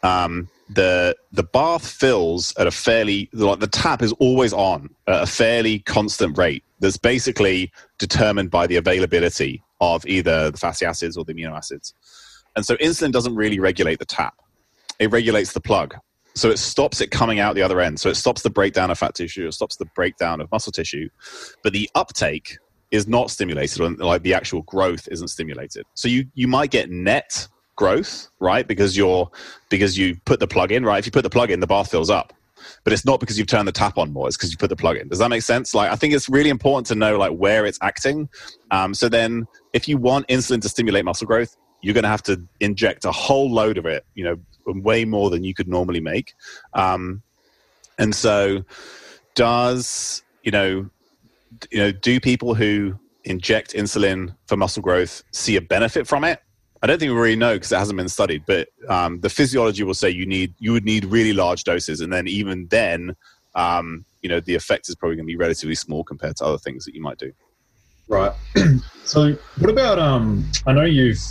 um, 0.02 0.50
the 0.70 1.16
the 1.32 1.44
bath 1.44 1.88
fills 1.88 2.54
at 2.58 2.68
a 2.68 2.72
fairly 2.72 3.30
like 3.34 3.60
the 3.60 3.68
tap 3.68 4.02
is 4.02 4.12
always 4.14 4.54
on 4.54 4.90
at 5.08 5.24
a 5.24 5.26
fairly 5.26 5.80
constant 5.80 6.38
rate 6.38 6.64
that's 6.84 6.98
basically 6.98 7.72
determined 7.98 8.52
by 8.52 8.68
the 8.68 8.76
availability 8.76 9.64
of 9.80 10.06
either 10.06 10.52
the 10.52 10.58
fatty 10.58 10.86
acids 10.86 11.16
or 11.16 11.24
the 11.24 11.34
amino 11.34 11.56
acids. 11.56 11.94
And 12.56 12.66
so 12.66 12.76
insulin 12.76 13.12
doesn't 13.12 13.36
really 13.36 13.60
regulate 13.60 14.00
the 14.00 14.06
tap. 14.06 14.36
It 15.00 15.10
regulates 15.10 15.54
the 15.54 15.62
plug. 15.62 15.96
So 16.36 16.50
it 16.50 16.60
stops 16.60 17.00
it 17.00 17.10
coming 17.10 17.40
out 17.40 17.56
the 17.56 17.62
other 17.62 17.80
end. 17.80 18.00
So 18.00 18.10
it 18.10 18.16
stops 18.16 18.42
the 18.42 18.50
breakdown 18.50 18.92
of 18.92 19.00
fat 19.00 19.16
tissue. 19.16 19.48
It 19.48 19.54
stops 19.54 19.78
the 19.78 19.86
breakdown 19.96 20.42
of 20.42 20.52
muscle 20.52 20.74
tissue. 20.74 21.08
But 21.64 21.72
the 21.72 21.90
uptake 21.96 22.58
is 22.92 23.08
not 23.08 23.32
stimulated 23.32 23.80
or 23.80 23.90
like 23.92 24.24
the 24.24 24.34
actual 24.34 24.64
growth 24.64 25.08
isn't 25.10 25.30
stimulated. 25.30 25.86
So 25.94 26.10
you 26.10 26.26
you 26.36 26.48
might 26.48 26.70
get 26.70 26.92
net 26.92 27.48
growth, 27.78 28.30
right? 28.40 28.68
Because 28.68 28.98
you're 28.98 29.32
because 29.70 29.98
you 29.98 30.18
put 30.26 30.42
the 30.42 30.48
plug 30.48 30.72
in, 30.74 30.84
right? 30.84 31.00
If 31.00 31.06
you 31.06 31.12
put 31.12 31.24
the 31.24 31.30
plug 31.30 31.50
in, 31.50 31.60
the 31.62 31.68
bath 31.68 31.90
fills 31.90 32.10
up. 32.10 32.34
But 32.84 32.94
it's 32.94 33.06
not 33.06 33.20
because 33.20 33.38
you've 33.38 33.48
turned 33.48 33.68
the 33.68 33.72
tap 33.72 33.98
on 33.98 34.14
more. 34.14 34.28
It's 34.28 34.38
because 34.38 34.52
you 34.52 34.58
put 34.58 34.70
the 34.70 34.76
plug 34.76 34.98
in. 34.98 35.08
Does 35.08 35.20
that 35.20 35.30
make 35.30 35.42
sense? 35.42 35.74
Like, 35.74 35.92
I 35.92 35.96
think 35.96 36.14
it's 36.14 36.30
really 36.30 36.50
important 36.50 36.88
to 36.88 36.96
know 36.96 37.18
like 37.18 37.32
where 37.32 37.66
it's 37.66 37.80
acting. 37.82 38.30
Um, 38.72 38.94
so 38.94 39.10
then, 39.10 39.48
if 39.74 39.88
you 39.88 39.98
want 39.98 40.28
insulin 40.28 40.62
to 40.62 40.70
stimulate 40.70 41.06
muscle 41.06 41.28
growth, 41.28 41.56
you're 41.82 41.94
going 41.94 42.04
to 42.04 42.10
have 42.10 42.24
to 42.24 42.42
inject 42.60 43.06
a 43.06 43.12
whole 43.12 43.52
load 43.52 43.78
of 43.78 43.86
it. 43.86 44.06
You 44.16 44.24
know, 44.26 44.40
way 44.66 45.06
more 45.06 45.30
than 45.30 45.44
you 45.44 45.54
could 45.54 45.68
normally 45.68 46.00
make. 46.00 46.34
Um, 46.74 47.22
and 47.98 48.16
so, 48.16 48.64
does 49.36 50.24
you 50.44 50.52
know, 50.52 50.90
you 51.72 51.80
know, 51.80 51.92
do 51.92 52.20
people 52.20 52.54
who 52.54 53.00
inject 53.24 53.74
insulin 53.74 54.36
for 54.48 54.58
muscle 54.58 54.84
growth 54.84 55.24
see 55.32 55.56
a 55.56 55.62
benefit 55.62 56.08
from 56.08 56.24
it? 56.24 56.42
I 56.84 56.86
don't 56.86 57.00
think 57.00 57.12
we 57.12 57.18
really 57.18 57.38
know 57.38 57.54
because 57.54 57.72
it 57.72 57.78
hasn't 57.78 57.96
been 57.96 58.10
studied. 58.10 58.44
But 58.46 58.68
um, 58.90 59.22
the 59.22 59.30
physiology 59.30 59.84
will 59.84 59.94
say 59.94 60.10
you 60.10 60.26
need 60.26 60.54
you 60.60 60.74
would 60.74 60.84
need 60.84 61.06
really 61.06 61.32
large 61.32 61.64
doses, 61.64 62.02
and 62.02 62.12
then 62.12 62.28
even 62.28 62.68
then, 62.68 63.16
um, 63.56 64.04
you 64.22 64.28
know, 64.28 64.42
the 64.42 64.54
effect 64.54 64.90
is 64.90 64.96
probably 64.96 65.16
going 65.16 65.26
to 65.26 65.32
be 65.32 65.38
relatively 65.38 65.76
small 65.76 66.04
compared 66.04 66.36
to 66.38 66.46
other 66.46 66.58
things 66.58 66.84
that 66.84 66.94
you 66.94 67.02
might 67.02 67.18
do. 67.18 67.32
Right. 68.10 68.34
so, 69.06 69.34
what 69.60 69.70
about? 69.70 69.98
Um, 69.98 70.46
I 70.68 70.74
know 70.74 70.84
you've 70.84 71.22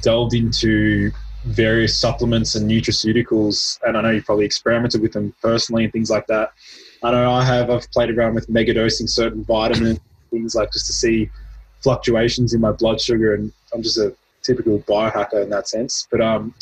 delved 0.00 0.32
into 0.32 1.12
various 1.44 1.94
supplements 1.94 2.54
and 2.54 2.68
nutraceuticals, 2.68 3.78
and 3.86 3.98
I 3.98 4.00
know 4.00 4.10
you've 4.10 4.24
probably 4.24 4.46
experimented 4.46 5.02
with 5.02 5.12
them 5.12 5.34
personally 5.42 5.84
and 5.84 5.92
things 5.92 6.08
like 6.08 6.26
that. 6.28 6.52
I 7.02 7.10
know 7.10 7.30
I 7.30 7.44
have. 7.44 7.68
I've 7.68 7.90
played 7.90 8.08
around 8.16 8.34
with 8.34 8.48
megadosing 8.48 9.10
certain 9.10 9.44
vitamins, 9.44 10.00
things 10.30 10.54
like 10.54 10.72
just 10.72 10.86
to 10.86 10.94
see 10.94 11.30
fluctuations 11.82 12.54
in 12.54 12.62
my 12.62 12.72
blood 12.72 12.98
sugar, 12.98 13.34
and 13.34 13.52
I'm 13.74 13.82
just 13.82 13.98
a 13.98 14.16
typical 14.46 14.78
biohacker 14.80 15.42
in 15.42 15.50
that 15.50 15.68
sense. 15.68 16.06
But 16.10 16.20
um, 16.20 16.54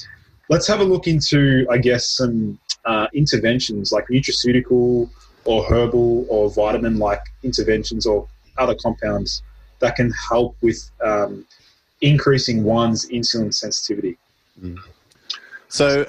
let's 0.49 0.67
have 0.67 0.81
a 0.81 0.85
look 0.85 1.07
into, 1.07 1.67
I 1.71 1.79
guess, 1.79 2.17
some 2.17 2.59
uh, 2.85 3.07
interventions 3.15 3.93
like 3.93 4.07
nutraceutical 4.09 5.11
or 5.45 5.65
herbal 5.65 6.27
or 6.29 6.51
vitamin 6.51 6.99
like 6.99 7.23
interventions 7.43 8.07
or 8.07 8.27
other 8.59 8.75
compounds 8.75 9.43
that 9.81 9.97
can 9.97 10.11
help 10.29 10.57
with 10.63 10.91
um, 11.05 11.45
increasing 12.01 12.65
one's 12.65 13.09
insulin 13.11 13.53
sensitivity. 13.53 14.17
Mm. 14.61 14.79
So 15.69 16.07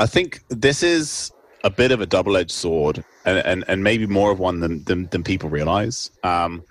I 0.00 0.06
think 0.06 0.42
this 0.48 0.82
is 0.82 1.32
a 1.64 1.70
bit 1.70 1.90
of 1.90 2.00
a 2.00 2.06
double 2.06 2.36
edged 2.36 2.52
sword 2.52 3.04
and, 3.24 3.38
and, 3.38 3.64
and 3.68 3.84
maybe 3.84 4.06
more 4.06 4.30
of 4.30 4.38
one 4.38 4.60
than, 4.60 4.84
than, 4.84 5.06
than 5.08 5.22
people 5.22 5.50
realize. 5.50 6.10
Um, 6.22 6.62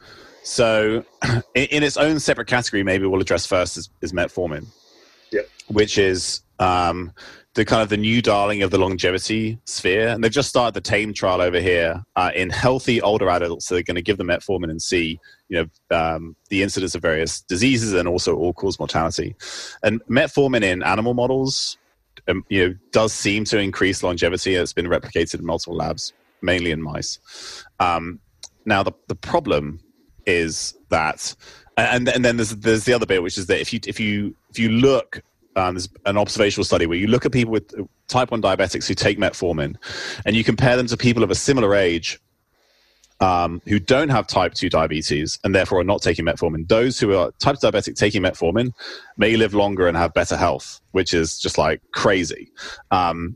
so, 0.47 1.03
in, 1.55 1.65
in, 1.65 1.83
its 1.83 1.97
own 1.97 2.21
separate 2.21 2.47
category, 2.47 2.81
maybe 2.81 3.05
we'll 3.05 3.19
address 3.19 3.45
first 3.45 3.75
is, 3.75 3.89
is 4.01 4.13
metformin, 4.13 4.65
yep. 5.29 5.49
which 5.67 5.97
is 5.97 6.41
um, 6.59 7.11
the 7.53 7.65
kind 7.65 7.81
of 7.81 7.89
the 7.89 7.97
new 7.97 8.21
darling 8.21 8.63
of 8.63 8.71
the 8.71 8.77
longevity 8.77 9.59
sphere. 9.65 10.07
And 10.07 10.23
they've 10.23 10.31
just 10.31 10.47
started 10.47 10.73
the 10.73 10.79
TAME 10.79 11.13
trial 11.13 11.41
over 11.41 11.59
here 11.59 12.01
uh, 12.15 12.31
in 12.33 12.49
healthy 12.49 13.01
older 13.01 13.29
adults. 13.29 13.67
So 13.67 13.75
they're 13.75 13.83
going 13.83 13.95
to 13.95 14.01
give 14.01 14.17
them 14.17 14.27
metformin 14.27 14.71
and 14.71 14.81
see, 14.81 15.19
you 15.49 15.67
know, 15.91 15.97
um, 15.97 16.37
the 16.49 16.63
incidence 16.63 16.95
of 16.95 17.01
various 17.01 17.41
diseases 17.41 17.91
and 17.91 18.07
also 18.07 18.37
all-cause 18.37 18.79
mortality. 18.79 19.35
And 19.83 20.01
metformin 20.05 20.63
in 20.63 20.81
animal 20.81 21.13
models, 21.13 21.77
um, 22.29 22.45
you 22.47 22.69
know, 22.69 22.75
does 22.93 23.11
seem 23.11 23.43
to 23.45 23.59
increase 23.59 24.01
longevity. 24.01 24.55
It's 24.55 24.71
been 24.71 24.87
replicated 24.87 25.39
in 25.39 25.45
multiple 25.45 25.75
labs, 25.75 26.13
mainly 26.41 26.71
in 26.71 26.81
mice. 26.81 27.19
Um, 27.81 28.21
now, 28.65 28.81
the, 28.83 28.93
the 29.07 29.15
problem 29.15 29.81
is 30.27 30.75
that, 30.89 31.35
and 31.77 32.07
and 32.07 32.23
then 32.23 32.37
there's 32.37 32.51
there's 32.51 32.83
the 32.83 32.93
other 32.93 33.07
bit, 33.07 33.23
which 33.23 33.37
is 33.39 33.47
that 33.47 33.59
if 33.59 33.73
you 33.73 33.79
if 33.87 33.99
you 33.99 34.35
if 34.51 34.59
you 34.59 34.69
look 34.69 35.23
um, 35.57 35.73
there's 35.73 35.89
an 36.05 36.17
observational 36.17 36.63
study 36.63 36.85
where 36.85 36.97
you 36.97 37.07
look 37.07 37.25
at 37.25 37.31
people 37.31 37.51
with 37.51 37.73
type 38.07 38.29
1 38.29 38.41
diabetics 38.41 38.87
who 38.87 38.93
take 38.93 39.17
metformin 39.17 39.75
and 40.25 40.35
you 40.35 40.43
compare 40.43 40.77
them 40.77 40.85
to 40.87 40.95
people 40.95 41.23
of 41.23 41.31
a 41.31 41.35
similar 41.35 41.73
age 41.73 42.19
um, 43.19 43.61
who 43.65 43.79
don't 43.79 44.09
have 44.09 44.27
type 44.27 44.53
2 44.53 44.69
diabetes 44.69 45.39
and 45.43 45.55
therefore 45.55 45.79
are 45.79 45.83
not 45.83 46.03
taking 46.03 46.25
metformin, 46.25 46.67
those 46.67 46.99
who 46.99 47.15
are 47.15 47.31
type 47.39 47.57
2 47.59 47.67
diabetic 47.67 47.95
taking 47.95 48.21
metformin 48.21 48.71
may 49.17 49.35
live 49.35 49.55
longer 49.55 49.87
and 49.87 49.97
have 49.97 50.13
better 50.13 50.37
health, 50.37 50.79
which 50.91 51.13
is 51.13 51.39
just 51.39 51.57
like 51.57 51.81
crazy. 51.91 52.51
Um, 52.91 53.35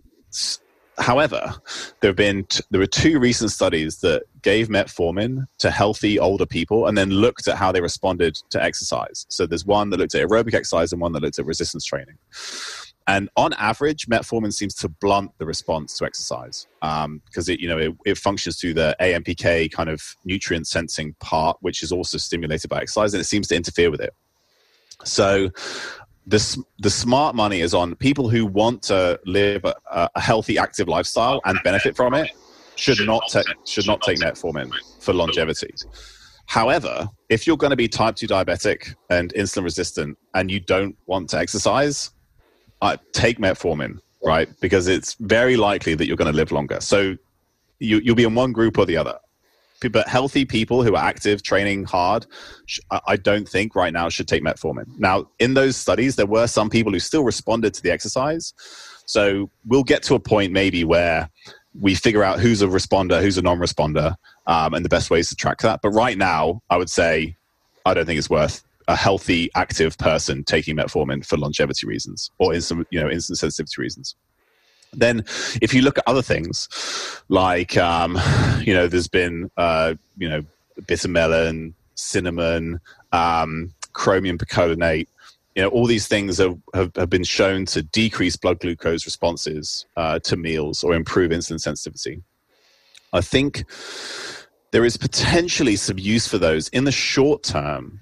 however, 1.02 1.54
there 2.00 2.10
have 2.10 2.16
been 2.16 2.46
t- 2.46 2.64
there 2.72 2.80
were 2.80 2.88
two 2.88 3.20
recent 3.20 3.52
studies 3.52 4.00
that 4.00 4.24
gave 4.42 4.70
metformin 4.70 5.46
to 5.60 5.72
healthy 5.72 6.20
older 6.20 6.46
people 6.46 6.88
and 6.88 6.98
then 6.98 7.10
looked 7.10 7.48
at 7.48 7.58
how 7.58 7.72
they 7.72 7.82
responded 7.82 8.36
to 8.52 8.64
exercise. 8.64 9.26
So 9.30 9.46
there's 9.46 9.66
one 9.66 9.90
that 9.90 10.00
looked 10.00 10.16
at 10.16 10.28
aerobic 10.28 10.54
exercise 10.54 10.92
and 10.92 11.02
one 11.02 11.12
that 11.14 11.22
looked 11.22 11.40
at 11.40 11.46
resistance 11.46 11.86
training. 11.86 12.18
And 13.08 13.30
on 13.36 13.54
average, 13.54 14.08
metformin 14.08 14.54
seems 14.54 14.76
to 14.76 14.88
blunt 14.88 15.32
the 15.38 15.46
response 15.46 15.98
to 15.98 16.06
exercise 16.06 16.68
because 16.80 17.04
um, 17.06 17.22
it, 17.36 17.60
you 17.60 17.68
know, 17.68 17.78
it, 17.78 17.94
it, 18.06 18.18
functions 18.18 18.60
through 18.60 18.76
the 18.76 18.96
AMPK 19.02 19.72
kind 19.72 19.90
of 19.90 20.16
nutrient 20.24 20.68
sensing 20.68 21.16
part, 21.20 21.58
which 21.62 21.82
is 21.82 21.92
also 21.92 22.18
stimulated 22.18 22.70
by 22.70 22.80
exercise, 22.82 23.14
and 23.14 23.22
it 23.22 23.26
seems 23.26 23.48
to 23.48 23.56
interfere 23.56 23.90
with 23.90 24.02
it. 24.02 24.14
So 25.04 25.50
the, 26.28 26.64
the 26.80 26.90
smart 26.90 27.36
money 27.36 27.62
is 27.62 27.74
on 27.74 27.96
people 27.96 28.30
who 28.30 28.46
want 28.46 28.84
to 28.84 29.20
live 29.26 29.66
a, 29.66 29.76
a 29.92 30.20
healthy, 30.20 30.58
active 30.58 30.88
lifestyle 30.88 31.42
and 31.46 31.60
benefit 31.64 31.96
from 31.96 32.14
it 32.14 32.32
should 32.76 33.06
not, 33.06 33.24
take 33.30 33.46
should 33.66 33.88
not 33.88 34.02
take 34.02 34.20
metformin 34.20 34.72
for 35.00 35.14
longevity. 35.14 35.74
However, 36.46 37.08
if 37.30 37.48
you're 37.48 37.58
going 37.58 37.70
to 37.70 37.78
be 37.78 37.88
type 37.88 38.16
2 38.16 38.28
diabetic 38.28 38.94
and 39.10 39.34
insulin 39.36 39.64
resistant 39.64 40.18
and 40.34 40.52
you 40.52 40.60
don't 40.60 40.98
want 41.06 41.30
to 41.30 41.40
exercise, 41.40 42.12
uh, 42.82 42.98
take 43.14 43.38
metformin, 43.38 44.00
right? 44.24 44.50
Because 44.60 44.88
it's 44.88 45.14
very 45.20 45.56
likely 45.56 45.96
that 45.96 46.08
you're 46.08 46.18
going 46.18 46.32
to 46.32 46.36
live 46.36 46.52
longer. 46.52 46.82
So 46.82 47.16
you, 47.80 48.00
you'll 48.00 48.16
be 48.16 48.24
in 48.24 48.36
one 48.36 48.52
group 48.52 48.78
or 48.78 48.86
the 48.86 48.98
other. 48.98 49.18
But 49.90 50.08
healthy 50.08 50.46
people 50.46 50.84
who 50.84 50.96
are 50.96 51.04
active, 51.04 51.44
training 51.44 51.86
hard, 51.86 52.26
I 53.08 53.16
don't 53.16 53.48
think 53.48 53.76
right 53.76 53.94
now 53.94 54.10
should 54.10 54.28
take 54.28 54.44
metformin. 54.44 54.86
Now, 55.00 55.28
in 55.40 55.54
those 55.54 55.76
studies, 55.76 56.16
there 56.16 56.26
were 56.26 56.48
some 56.48 56.70
people 56.70 56.92
who 56.92 57.00
still 57.00 57.24
responded 57.24 57.74
to 57.74 57.82
the 57.82 57.92
exercise. 57.92 58.54
So 59.06 59.50
we'll 59.66 59.84
get 59.84 60.04
to 60.04 60.16
a 60.16 60.20
point 60.20 60.54
maybe 60.54 60.84
where 60.84 61.30
we 61.80 61.96
figure 61.96 62.24
out 62.24 62.40
who's 62.40 62.62
a 62.62 62.68
responder, 62.68 63.22
who's 63.22 63.38
a 63.38 63.42
non 63.42 63.58
responder, 63.58 64.16
um, 64.48 64.74
and 64.74 64.86
the 64.86 64.90
best 64.90 65.10
ways 65.10 65.30
to 65.30 65.36
track 65.36 65.60
that. 65.60 65.82
But 65.82 65.92
right 65.92 66.18
now, 66.18 66.62
I 66.70 66.78
would 66.78 66.90
say 66.90 67.36
I 67.86 67.94
don't 67.94 68.06
think 68.06 68.20
it's 68.20 68.30
worth 68.30 68.64
a 68.88 68.96
healthy, 68.96 69.50
active 69.56 69.98
person 69.98 70.44
taking 70.44 70.76
metformin 70.76 71.26
for 71.26 71.38
longevity 71.38 71.88
reasons 71.88 72.32
or 72.40 72.54
instant, 72.54 72.88
you 72.92 73.00
know, 73.00 73.08
insulin 73.08 73.38
sensitivity 73.38 73.82
reasons. 73.82 74.16
Then, 74.94 75.24
if 75.62 75.74
you 75.74 75.82
look 75.82 75.98
at 75.98 76.04
other 76.08 76.22
things, 76.22 76.68
like 77.30 77.78
um, 77.78 78.20
you 78.62 78.74
know, 78.74 78.88
there's 78.88 79.08
been 79.08 79.50
uh, 79.58 79.96
you 80.18 80.30
know, 80.30 80.44
bitter 80.88 81.08
melon, 81.08 81.74
cinnamon, 81.96 82.80
um, 83.12 83.74
chromium 83.94 84.38
picolinate. 84.38 85.08
You 85.56 85.64
know, 85.64 85.70
all 85.70 85.86
these 85.86 86.08
things 86.08 86.38
have, 86.38 86.58
have, 86.74 87.10
been 87.10 87.26
shown 87.26 87.66
to 87.68 87.82
decrease 87.82 88.38
blood 88.38 88.62
glucose 88.62 89.06
responses 89.06 89.86
uh, 89.98 90.20
to 90.20 90.38
meals 90.38 90.82
or 90.82 90.94
improve 90.94 91.32
insulin 91.32 91.60
sensitivity. 91.60 92.22
I 93.12 93.20
think 93.20 93.66
there 94.72 94.86
is 94.86 94.96
potentially 94.96 95.76
some 95.76 96.00
use 96.00 96.26
for 96.26 96.38
those 96.38 96.70
in 96.70 96.86
the 96.86 96.92
short 96.92 97.44
term 97.44 98.00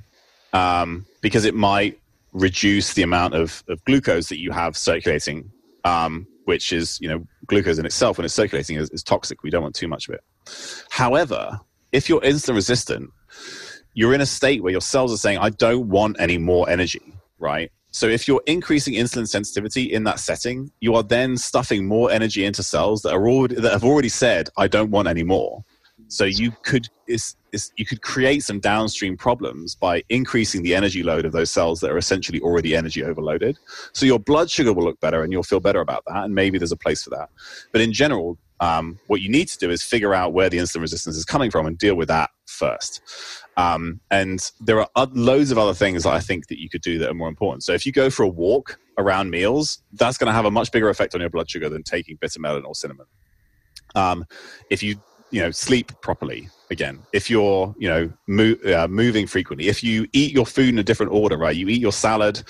um, 0.54 1.06
because 1.22 1.46
it 1.46 1.56
might 1.56 2.00
reduce 2.34 2.94
the 2.94 3.02
amount 3.02 3.34
of, 3.34 3.64
of 3.68 3.84
glucose 3.86 4.30
that 4.30 4.40
you 4.40 4.52
have 4.52 4.78
circulating, 4.78 5.52
um, 5.84 6.28
which 6.50 6.74
is, 6.74 6.98
you 7.00 7.08
know, 7.08 7.24
glucose 7.46 7.78
in 7.78 7.86
itself 7.86 8.18
when 8.18 8.26
it's 8.26 8.34
circulating 8.34 8.76
is, 8.76 8.90
is 8.90 9.04
toxic. 9.04 9.44
We 9.44 9.52
don't 9.52 9.62
want 9.62 9.76
too 9.76 9.88
much 9.88 10.10
of 10.10 10.16
it. 10.16 10.24
However, 10.90 11.60
if 11.92 12.10
you're 12.10 12.22
insulin 12.22 12.56
resistant, 12.56 13.12
you're 13.94 14.16
in 14.16 14.22
a 14.22 14.26
state 14.26 14.64
where 14.64 14.72
your 14.72 14.82
cells 14.82 15.14
are 15.14 15.18
saying, 15.18 15.38
I 15.38 15.52
don't 15.52 15.90
want 15.90 16.16
any 16.20 16.40
more 16.40 16.68
energy, 16.68 17.14
right? 17.38 17.72
So 17.92 18.08
if 18.08 18.28
you're 18.28 18.42
increasing 18.48 18.96
insulin 18.96 19.28
sensitivity 19.28 19.84
in 19.94 20.06
that 20.06 20.20
setting, 20.20 20.72
you 20.80 20.96
are 20.96 21.04
then 21.04 21.38
stuffing 21.38 21.88
more 21.88 22.10
energy 22.10 22.44
into 22.44 22.64
cells 22.64 23.04
that 23.04 23.14
are 23.14 23.30
already, 23.30 23.54
that 23.54 23.72
have 23.72 23.84
already 23.84 24.10
said, 24.10 24.50
I 24.58 24.68
don't 24.68 24.90
want 24.90 25.08
any 25.08 25.24
more. 25.24 25.64
So 26.10 26.26
you 26.26 26.52
could 26.64 26.88
is, 27.08 27.36
is, 27.54 27.72
you 27.78 27.86
could 27.86 28.02
create 28.02 28.44
some 28.44 28.60
downstream 28.60 29.16
problems 29.16 29.76
by 29.76 30.04
increasing 30.10 30.64
the 30.64 30.76
energy 30.76 31.02
load 31.02 31.26
of 31.26 31.32
those 31.32 31.50
cells 31.50 31.80
that 31.80 31.92
are 31.92 31.98
essentially 31.98 32.40
already 32.42 32.76
energy 32.76 33.04
overloaded. 33.04 33.58
So 33.94 34.06
your 34.06 34.20
blood 34.20 34.50
sugar 34.50 34.74
will 34.74 34.84
look 34.84 35.00
better, 35.00 35.24
and 35.24 35.32
you'll 35.32 35.44
feel 35.44 35.60
better 35.60 35.82
about 35.82 36.04
that. 36.08 36.26
And 36.26 36.36
maybe 36.36 36.58
there's 36.58 36.72
a 36.72 36.78
place 36.78 37.04
for 37.04 37.12
that. 37.12 37.30
But 37.72 37.82
in 37.82 37.94
general, 37.94 38.38
um, 38.60 39.00
what 39.08 39.22
you 39.22 39.30
need 39.30 39.48
to 39.50 39.58
do 39.58 39.70
is 39.70 39.82
figure 39.82 40.14
out 40.14 40.34
where 40.34 40.50
the 40.50 40.58
insulin 40.58 40.82
resistance 40.82 41.16
is 41.16 41.26
coming 41.26 41.50
from 41.50 41.66
and 41.66 41.78
deal 41.78 41.96
with 41.96 42.10
that 42.10 42.30
first. 42.46 43.02
Um, 43.56 44.02
and 44.12 44.52
there 44.60 44.82
are 44.82 45.08
loads 45.14 45.52
of 45.52 45.58
other 45.58 45.74
things 45.74 46.04
that 46.04 46.14
I 46.14 46.20
think 46.20 46.48
that 46.48 46.60
you 46.60 46.70
could 46.70 46.82
do 46.82 47.00
that 47.00 47.10
are 47.10 47.14
more 47.14 47.30
important. 47.30 47.64
So 47.64 47.74
if 47.74 47.86
you 47.86 47.92
go 47.92 48.10
for 48.10 48.24
a 48.24 48.28
walk 48.28 48.78
around 48.98 49.30
meals, 49.30 49.82
that's 49.94 50.18
going 50.18 50.28
to 50.28 50.34
have 50.34 50.46
a 50.46 50.52
much 50.52 50.72
bigger 50.72 50.90
effect 50.90 51.16
on 51.16 51.22
your 51.22 51.30
blood 51.30 51.50
sugar 51.50 51.70
than 51.70 51.84
taking 51.84 52.18
bitter 52.18 52.40
melon 52.40 52.66
or 52.66 52.76
cinnamon. 52.76 53.06
Um, 53.96 54.26
if 54.70 54.84
you 54.84 55.02
you 55.32 55.42
know 55.42 55.52
sleep 55.52 55.92
properly 56.02 56.50
again. 56.72 57.00
If 57.14 57.30
you're 57.30 57.74
you 57.78 57.90
know 57.90 58.12
mo- 58.28 58.58
uh, 58.66 58.88
moving 58.88 59.28
frequently 59.28 59.68
if 59.68 59.84
you 59.84 60.08
eat 60.14 60.32
your 60.32 60.46
food 60.46 60.70
in 60.70 60.80
a 60.80 60.84
different 60.84 61.12
order 61.12 61.38
right? 61.38 61.56
You 61.56 61.68
eat 61.68 61.82
your 61.82 61.92
salad 61.92 62.44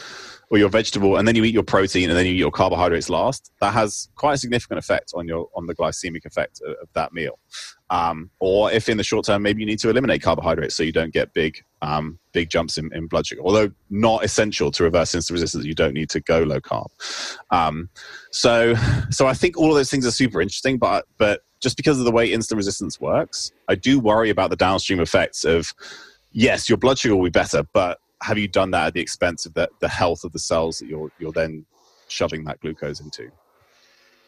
or 0.52 0.58
your 0.58 0.70
vegetable 0.70 1.18
and 1.18 1.28
then 1.28 1.36
you 1.36 1.44
eat 1.44 1.54
your 1.54 1.64
protein 1.64 2.10
and 2.10 2.18
then 2.18 2.26
you 2.26 2.34
eat 2.34 2.38
your 2.38 2.52
carbohydrates 2.52 3.10
last 3.10 3.52
that 3.62 3.72
has 3.72 4.10
quite 4.16 4.34
a 4.34 4.38
significant 4.38 4.80
effect 4.80 5.12
on 5.16 5.28
your 5.28 5.48
on 5.56 5.68
the 5.68 5.76
glycemic 5.76 6.26
effect 6.26 6.62
of, 6.66 6.76
of 6.82 6.90
that 6.94 7.14
meal. 7.14 7.38
Um, 7.92 8.30
or 8.40 8.72
if 8.72 8.88
in 8.90 8.98
the 8.98 9.04
short 9.04 9.26
term 9.26 9.42
maybe 9.42 9.62
you 9.62 9.66
need 9.66 9.80
to 9.80 9.90
eliminate 9.90 10.22
carbohydrates 10.22 10.76
so 10.76 10.84
you 10.84 10.92
don't 10.92 11.14
get 11.14 11.34
big 11.34 11.64
um, 11.82 12.20
big 12.34 12.50
jumps 12.50 12.78
in, 12.78 12.90
in, 12.94 13.08
blood 13.08 13.26
sugar 13.26 13.42
although 13.44 13.72
not 13.90 14.24
essential 14.24 14.70
to 14.72 14.84
reverse 14.84 15.14
insulin 15.14 15.32
resistance 15.32 15.66
you 15.66 15.74
don't 15.74 15.94
need 15.94 16.10
to 16.10 16.20
go 16.20 16.40
low 16.40 16.60
carb. 16.60 16.88
Um, 17.52 17.90
so 18.32 18.76
so 19.10 19.26
i 19.26 19.34
think 19.34 19.58
all 19.58 19.70
of 19.70 19.76
those 19.76 19.90
things 19.90 20.06
are 20.06 20.12
super 20.12 20.40
interesting 20.42 20.78
but 20.78 21.06
but 21.18 21.42
just 21.60 21.78
because 21.78 22.00
of 22.00 22.06
the 22.06 22.12
way 22.12 22.30
insulin 22.30 22.58
resistance 22.58 23.00
works, 23.00 23.52
I 23.68 23.76
do 23.76 24.00
worry 24.00 24.30
about 24.30 24.50
the 24.50 24.56
downstream 24.56 25.00
effects 25.00 25.44
of, 25.44 25.74
yes, 26.32 26.70
your 26.70 26.78
blood 26.78 26.98
sugar 26.98 27.16
will 27.16 27.26
be 27.26 27.30
better, 27.30 27.64
but 27.74 28.00
have 28.22 28.38
you 28.38 28.48
done 28.48 28.72
that 28.72 28.88
at 28.88 28.94
the 28.94 29.02
expense 29.02 29.46
of 29.46 29.54
the, 29.54 29.70
the 29.80 29.88
health 29.88 30.24
of 30.24 30.32
the 30.32 30.40
cells 30.40 30.80
that 30.80 30.88
you're, 30.88 31.12
you're 31.20 31.32
then 31.32 31.66
shoving 32.08 32.44
that 32.46 32.60
glucose 32.62 33.00
into? 33.00 33.30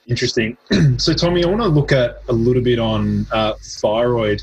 Interesting. 0.07 0.57
so, 0.97 1.13
Tommy, 1.13 1.43
I 1.43 1.47
want 1.47 1.61
to 1.61 1.67
look 1.67 1.91
at 1.91 2.21
a 2.27 2.33
little 2.33 2.63
bit 2.63 2.79
on 2.79 3.25
uh, 3.31 3.53
thyroid 3.61 4.41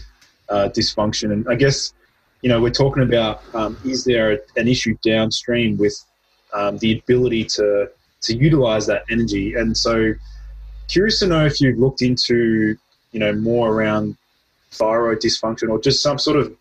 uh, 0.49 0.69
dysfunction. 0.69 1.33
And 1.33 1.49
I 1.49 1.57
guess, 1.57 1.95
you 2.43 2.49
know, 2.49 2.61
we're 2.61 2.71
talking 2.71 3.03
about 3.03 3.43
um, 3.55 3.77
is 3.85 4.05
there 4.05 4.39
an 4.57 4.69
issue 4.69 4.97
downstream 5.03 5.77
with 5.77 6.03
um, 6.53 6.79
the 6.79 6.99
ability 6.99 7.45
to, 7.45 7.91
to 8.23 8.37
utilize 8.37 8.87
that 8.87 9.05
energy? 9.11 9.55
And 9.55 9.77
so, 9.77 10.15
Curious 10.89 11.19
to 11.21 11.27
know 11.27 11.45
if 11.45 11.61
you've 11.61 11.79
looked 11.79 12.03
into, 12.03 12.77
you 13.13 13.21
know, 13.21 13.33
more 13.33 13.73
around 13.73 14.17
thyroid 14.71 15.21
dysfunction 15.21 15.69
or 15.69 15.81
just 15.81 16.03
some 16.03 16.19
sort 16.19 16.37
of 16.37 16.55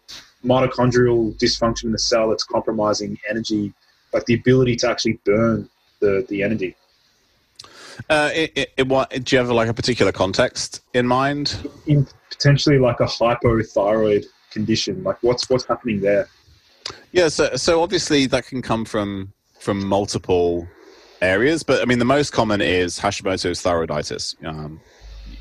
mitochondrial 0.44 1.38
dysfunction 1.40 1.86
in 1.86 1.92
the 1.92 2.00
cell 2.00 2.30
that's 2.30 2.44
compromising 2.44 3.18
energy, 3.30 3.74
like 4.14 4.26
the 4.26 4.34
ability 4.34 4.76
to 4.78 4.90
actually 4.90 5.20
burn 5.26 5.70
the, 6.00 6.26
the 6.30 6.44
energy. 6.44 6.76
Uh, 8.10 8.30
it, 8.34 8.52
it, 8.56 8.74
it, 8.78 8.88
what, 8.88 9.10
do 9.24 9.36
you 9.36 9.40
have 9.40 9.50
like 9.50 9.68
a 9.68 9.74
particular 9.74 10.12
context 10.12 10.82
in 10.94 11.08
mind? 11.08 11.58
In 11.88 12.08
potentially 12.30 12.78
like 12.78 13.00
a 13.00 13.06
hypothyroid 13.06 14.26
condition, 14.52 15.04
like 15.04 15.18
what's 15.22 15.50
what's 15.50 15.66
happening 15.66 16.00
there? 16.00 16.30
Yeah, 17.12 17.28
so 17.30 17.56
so 17.56 17.82
obviously 17.82 18.28
that 18.28 18.46
can 18.46 18.62
come 18.62 18.86
from 18.86 19.34
from 19.60 19.86
multiple 19.86 20.68
areas, 21.22 21.64
but 21.64 21.82
I 21.82 21.86
mean, 21.86 22.00
the 22.00 22.06
most 22.06 22.32
common 22.32 22.62
is 22.62 23.00
Hashimoto's 23.00 23.62
thyroiditis. 23.62 24.36
Um, 24.46 24.80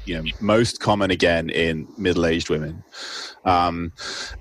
you 0.05 0.22
know, 0.22 0.31
most 0.41 0.81
common 0.81 1.11
again 1.11 1.51
in 1.51 1.89
middle-aged 1.99 2.49
women, 2.49 2.83
um, 3.45 3.93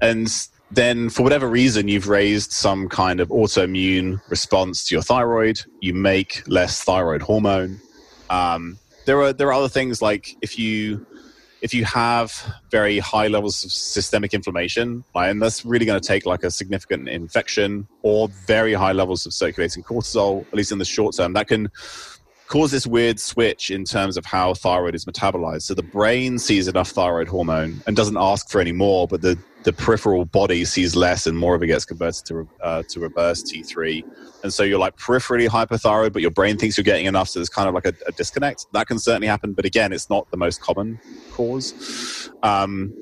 and 0.02 0.28
then 0.72 1.10
for 1.10 1.24
whatever 1.24 1.48
reason 1.48 1.88
you've 1.88 2.08
raised 2.08 2.52
some 2.52 2.88
kind 2.90 3.20
of 3.20 3.30
autoimmune 3.30 4.22
response 4.30 4.86
to 4.88 4.96
your 4.96 5.02
thyroid. 5.02 5.62
You 5.82 5.94
make 5.94 6.44
less 6.48 6.84
thyroid 6.84 7.22
hormone. 7.22 7.80
Um, 8.30 8.78
there 9.06 9.22
are 9.22 9.34
there 9.34 9.48
are 9.48 9.54
other 9.54 9.70
things 9.70 10.02
like 10.02 10.36
if 10.42 10.58
you 10.58 11.06
if 11.66 11.74
you 11.74 11.84
have 11.84 12.32
very 12.70 13.00
high 13.00 13.28
levels 13.28 13.66
of 13.66 13.72
systemic 13.72 14.36
inflammation, 14.36 15.04
and 15.16 15.42
that's 15.42 15.66
really 15.66 15.84
going 15.84 16.00
to 16.00 16.08
take 16.08 16.24
like 16.24 16.44
a 16.44 16.52
significant 16.52 17.10
infection 17.10 17.88
or 18.04 18.28
very 18.46 18.76
high 18.76 18.92
levels 18.92 19.26
of 19.26 19.34
circulating 19.34 19.82
cortisol, 19.82 20.46
at 20.46 20.54
least 20.54 20.72
in 20.72 20.78
the 20.78 20.86
short 20.86 21.16
term, 21.16 21.34
that 21.34 21.48
can 21.48 21.72
cause 22.48 22.72
this 22.72 22.86
weird 22.86 23.20
switch 23.20 23.72
in 23.72 23.84
terms 23.84 24.18
of 24.18 24.26
how 24.26 24.54
thyroid 24.54 24.96
is 24.96 25.06
metabolized. 25.06 25.64
So 25.64 25.74
the 25.74 25.84
brain 25.84 26.38
sees 26.38 26.68
enough 26.68 26.90
thyroid 26.90 27.28
hormone 27.28 27.82
and 27.88 27.96
doesn't 27.96 28.18
ask 28.18 28.50
for 28.50 28.62
any 28.62 28.72
more, 28.72 29.08
but 29.08 29.22
the, 29.22 29.38
the 29.64 29.74
peripheral 29.74 30.26
body 30.26 30.64
sees 30.64 30.96
less 30.96 31.26
and 31.26 31.38
more 31.38 31.56
of 31.56 31.64
it 31.64 31.68
gets 31.68 31.86
converted 31.86 32.26
to, 32.26 32.48
uh, 32.62 32.84
to 32.90 33.00
reverse 33.00 33.42
T3. 33.42 34.04
And 34.44 34.54
so 34.54 34.62
you're 34.62 34.80
like 34.80 34.96
peripherally 34.98 35.48
hypothyroid, 35.48 36.14
but 36.14 36.22
your 36.22 36.32
brain 36.32 36.58
thinks 36.58 36.78
you're 36.78 36.84
getting 36.84 37.08
enough. 37.08 37.30
So 37.30 37.40
there's 37.40 37.50
kind 37.50 37.68
of 37.68 37.74
like 37.74 37.86
a, 37.86 37.94
a 38.08 38.12
disconnect. 38.12 38.68
That 38.74 38.88
can 38.88 39.00
certainly 39.00 39.28
happen. 39.28 39.54
But 39.54 39.66
again, 39.66 39.92
it's 39.92 40.10
not 40.10 40.30
the 40.30 40.38
most 40.38 40.62
common 40.62 41.00
cause. 41.32 42.30
Um, 42.44 42.94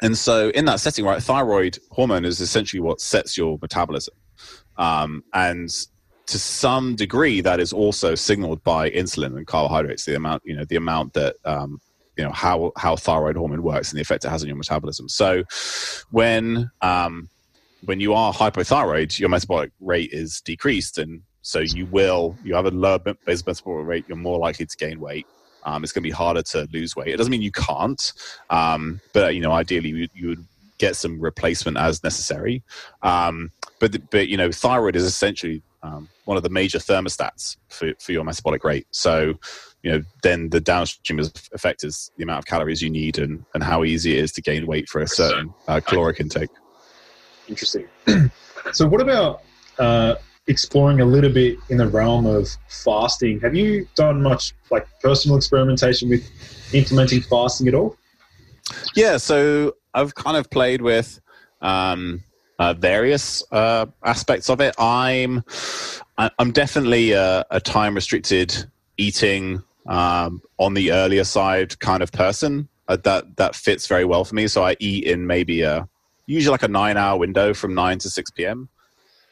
and 0.00 0.16
so 0.16 0.50
in 0.50 0.66
that 0.66 0.78
setting, 0.78 1.04
right, 1.04 1.20
thyroid 1.20 1.78
hormone 1.90 2.24
is 2.24 2.40
essentially 2.40 2.78
what 2.78 3.00
sets 3.00 3.36
your 3.36 3.58
metabolism. 3.60 4.14
Um, 4.76 5.24
and 5.34 5.68
to 6.28 6.38
some 6.38 6.94
degree, 6.94 7.40
that 7.40 7.58
is 7.58 7.72
also 7.72 8.14
signaled 8.14 8.62
by 8.62 8.90
insulin 8.90 9.36
and 9.36 9.46
carbohydrates, 9.46 10.04
the 10.04 10.14
amount, 10.14 10.42
you 10.44 10.54
know, 10.54 10.64
the 10.64 10.76
amount 10.76 11.14
that, 11.14 11.36
um, 11.46 11.80
you 12.16 12.24
know, 12.24 12.30
how, 12.32 12.72
how 12.76 12.96
thyroid 12.96 13.36
hormone 13.36 13.62
works 13.62 13.90
and 13.90 13.96
the 13.96 14.02
effect 14.02 14.24
it 14.24 14.28
has 14.28 14.42
on 14.42 14.48
your 14.48 14.56
metabolism. 14.56 15.08
So 15.08 15.44
when, 16.10 16.70
um, 16.82 17.30
when 17.84 17.98
you 17.98 18.12
are 18.12 18.32
hypothyroid, 18.32 19.18
your 19.18 19.30
metabolic 19.30 19.70
rate 19.80 20.10
is 20.12 20.42
decreased. 20.42 20.98
And 20.98 21.22
so 21.40 21.60
you 21.60 21.86
will, 21.86 22.36
you 22.44 22.54
have 22.54 22.66
a 22.66 22.70
lower 22.70 22.98
basal 22.98 23.44
metabolic 23.46 23.86
rate, 23.86 24.04
you're 24.06 24.18
more 24.18 24.38
likely 24.38 24.66
to 24.66 24.76
gain 24.76 25.00
weight. 25.00 25.26
Um, 25.64 25.82
it's 25.82 25.92
going 25.92 26.02
to 26.02 26.08
be 26.08 26.12
harder 26.12 26.42
to 26.42 26.68
lose 26.72 26.94
weight. 26.94 27.08
It 27.08 27.16
doesn't 27.16 27.30
mean 27.30 27.42
you 27.42 27.52
can't, 27.52 28.12
um, 28.50 29.00
but 29.12 29.34
you 29.34 29.40
know, 29.40 29.52
ideally, 29.52 29.90
you, 29.90 30.08
you, 30.14 30.28
would 30.28 30.44
get 30.78 30.94
some 30.94 31.20
replacement 31.20 31.76
as 31.76 32.02
necessary. 32.04 32.62
Um, 33.02 33.50
but 33.80 34.10
but 34.10 34.28
you 34.28 34.36
know, 34.36 34.50
thyroid 34.52 34.96
is 34.96 35.02
essentially 35.02 35.62
um, 35.82 36.08
one 36.24 36.36
of 36.36 36.42
the 36.42 36.48
major 36.48 36.78
thermostats 36.78 37.56
for, 37.68 37.92
for 37.98 38.12
your 38.12 38.24
metabolic 38.24 38.64
rate. 38.64 38.86
So 38.90 39.34
you 39.82 39.92
know, 39.92 40.02
then 40.22 40.50
the 40.50 40.60
downstream 40.60 41.20
effect 41.20 41.84
is 41.84 42.10
the 42.16 42.24
amount 42.24 42.40
of 42.40 42.46
calories 42.46 42.82
you 42.82 42.90
need 42.90 43.18
and, 43.18 43.44
and 43.54 43.62
how 43.62 43.84
easy 43.84 44.18
it 44.18 44.24
is 44.24 44.32
to 44.32 44.42
gain 44.42 44.66
weight 44.66 44.88
for 44.88 45.00
a 45.00 45.08
certain 45.08 45.54
uh, 45.68 45.80
caloric 45.80 46.20
intake. 46.20 46.50
Interesting. 47.48 47.86
so, 48.72 48.88
what 48.88 49.00
about 49.00 49.42
uh, 49.78 50.16
exploring 50.48 51.00
a 51.00 51.04
little 51.04 51.30
bit 51.30 51.58
in 51.68 51.76
the 51.76 51.86
realm 51.86 52.26
of 52.26 52.48
fasting. 52.68 53.38
Have 53.40 53.54
you 53.54 53.86
done 53.94 54.22
much 54.22 54.54
like 54.70 54.86
personal 55.00 55.36
experimentation 55.36 56.08
with 56.08 56.28
implementing 56.72 57.20
fasting 57.20 57.68
at 57.68 57.74
all? 57.74 57.96
Yeah, 58.94 59.18
so 59.18 59.76
I've 59.94 60.14
kind 60.14 60.36
of 60.36 60.50
played 60.50 60.82
with 60.82 61.20
um, 61.60 62.24
uh, 62.58 62.74
various 62.74 63.44
uh, 63.52 63.86
aspects 64.04 64.50
of 64.50 64.60
it. 64.60 64.74
I'm 64.78 65.44
I'm 66.16 66.52
definitely 66.52 67.12
a, 67.12 67.44
a 67.50 67.60
time 67.60 67.94
restricted 67.94 68.66
eating 68.96 69.62
um, 69.86 70.42
on 70.58 70.74
the 70.74 70.92
earlier 70.92 71.24
side 71.24 71.78
kind 71.78 72.02
of 72.02 72.10
person. 72.12 72.68
Uh, 72.88 72.96
that 73.04 73.36
that 73.36 73.54
fits 73.54 73.86
very 73.86 74.04
well 74.04 74.24
for 74.24 74.34
me. 74.34 74.48
So 74.48 74.64
I 74.64 74.74
eat 74.80 75.04
in 75.04 75.26
maybe 75.26 75.62
a 75.62 75.88
usually 76.26 76.52
like 76.52 76.62
a 76.62 76.68
nine 76.68 76.96
hour 76.96 77.18
window 77.18 77.54
from 77.54 77.74
nine 77.74 77.98
to 77.98 78.10
six 78.10 78.30
p.m. 78.30 78.68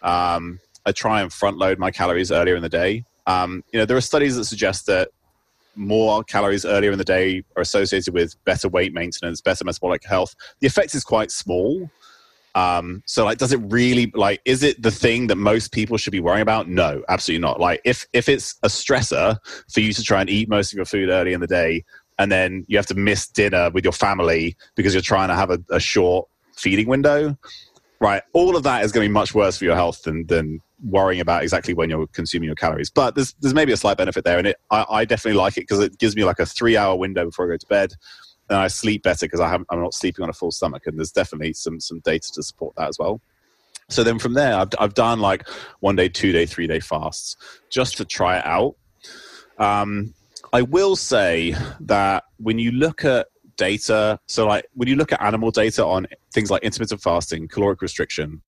Um, 0.02 0.60
I 0.84 0.92
try 0.92 1.22
and 1.22 1.32
front 1.32 1.56
load 1.56 1.78
my 1.78 1.90
calories 1.90 2.30
earlier 2.30 2.54
in 2.54 2.62
the 2.62 2.68
day. 2.68 3.04
Um, 3.26 3.64
you 3.72 3.80
know, 3.80 3.86
there 3.86 3.96
are 3.96 4.02
studies 4.02 4.36
that 4.36 4.44
suggest 4.44 4.86
that 4.86 5.08
more 5.74 6.22
calories 6.22 6.64
earlier 6.64 6.92
in 6.92 6.98
the 6.98 7.04
day 7.04 7.42
are 7.56 7.62
associated 7.62 8.14
with 8.14 8.36
better 8.44 8.68
weight 8.68 8.94
maintenance, 8.94 9.40
better 9.40 9.64
metabolic 9.64 10.04
health. 10.04 10.34
The 10.60 10.66
effect 10.66 10.94
is 10.94 11.02
quite 11.02 11.30
small. 11.30 11.90
Um, 12.56 13.02
so 13.06 13.24
like, 13.24 13.36
does 13.36 13.52
it 13.52 13.58
really 13.58 14.10
like, 14.14 14.40
is 14.46 14.62
it 14.62 14.82
the 14.82 14.90
thing 14.90 15.26
that 15.26 15.36
most 15.36 15.72
people 15.72 15.98
should 15.98 16.10
be 16.10 16.20
worrying 16.20 16.42
about? 16.42 16.68
No, 16.68 17.02
absolutely 17.08 17.42
not. 17.42 17.60
Like 17.60 17.82
if, 17.84 18.06
if 18.14 18.28
it's 18.28 18.56
a 18.62 18.68
stressor 18.68 19.36
for 19.70 19.80
you 19.80 19.92
to 19.92 20.02
try 20.02 20.22
and 20.22 20.30
eat 20.30 20.48
most 20.48 20.72
of 20.72 20.76
your 20.76 20.86
food 20.86 21.10
early 21.10 21.34
in 21.34 21.40
the 21.40 21.46
day, 21.46 21.84
and 22.18 22.32
then 22.32 22.64
you 22.66 22.78
have 22.78 22.86
to 22.86 22.94
miss 22.94 23.28
dinner 23.28 23.70
with 23.70 23.84
your 23.84 23.92
family 23.92 24.56
because 24.74 24.94
you're 24.94 25.02
trying 25.02 25.28
to 25.28 25.34
have 25.34 25.50
a, 25.50 25.58
a 25.70 25.78
short 25.78 26.26
feeding 26.56 26.88
window, 26.88 27.36
right? 28.00 28.22
All 28.32 28.56
of 28.56 28.62
that 28.62 28.84
is 28.84 28.90
going 28.90 29.04
to 29.04 29.08
be 29.10 29.12
much 29.12 29.34
worse 29.34 29.58
for 29.58 29.64
your 29.66 29.74
health 29.74 30.02
than, 30.04 30.26
than 30.26 30.62
worrying 30.82 31.20
about 31.20 31.42
exactly 31.42 31.74
when 31.74 31.90
you're 31.90 32.06
consuming 32.08 32.46
your 32.46 32.56
calories. 32.56 32.88
But 32.88 33.14
there's 33.14 33.34
there's 33.40 33.54
maybe 33.54 33.72
a 33.72 33.76
slight 33.76 33.98
benefit 33.98 34.24
there, 34.24 34.38
and 34.38 34.46
it 34.46 34.56
I, 34.70 34.86
I 34.88 35.04
definitely 35.04 35.38
like 35.38 35.58
it 35.58 35.62
because 35.62 35.80
it 35.80 35.98
gives 35.98 36.16
me 36.16 36.24
like 36.24 36.38
a 36.38 36.46
three 36.46 36.76
hour 36.76 36.96
window 36.96 37.26
before 37.26 37.46
I 37.46 37.54
go 37.54 37.56
to 37.58 37.66
bed, 37.66 37.92
and 38.48 38.58
I 38.58 38.68
sleep 38.68 39.02
better 39.02 39.26
because 39.26 39.40
I'm 39.40 39.64
not 39.70 39.94
sleeping 39.94 40.22
on 40.22 40.30
a 40.30 40.34
full 40.34 40.50
stomach, 40.50 40.86
and 40.86 40.98
there's 40.98 41.12
definitely 41.12 41.52
some 41.52 41.80
some 41.80 42.00
data 42.00 42.30
to 42.34 42.42
support 42.42 42.74
that 42.76 42.88
as 42.88 42.98
well. 42.98 43.20
So 43.88 44.02
then 44.02 44.18
from 44.18 44.34
there, 44.34 44.54
I've 44.54 44.68
I've 44.78 44.94
done 44.94 45.20
like 45.20 45.48
one 45.80 45.96
day, 45.96 46.08
two 46.08 46.32
day, 46.32 46.46
three 46.46 46.66
day 46.66 46.80
fasts 46.80 47.36
just 47.70 47.96
to 47.98 48.04
try 48.04 48.38
it 48.38 48.46
out. 48.46 48.76
Um, 49.58 50.14
I 50.52 50.62
will 50.62 50.96
say 50.96 51.54
that 51.80 52.24
when 52.38 52.58
you 52.58 52.72
look 52.72 53.04
at 53.04 53.28
data, 53.56 54.18
so 54.26 54.46
like 54.46 54.66
when 54.74 54.88
you 54.88 54.96
look 54.96 55.12
at 55.12 55.22
animal 55.22 55.50
data 55.50 55.84
on 55.84 56.06
things 56.32 56.50
like 56.50 56.62
intermittent 56.62 57.00
fasting, 57.00 57.48
caloric 57.48 57.82
restriction, 57.82 58.42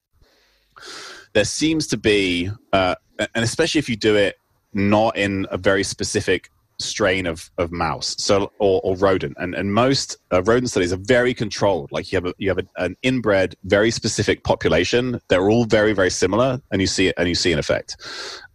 there 1.33 1.45
seems 1.45 1.87
to 1.89 1.97
be, 1.97 2.51
uh, 2.73 2.95
and 3.19 3.45
especially 3.45 3.79
if 3.79 3.89
you 3.89 3.97
do 3.97 4.17
it 4.17 4.37
not 4.73 5.17
in 5.17 5.47
a 5.51 5.59
very 5.59 5.83
specific 5.83 6.51
strain 6.79 7.27
of, 7.27 7.51
of 7.59 7.73
mouse 7.73 8.15
so 8.19 8.53
or, 8.59 8.81
or 8.85 8.97
rodent 8.97 9.37
and, 9.39 9.55
and 9.55 9.75
most 9.75 10.17
uh, 10.33 10.43
rodent 10.43 10.71
studies 10.71 10.93
are 10.93 10.99
very 10.99 11.35
controlled 11.35 11.91
like 11.91 12.13
you 12.13 12.17
have 12.17 12.27
a, 12.27 12.35
you 12.39 12.49
have 12.49 12.59
a, 12.59 12.65
an 12.77 12.97
inbred 13.03 13.57
very 13.65 13.91
specific 13.91 14.45
population 14.45 15.21
they're 15.29 15.51
all 15.51 15.65
very 15.65 15.93
very 15.93 16.11
similar 16.11 16.61
and 16.71 16.81
you 16.81 16.87
see 16.87 17.13
and 17.17 17.29
you 17.29 17.35
see 17.35 17.53
an 17.53 17.59
effect 17.59 17.97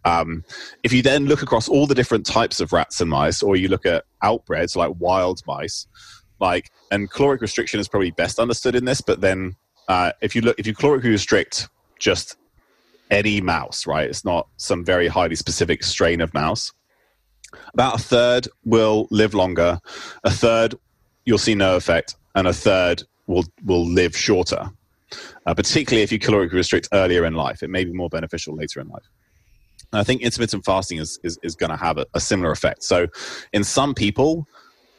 um, 0.06 0.44
if 0.82 0.92
you 0.92 1.02
then 1.02 1.26
look 1.26 1.42
across 1.42 1.68
all 1.68 1.86
the 1.86 1.94
different 1.94 2.24
types 2.26 2.60
of 2.60 2.72
rats 2.72 3.00
and 3.00 3.10
mice 3.10 3.42
or 3.42 3.56
you 3.56 3.68
look 3.68 3.86
at 3.86 4.04
outbreds 4.22 4.76
like 4.76 4.92
wild 4.98 5.40
mice 5.46 5.86
like 6.40 6.70
and 6.90 7.10
caloric 7.10 7.40
restriction 7.40 7.78
is 7.78 7.88
probably 7.88 8.10
best 8.12 8.38
understood 8.38 8.74
in 8.74 8.84
this 8.84 9.00
but 9.00 9.20
then 9.20 9.54
uh, 9.88 10.12
if 10.22 10.34
you 10.34 10.40
look 10.40 10.58
if 10.58 10.66
you 10.66 10.74
calorically 10.74 11.04
restrict 11.04 11.68
just 11.98 12.36
any 13.10 13.40
mouse, 13.40 13.86
right? 13.86 14.08
It's 14.08 14.24
not 14.24 14.48
some 14.56 14.84
very 14.84 15.08
highly 15.08 15.36
specific 15.36 15.82
strain 15.82 16.20
of 16.20 16.32
mouse. 16.34 16.72
About 17.72 17.96
a 17.96 18.02
third 18.02 18.48
will 18.64 19.08
live 19.10 19.34
longer, 19.34 19.80
a 20.24 20.30
third 20.30 20.74
you'll 21.24 21.38
see 21.38 21.54
no 21.54 21.76
effect, 21.76 22.16
and 22.34 22.46
a 22.46 22.52
third 22.52 23.02
will 23.26 23.44
will 23.64 23.86
live 23.86 24.16
shorter. 24.16 24.70
Uh, 25.46 25.54
particularly 25.54 26.02
if 26.02 26.10
you 26.10 26.18
calorically 26.18 26.54
restrict 26.54 26.88
earlier 26.92 27.24
in 27.24 27.34
life, 27.34 27.62
it 27.62 27.70
may 27.70 27.84
be 27.84 27.92
more 27.92 28.08
beneficial 28.08 28.54
later 28.54 28.80
in 28.80 28.88
life. 28.88 29.04
And 29.92 30.00
I 30.00 30.04
think 30.04 30.22
intermittent 30.22 30.64
fasting 30.64 30.98
is 30.98 31.18
is, 31.22 31.38
is 31.42 31.54
going 31.54 31.70
to 31.70 31.76
have 31.76 31.98
a, 31.98 32.06
a 32.14 32.20
similar 32.20 32.50
effect. 32.50 32.82
So, 32.82 33.06
in 33.52 33.64
some 33.64 33.94
people, 33.94 34.46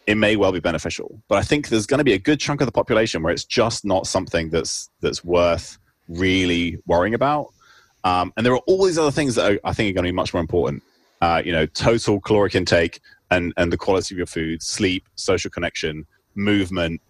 it 0.08 0.16
may 0.16 0.36
well 0.36 0.52
be 0.52 0.60
beneficial, 0.60 1.22
but 1.28 1.38
I 1.38 1.42
think 1.42 1.70
there's 1.70 1.86
going 1.86 1.98
to 1.98 2.04
be 2.04 2.14
a 2.14 2.20
good 2.20 2.40
chunk 2.40 2.62
of 2.62 2.68
the 2.68 2.72
population 2.72 3.24
where 3.24 3.34
it's 3.34 3.46
just 3.46 3.86
not 3.86 4.08
something 4.08 4.50
that's 4.50 4.90
that's 5.02 5.24
worth 5.24 5.78
really 6.08 6.78
worrying 6.86 7.14
about. 7.14 7.48
Um, 8.04 8.32
and 8.38 8.46
there 8.46 8.54
are 8.54 8.62
all 8.68 8.86
these 8.86 9.00
other 9.00 9.12
things 9.12 9.34
that 9.36 9.52
are, 9.52 9.60
I 9.64 9.74
think 9.74 9.90
are 9.90 9.94
going 9.94 10.06
to 10.06 10.12
be 10.12 10.16
much 10.16 10.34
more 10.34 10.42
important. 10.42 10.84
Uh, 11.22 11.42
you 11.44 11.52
know, 11.52 11.66
total 11.66 12.20
caloric 12.20 12.56
intake 12.56 13.00
and, 13.32 13.54
and 13.58 13.72
the 13.72 13.78
quality 13.78 14.14
of 14.14 14.18
your 14.18 14.28
food, 14.28 14.62
sleep, 14.62 15.08
social 15.16 15.50
connection, 15.50 16.06
movement. 16.36 17.02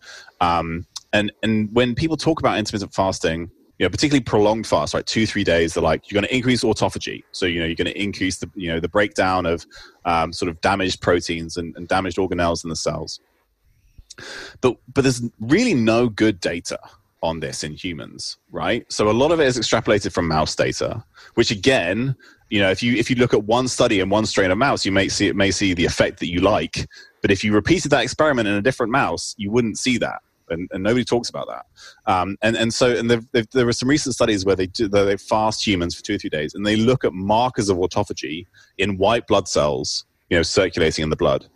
Um, 0.42 0.86
and, 1.12 1.32
and 1.44 1.74
when 1.74 1.96
people 1.96 2.18
talk 2.18 2.40
about 2.40 2.58
intermittent 2.58 2.94
fasting, 2.94 3.50
you 3.78 3.86
know, 3.86 3.90
particularly 3.90 4.24
prolonged 4.24 4.68
fast, 4.68 4.94
like 4.94 5.06
two, 5.06 5.26
three 5.26 5.44
days, 5.44 5.74
they're 5.74 5.84
like, 5.84 6.10
you're 6.10 6.16
going 6.22 6.28
to 6.28 6.36
increase 6.36 6.64
autophagy. 6.64 7.24
So, 7.32 7.46
you 7.46 7.60
know, 7.60 7.66
you're 7.66 7.76
going 7.76 7.92
to 7.92 8.02
increase 8.02 8.38
the, 8.38 8.50
you 8.56 8.72
know, 8.72 8.80
the 8.80 8.88
breakdown 8.88 9.46
of 9.46 9.66
um, 10.06 10.32
sort 10.32 10.50
of 10.50 10.62
damaged 10.62 11.02
proteins 11.02 11.58
and, 11.58 11.76
and 11.76 11.88
damaged 11.88 12.18
organelles 12.18 12.64
in 12.64 12.70
the 12.70 12.76
cells. 12.76 13.20
But, 14.62 14.78
but 14.94 15.02
there's 15.02 15.22
really 15.42 15.74
no 15.74 16.08
good 16.08 16.40
data 16.40 16.80
on 17.22 17.40
this 17.42 17.64
in 17.64 17.74
humans, 17.74 18.38
right? 18.52 18.90
So 18.92 19.10
a 19.10 19.12
lot 19.12 19.32
of 19.32 19.42
it 19.42 19.48
is 19.48 19.58
extrapolated 19.58 20.14
from 20.14 20.28
mouse 20.28 20.56
data, 20.56 21.04
which 21.34 21.52
again, 21.52 22.16
you 22.50 22.60
know, 22.60 22.70
if 22.70 22.84
you 22.84 22.96
if 22.96 23.10
you 23.10 23.16
look 23.16 23.34
at 23.34 23.44
one 23.44 23.68
study 23.68 24.00
and 24.00 24.12
one 24.12 24.26
strain 24.26 24.52
of 24.52 24.58
mouse, 24.58 24.86
you 24.86 24.92
may 24.92 25.10
see 25.10 25.28
it 25.28 25.36
may 25.36 25.52
see 25.52 25.74
the 25.74 25.86
effect 25.86 26.20
that 26.20 26.30
you 26.30 26.42
like. 26.42 26.88
But 27.22 27.32
if 27.32 27.44
you 27.44 27.54
repeated 27.54 27.92
that 27.92 28.04
experiment 28.04 28.48
in 28.48 28.56
a 28.56 28.62
different 28.62 28.92
mouse, 28.92 29.34
you 29.38 29.52
wouldn't 29.52 29.78
see 29.78 29.98
that. 29.98 30.22
And, 30.50 30.70
and 30.72 30.84
nobody 30.84 31.04
talks 31.04 31.28
about 31.28 31.48
that. 31.48 31.66
Um, 32.12 32.38
and 32.44 32.56
and 32.56 32.72
so 32.72 32.96
and 32.96 33.10
they've, 33.10 33.26
they've, 33.32 33.50
there 33.52 33.66
were 33.66 33.74
some 33.74 33.90
recent 33.90 34.14
studies 34.14 34.46
where 34.46 34.56
they 34.56 34.68
do, 34.68 34.88
they 34.88 35.18
fast 35.18 35.66
humans 35.66 35.96
for 35.96 36.04
two 36.04 36.16
or 36.16 36.18
three 36.20 36.30
days, 36.30 36.54
and 36.54 36.66
they 36.66 36.76
look 36.76 37.04
at 37.04 37.14
markers 37.14 37.70
of 37.70 37.78
autophagy 37.78 38.46
in 38.78 38.98
white 38.98 39.26
blood 39.26 39.48
cells, 39.48 40.06
you 40.30 40.38
know, 40.38 40.44
circulating 40.44 41.04
in 41.04 41.10
the 41.10 41.16
blood. 41.16 41.48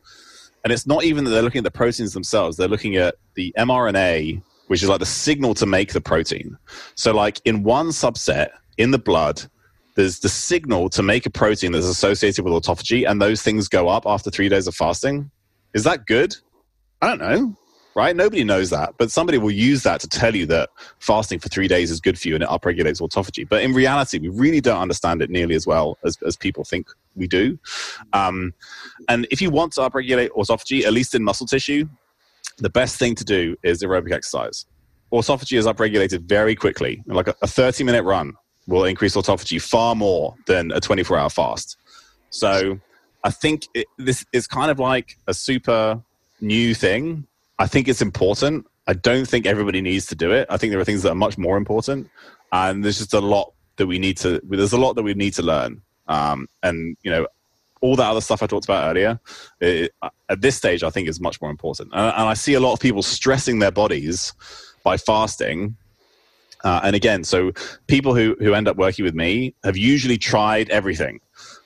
And 0.64 0.74
it's 0.74 0.88
not 0.88 1.04
even 1.04 1.24
that 1.24 1.30
they're 1.30 1.44
looking 1.44 1.60
at 1.60 1.66
the 1.66 1.72
proteins 1.72 2.14
themselves; 2.14 2.58
they're 2.58 2.68
looking 2.68 2.96
at 2.96 3.16
the 3.36 3.54
mRNA 3.58 4.42
which 4.70 4.84
is 4.84 4.90
like 4.90 5.00
the 5.00 5.06
signal 5.06 5.56
to 5.56 5.66
make 5.66 5.94
the 5.94 6.02
protein. 6.02 6.56
So, 6.94 7.12
like 7.12 7.42
in 7.44 7.64
one 7.64 7.88
subset 7.88 8.50
in 8.78 8.92
the 8.92 9.00
blood, 9.00 9.42
there's 10.00 10.20
the 10.20 10.30
signal 10.30 10.88
to 10.90 11.04
make 11.04 11.26
a 11.26 11.30
protein 11.30 11.74
that's 11.74 11.86
associated 11.86 12.46
with 12.46 12.54
autophagy, 12.54 13.06
and 13.06 13.22
those 13.22 13.42
things 13.42 13.68
go 13.68 13.90
up 13.90 14.06
after 14.06 14.32
three 14.32 14.48
days 14.48 14.66
of 14.66 14.74
fasting. 14.74 15.30
Is 15.74 15.84
that 15.84 16.06
good? 16.08 16.38
I 17.02 17.10
don't 17.10 17.20
know, 17.20 17.56
right? 17.96 18.16
Nobody 18.16 18.46
knows 18.46 18.70
that, 18.70 18.94
but 18.98 19.12
somebody 19.12 19.38
will 19.38 19.52
use 19.52 19.84
that 19.84 20.00
to 20.00 20.08
tell 20.08 20.34
you 20.34 20.46
that 20.46 20.70
fasting 21.00 21.40
for 21.40 21.50
three 21.50 21.68
days 21.68 21.92
is 21.92 22.00
good 22.00 22.18
for 22.18 22.30
you 22.30 22.36
and 22.36 22.44
it 22.46 22.50
upregulates 22.50 23.02
autophagy. 23.02 23.48
But 23.48 23.62
in 23.62 23.74
reality, 23.74 24.20
we 24.20 24.30
really 24.30 24.62
don't 24.62 24.82
understand 24.82 25.22
it 25.22 25.30
nearly 25.30 25.56
as 25.56 25.68
well 25.68 25.98
as, 26.06 26.18
as 26.26 26.38
people 26.38 26.64
think 26.64 26.88
we 27.16 27.28
do. 27.28 27.60
Um, 28.14 28.54
and 29.10 29.28
if 29.32 29.42
you 29.42 29.50
want 29.50 29.74
to 29.74 29.82
upregulate 29.82 30.30
autophagy, 30.30 30.86
at 30.86 30.94
least 30.94 31.14
in 31.14 31.26
muscle 31.26 31.46
tissue, 31.46 31.90
the 32.58 32.70
best 32.70 32.98
thing 32.98 33.16
to 33.16 33.26
do 33.26 33.58
is 33.64 33.84
aerobic 33.84 34.14
exercise. 34.14 34.66
Autophagy 35.12 35.58
is 35.58 35.66
upregulated 35.66 36.22
very 36.22 36.56
quickly. 36.56 37.04
Like 37.06 37.28
a 37.28 37.48
30 37.48 37.84
minute 37.84 38.04
run 38.04 38.34
will 38.70 38.86
increase 38.86 39.16
autophagy 39.16 39.62
far 39.62 39.96
more 39.96 40.36
than 40.46 40.72
a 40.72 40.80
24 40.80 41.18
hour 41.18 41.30
fast. 41.30 41.78
So 42.30 42.80
I 43.24 43.32
think 43.32 43.68
it, 43.74 43.88
this 43.98 44.26
is 44.32 44.48
kind 44.48 44.72
of 44.72 44.80
like 44.80 45.18
a 45.28 45.34
super 45.34 46.02
new 46.40 46.74
thing. 46.74 47.26
I 47.58 47.68
think 47.68 47.88
it's 47.88 48.02
important. 48.02 48.66
I 48.88 48.94
don't 48.94 49.28
think 49.28 49.46
everybody 49.46 49.82
needs 49.82 50.06
to 50.08 50.16
do 50.16 50.32
it. 50.32 50.48
I 50.50 50.58
think 50.58 50.72
there 50.72 50.80
are 50.80 50.86
things 50.86 51.04
that 51.04 51.12
are 51.12 51.16
much 51.16 51.38
more 51.38 51.58
important, 51.58 52.10
and 52.52 52.84
there's 52.84 53.00
just 53.00 53.14
a 53.14 53.20
lot 53.20 53.54
that 53.78 53.88
we 53.88 54.00
need 54.00 54.18
to. 54.18 54.42
There's 54.44 54.74
a 54.74 54.80
lot 54.80 54.94
that 54.94 55.04
we 55.04 55.14
need 55.14 55.34
to 55.34 55.44
learn, 55.44 55.82
um, 56.08 56.48
and 56.64 56.96
you 57.04 57.12
know, 57.12 57.28
all 57.82 57.96
that 57.98 58.10
other 58.10 58.22
stuff 58.22 58.42
I 58.42 58.48
talked 58.48 58.66
about 58.66 58.90
earlier. 58.90 59.20
It, 59.60 59.94
at 60.30 60.42
this 60.42 60.56
stage, 60.56 60.84
I 60.84 60.90
think 60.90 61.08
is 61.08 61.20
much 61.20 61.42
more 61.42 61.52
important, 61.52 61.92
and, 61.94 62.02
and 62.02 62.30
I 62.30 62.34
see 62.34 62.54
a 62.54 62.60
lot 62.60 62.74
of 62.74 62.80
people 62.80 63.04
stressing 63.04 63.60
their 63.60 63.72
bodies 63.72 64.34
by 64.84 64.98
fasting 64.98 65.76
uh, 66.64 66.82
and 66.84 66.96
again, 66.96 67.24
so 67.24 67.52
people 67.88 68.16
who, 68.16 68.36
who 68.40 68.54
end 68.54 68.68
up 68.68 68.78
working 68.78 69.06
with 69.06 69.16
me 69.16 69.56
have 69.64 69.78
usually 69.78 70.18
tried 70.18 70.70
everything. 70.70 71.20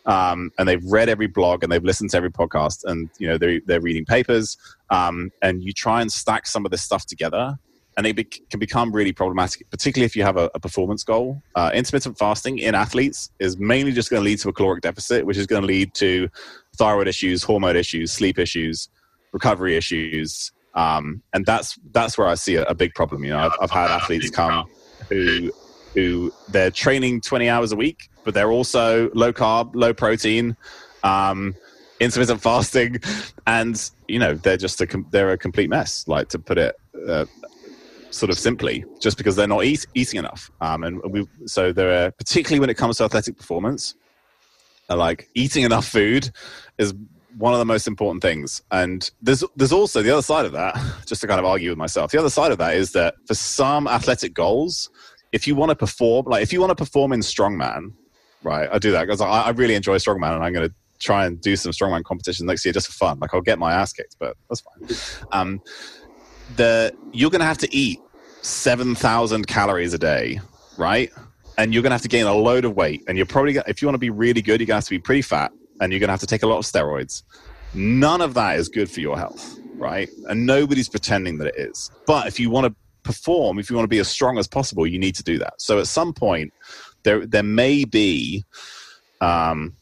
Um, 0.06 0.52
and 0.58 0.68
they've 0.68 0.84
read 0.84 1.10
every 1.10 1.28
blog 1.28 1.64
and 1.64 1.72
they've 1.72 1.84
listened 1.84 2.10
to 2.12 2.18
every 2.18 2.32
podcast 2.32 2.84
and 2.84 3.10
you 3.20 3.28
know 3.28 3.38
they're, 3.38 3.62
they're 3.66 3.82
reading 3.82 4.06
papers. 4.06 4.58
Um, 4.90 5.32
and 5.42 5.64
you 5.64 5.72
try 5.74 6.02
and 6.02 6.12
stack 6.12 6.46
some 6.46 6.66
of 6.66 6.72
this 6.72 6.82
stuff 6.82 7.06
together 7.06 7.58
and 7.96 8.06
it 8.06 8.16
be- 8.16 8.24
can 8.24 8.60
become 8.60 8.92
really 8.92 9.14
problematic 9.14 9.70
particularly 9.70 10.06
if 10.06 10.16
you 10.16 10.24
have 10.24 10.36
a, 10.36 10.50
a 10.54 10.60
performance 10.60 11.04
goal. 11.04 11.42
Uh, 11.56 11.72
intermittent 11.74 12.18
fasting 12.18 12.60
in 12.60 12.76
athletes 12.76 13.32
is 13.40 13.58
mainly 13.58 13.94
just 13.94 14.10
going 14.10 14.22
to 14.22 14.26
lead 14.26 14.40
to 14.40 14.50
a 14.50 14.54
caloric 14.54 14.82
deficit 14.82 15.26
which 15.26 15.38
is 15.38 15.48
going 15.48 15.62
to 15.62 15.68
lead 15.68 15.94
to 15.94 16.28
thyroid 16.76 17.08
issues 17.08 17.44
hormone 17.44 17.78
issues 17.78 18.12
sleep 18.12 18.38
issues 18.38 18.90
recovery 19.32 19.78
issues. 19.78 20.52
Um, 20.76 21.22
and 21.34 21.46
that's 21.46 21.78
that's 21.92 22.18
where 22.18 22.28
i 22.28 22.34
see 22.34 22.56
a, 22.56 22.64
a 22.64 22.76
big 22.76 22.94
problem. 22.94 23.24
You 23.24 23.30
know 23.30 23.40
I've, 23.40 23.54
I've 23.62 23.72
had 23.72 23.90
athletes 23.90 24.30
come 24.30 24.66
who 25.10 25.52
who 25.94 26.34
they're 26.50 26.72
training 26.72 27.22
20 27.22 27.50
hours 27.50 27.72
a 27.72 27.76
week, 27.76 28.10
but 28.24 28.34
they're 28.34 28.52
also 28.52 29.12
low 29.14 29.32
carb, 29.32 29.72
low 29.76 29.94
protein, 29.94 30.58
um, 31.04 31.56
intermittent 32.00 32.42
fasting, 32.42 33.00
and 33.48 33.92
you 34.08 34.20
know 34.20 34.34
they're 34.34 34.58
just 34.58 34.82
a 34.82 35.04
they're 35.12 35.32
a 35.32 35.38
complete 35.38 35.70
mess. 35.70 36.08
Like 36.08 36.30
to 36.30 36.40
put 36.40 36.58
it 36.58 36.76
uh, 37.08 37.26
sort 38.10 38.30
of 38.30 38.38
simply, 38.38 38.86
just 39.00 39.18
because 39.18 39.36
they're 39.36 39.48
not 39.48 39.66
eat, 39.66 39.86
eating 39.94 40.20
enough. 40.20 40.52
Um, 40.62 40.84
and 40.84 41.02
we 41.04 41.28
so 41.46 41.72
there 41.72 42.06
are 42.06 42.12
particularly 42.12 42.60
when 42.60 42.70
it 42.70 42.76
comes 42.76 42.98
to 42.98 43.04
athletic 43.04 43.38
performance, 43.38 43.96
like 44.90 45.30
eating 45.36 45.64
enough 45.64 45.88
food 45.88 46.32
is 46.78 46.94
one 47.38 47.54
of 47.54 47.60
the 47.60 47.66
most 47.66 47.88
important 47.88 48.22
things. 48.22 48.62
And 48.72 49.10
there's 49.22 49.44
there's 49.56 49.72
also 49.72 50.02
the 50.02 50.12
other 50.12 50.22
side 50.22 50.46
of 50.46 50.52
that, 50.54 50.76
just 51.06 51.22
to 51.22 51.28
kind 51.28 51.40
of 51.40 51.46
argue 51.46 51.70
with 51.70 51.78
myself. 51.78 52.12
The 52.12 52.20
other 52.20 52.30
side 52.30 52.52
of 52.52 52.58
that 52.60 52.76
is 52.76 52.92
that 52.92 53.16
for 53.28 53.34
some 53.34 53.88
athletic 53.88 54.34
goals, 54.34 54.90
if 55.32 55.48
you 55.48 55.56
want 55.56 55.70
to 55.70 55.76
perform, 55.76 56.26
like 56.28 56.44
if 56.44 56.54
you 56.54 56.60
want 56.60 56.72
to 56.72 56.76
perform 56.76 57.14
in 57.14 57.22
strongman, 57.22 57.94
right? 58.44 58.70
I 58.72 58.80
do 58.80 58.92
that 58.92 59.06
because 59.06 59.22
I, 59.22 59.28
I 59.28 59.50
really 59.50 59.76
enjoy 59.76 59.98
strongman, 59.98 60.36
and 60.36 60.44
I'm 60.44 60.54
going 60.54 60.68
to 60.68 60.76
try 61.00 61.26
and 61.26 61.42
do 61.42 61.56
some 61.56 61.72
strongman 61.72 62.04
competitions 62.04 62.48
next 62.48 62.64
year 62.66 62.74
just 62.74 62.88
for 62.88 62.94
fun. 62.94 63.20
Like 63.20 63.34
I'll 63.34 63.42
get 63.42 63.60
my 63.60 63.74
ass 63.74 63.94
kicked, 63.94 64.16
but 64.20 64.38
that's 64.50 64.62
fine. 64.62 65.28
Um, 65.32 65.62
the 66.56 66.96
you're 67.12 67.32
going 67.32 67.42
to 67.42 67.46
have 67.46 67.58
to 67.60 67.76
eat 67.76 68.00
seven 68.42 68.96
thousand 68.96 69.48
calories 69.48 69.94
a 69.94 69.98
day, 69.98 70.40
right? 70.78 71.12
And 71.58 71.72
you're 71.72 71.84
going 71.84 71.92
to 71.92 71.96
have 71.96 72.02
to 72.02 72.08
gain 72.08 72.26
a 72.26 72.34
load 72.34 72.66
of 72.66 72.76
weight, 72.76 73.04
and 73.08 73.18
you're 73.18 73.26
probably 73.26 73.58
if 73.68 73.82
you 73.82 73.88
want 73.88 73.96
to 73.96 74.00
be 74.00 74.10
really 74.10 74.42
good, 74.42 74.60
you're 74.60 74.68
going 74.68 74.76
to 74.76 74.76
have 74.76 74.86
to 74.86 74.90
be 74.92 75.00
pretty 75.00 75.22
fat 75.22 75.52
and 75.82 75.92
you're 75.92 76.00
going 76.00 76.08
to 76.08 76.14
have 76.14 76.20
to 76.22 76.28
take 76.28 76.44
a 76.44 76.48
lot 76.48 76.58
of 76.58 76.66
steroids. 76.66 77.24
None 77.74 78.22
of 78.22 78.34
that 78.36 78.58
is 78.58 78.70
good 78.70 78.90
for 78.90 79.00
your 79.00 79.18
health, 79.18 79.58
right? 79.78 80.10
And 80.28 80.46
nobody's 80.46 80.90
pretending 80.90 81.38
that 81.40 81.48
it 81.48 81.56
is. 81.58 81.90
But 82.06 82.28
if 82.28 82.40
you 82.40 82.50
want 82.50 82.68
to 82.68 82.76
perform, 83.04 83.60
if 83.60 83.70
you 83.70 83.76
want 83.76 83.86
to 83.86 83.90
be 83.90 84.00
as 84.00 84.08
strong 84.08 84.38
as 84.38 84.48
possible, 84.48 84.88
you 84.88 85.00
need 85.00 85.16
to 85.16 85.24
do 85.24 85.38
that. 85.40 85.54
So 85.58 85.80
at 85.80 85.88
some 85.88 86.14
point, 86.14 86.54
there 87.04 87.26
there 87.26 87.44
may 87.44 87.86
be, 87.86 88.46
um, 89.22 89.76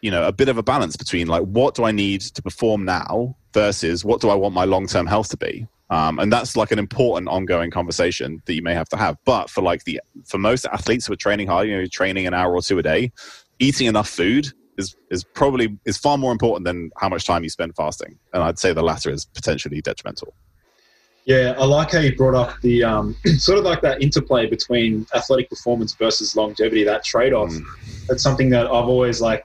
you 0.00 0.10
know, 0.10 0.26
a 0.26 0.32
bit 0.32 0.48
of 0.48 0.58
a 0.58 0.62
balance 0.62 0.96
between 0.96 1.26
like 1.26 1.42
what 1.42 1.74
do 1.74 1.84
I 1.84 1.92
need 1.92 2.20
to 2.22 2.42
perform 2.42 2.84
now 2.84 3.36
versus 3.52 4.04
what 4.04 4.20
do 4.20 4.30
I 4.30 4.34
want 4.34 4.54
my 4.54 4.64
long 4.64 4.86
term 4.86 5.06
health 5.06 5.28
to 5.30 5.36
be. 5.36 5.66
Um, 5.88 6.18
and 6.18 6.32
that's 6.32 6.56
like 6.56 6.72
an 6.72 6.80
important 6.80 7.28
ongoing 7.28 7.70
conversation 7.70 8.42
that 8.46 8.54
you 8.54 8.62
may 8.62 8.74
have 8.74 8.88
to 8.88 8.96
have. 8.96 9.16
But 9.24 9.50
for 9.50 9.62
like 9.62 9.84
the 9.84 10.00
for 10.26 10.38
most 10.38 10.66
athletes 10.66 11.06
who 11.06 11.12
are 11.12 11.16
training 11.16 11.46
hard, 11.46 11.68
you 11.68 11.76
know, 11.76 11.86
training 11.86 12.26
an 12.26 12.34
hour 12.34 12.54
or 12.54 12.62
two 12.62 12.78
a 12.78 12.82
day, 12.82 13.12
eating 13.58 13.86
enough 13.86 14.08
food 14.08 14.52
is 14.78 14.96
is 15.10 15.24
probably 15.24 15.78
is 15.84 15.96
far 15.96 16.18
more 16.18 16.32
important 16.32 16.64
than 16.64 16.90
how 16.96 17.08
much 17.08 17.24
time 17.26 17.42
you 17.42 17.50
spend 17.50 17.74
fasting. 17.76 18.18
And 18.32 18.42
I'd 18.42 18.58
say 18.58 18.72
the 18.72 18.82
latter 18.82 19.10
is 19.10 19.24
potentially 19.24 19.80
detrimental. 19.80 20.34
Yeah, 21.26 21.56
I 21.58 21.64
like 21.64 21.90
how 21.90 21.98
you 21.98 22.14
brought 22.14 22.36
up 22.36 22.60
the 22.60 22.84
um, 22.84 23.16
sort 23.36 23.58
of 23.58 23.64
like 23.64 23.80
that 23.82 24.00
interplay 24.00 24.46
between 24.46 25.06
athletic 25.14 25.50
performance 25.50 25.92
versus 25.94 26.36
longevity, 26.36 26.84
that 26.84 27.02
trade 27.02 27.32
off. 27.32 27.50
Mm. 27.50 27.64
That's 28.06 28.22
something 28.22 28.48
that 28.50 28.66
I've 28.66 28.88
always 28.88 29.20
like, 29.20 29.44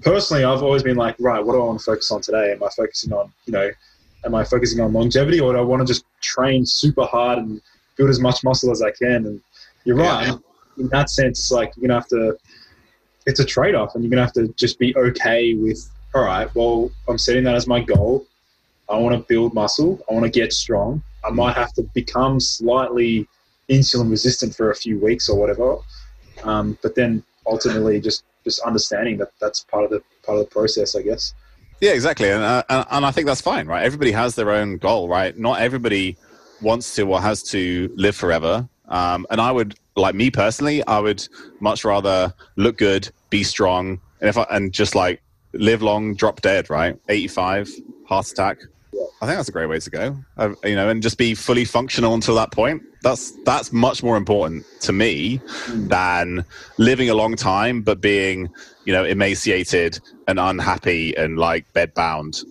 personally, 0.00 0.44
I've 0.44 0.62
always 0.62 0.82
been 0.82 0.96
like, 0.96 1.16
right, 1.20 1.44
what 1.44 1.52
do 1.52 1.60
I 1.60 1.64
want 1.64 1.78
to 1.78 1.84
focus 1.84 2.10
on 2.10 2.22
today? 2.22 2.52
Am 2.52 2.62
I 2.62 2.68
focusing 2.74 3.12
on, 3.12 3.30
you 3.44 3.52
know, 3.52 3.70
am 4.24 4.34
I 4.34 4.44
focusing 4.44 4.80
on 4.80 4.94
longevity 4.94 5.40
or 5.40 5.52
do 5.52 5.58
I 5.58 5.62
want 5.62 5.86
to 5.86 5.86
just 5.86 6.06
train 6.22 6.64
super 6.64 7.04
hard 7.04 7.38
and 7.38 7.60
build 7.96 8.08
as 8.08 8.18
much 8.18 8.42
muscle 8.42 8.70
as 8.70 8.80
I 8.80 8.90
can? 8.90 9.26
And 9.26 9.42
you're 9.84 9.96
right. 9.96 10.28
Yeah. 10.28 10.36
In 10.78 10.88
that 10.88 11.10
sense, 11.10 11.38
it's 11.38 11.50
like 11.50 11.74
you're 11.76 11.86
going 11.86 11.90
to 11.90 11.94
have 12.00 12.08
to 12.08 12.38
it's 13.26 13.40
a 13.40 13.44
trade 13.44 13.74
off, 13.74 13.94
and 13.94 14.02
you're 14.02 14.10
gonna 14.10 14.22
have 14.22 14.32
to 14.34 14.48
just 14.56 14.78
be 14.78 14.96
okay 14.96 15.54
with. 15.54 15.88
All 16.14 16.24
right, 16.24 16.52
well, 16.54 16.90
I'm 17.08 17.18
setting 17.18 17.44
that 17.44 17.54
as 17.54 17.66
my 17.66 17.80
goal. 17.80 18.26
I 18.88 18.96
want 18.96 19.16
to 19.16 19.24
build 19.28 19.54
muscle. 19.54 20.00
I 20.10 20.14
want 20.14 20.24
to 20.24 20.30
get 20.30 20.52
strong. 20.52 21.02
I 21.24 21.30
might 21.30 21.54
have 21.56 21.72
to 21.74 21.82
become 21.94 22.40
slightly 22.40 23.28
insulin 23.68 24.10
resistant 24.10 24.54
for 24.54 24.70
a 24.70 24.74
few 24.74 24.98
weeks 24.98 25.28
or 25.28 25.38
whatever. 25.38 25.76
Um, 26.42 26.76
but 26.82 26.96
then 26.96 27.22
ultimately, 27.46 28.00
just 28.00 28.24
just 28.44 28.60
understanding 28.60 29.18
that 29.18 29.30
that's 29.40 29.64
part 29.64 29.84
of 29.84 29.90
the 29.90 30.02
part 30.24 30.38
of 30.38 30.44
the 30.44 30.50
process, 30.50 30.96
I 30.96 31.02
guess. 31.02 31.34
Yeah, 31.80 31.92
exactly, 31.92 32.30
and 32.30 32.42
uh, 32.42 32.62
and 32.68 33.06
I 33.06 33.10
think 33.10 33.26
that's 33.26 33.40
fine, 33.40 33.66
right? 33.66 33.84
Everybody 33.84 34.12
has 34.12 34.34
their 34.34 34.50
own 34.50 34.78
goal, 34.78 35.08
right? 35.08 35.36
Not 35.38 35.60
everybody 35.60 36.16
wants 36.60 36.94
to 36.96 37.02
or 37.02 37.20
has 37.20 37.42
to 37.42 37.92
live 37.96 38.16
forever. 38.16 38.68
Um, 38.88 39.26
and 39.30 39.40
I 39.40 39.52
would, 39.52 39.76
like 40.00 40.14
me 40.14 40.30
personally, 40.30 40.84
I 40.86 40.98
would 40.98 41.26
much 41.60 41.84
rather 41.84 42.34
look 42.56 42.78
good, 42.78 43.10
be 43.30 43.42
strong, 43.42 44.00
and 44.20 44.28
if 44.28 44.36
I, 44.36 44.46
and 44.50 44.72
just 44.72 44.94
like 44.94 45.22
live 45.52 45.82
long, 45.82 46.14
drop 46.14 46.40
dead, 46.40 46.70
right? 46.70 46.96
85, 47.08 47.70
heart 48.06 48.28
attack. 48.28 48.58
I 49.22 49.26
think 49.26 49.36
that's 49.36 49.48
a 49.48 49.52
great 49.52 49.66
way 49.66 49.78
to 49.78 49.90
go. 49.90 50.16
Uh, 50.36 50.54
you 50.64 50.74
know, 50.74 50.88
and 50.88 51.02
just 51.02 51.18
be 51.18 51.34
fully 51.34 51.64
functional 51.64 52.14
until 52.14 52.34
that 52.36 52.52
point. 52.52 52.82
That's 53.02 53.32
that's 53.44 53.72
much 53.72 54.02
more 54.02 54.16
important 54.16 54.64
to 54.80 54.92
me 54.92 55.40
than 55.68 56.44
living 56.78 57.08
a 57.08 57.14
long 57.14 57.36
time 57.36 57.82
but 57.82 58.00
being, 58.00 58.48
you 58.84 58.92
know, 58.92 59.04
emaciated 59.04 60.00
and 60.26 60.38
unhappy 60.38 61.16
and 61.16 61.38
like 61.38 61.70
bedbound 61.72 62.44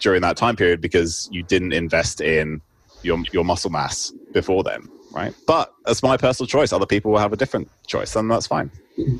during 0.00 0.22
that 0.22 0.36
time 0.36 0.56
period 0.56 0.80
because 0.80 1.28
you 1.32 1.42
didn't 1.42 1.72
invest 1.72 2.20
in 2.20 2.60
your 3.02 3.22
your 3.32 3.44
muscle 3.44 3.70
mass 3.70 4.12
before 4.32 4.62
then 4.62 4.88
right? 5.16 5.34
But 5.46 5.72
that's 5.84 6.02
my 6.02 6.16
personal 6.16 6.46
choice. 6.46 6.72
Other 6.72 6.86
people 6.86 7.10
will 7.10 7.18
have 7.18 7.32
a 7.32 7.36
different 7.36 7.68
choice, 7.86 8.14
and 8.14 8.30
that's 8.30 8.46
fine. 8.46 8.70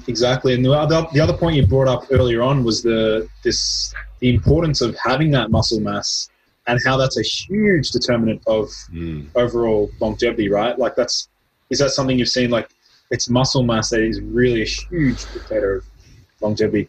Exactly. 0.07 0.55
And 0.55 0.65
the 0.65 0.73
other, 0.73 1.07
the 1.13 1.21
other 1.21 1.37
point 1.37 1.57
you 1.57 1.67
brought 1.67 1.89
up 1.89 2.05
earlier 2.11 2.43
on 2.43 2.65
was 2.65 2.83
the 2.83 3.29
this 3.43 3.95
the 4.21 4.35
importance 4.35 4.81
of 4.81 4.97
having 5.03 5.31
that 5.33 5.51
muscle 5.51 5.81
mass 5.81 6.31
and 6.67 6.79
how 6.85 6.97
that's 6.97 7.19
a 7.19 7.23
huge 7.23 7.91
determinant 7.91 8.43
of 8.47 8.69
mm. 8.93 9.27
overall 9.35 9.91
longevity, 10.01 10.49
right? 10.49 10.79
Like 10.79 10.97
that's 10.97 11.29
is 11.71 11.79
that 11.79 11.91
something 11.91 12.19
you've 12.19 12.29
seen? 12.29 12.51
Like 12.51 12.69
it's 13.11 13.29
muscle 13.29 13.63
mass 13.63 13.91
that 13.91 14.03
is 14.03 14.21
really 14.21 14.63
a 14.63 14.67
huge 14.67 15.25
dictator 15.33 15.77
of 15.77 15.85
longevity. 16.41 16.89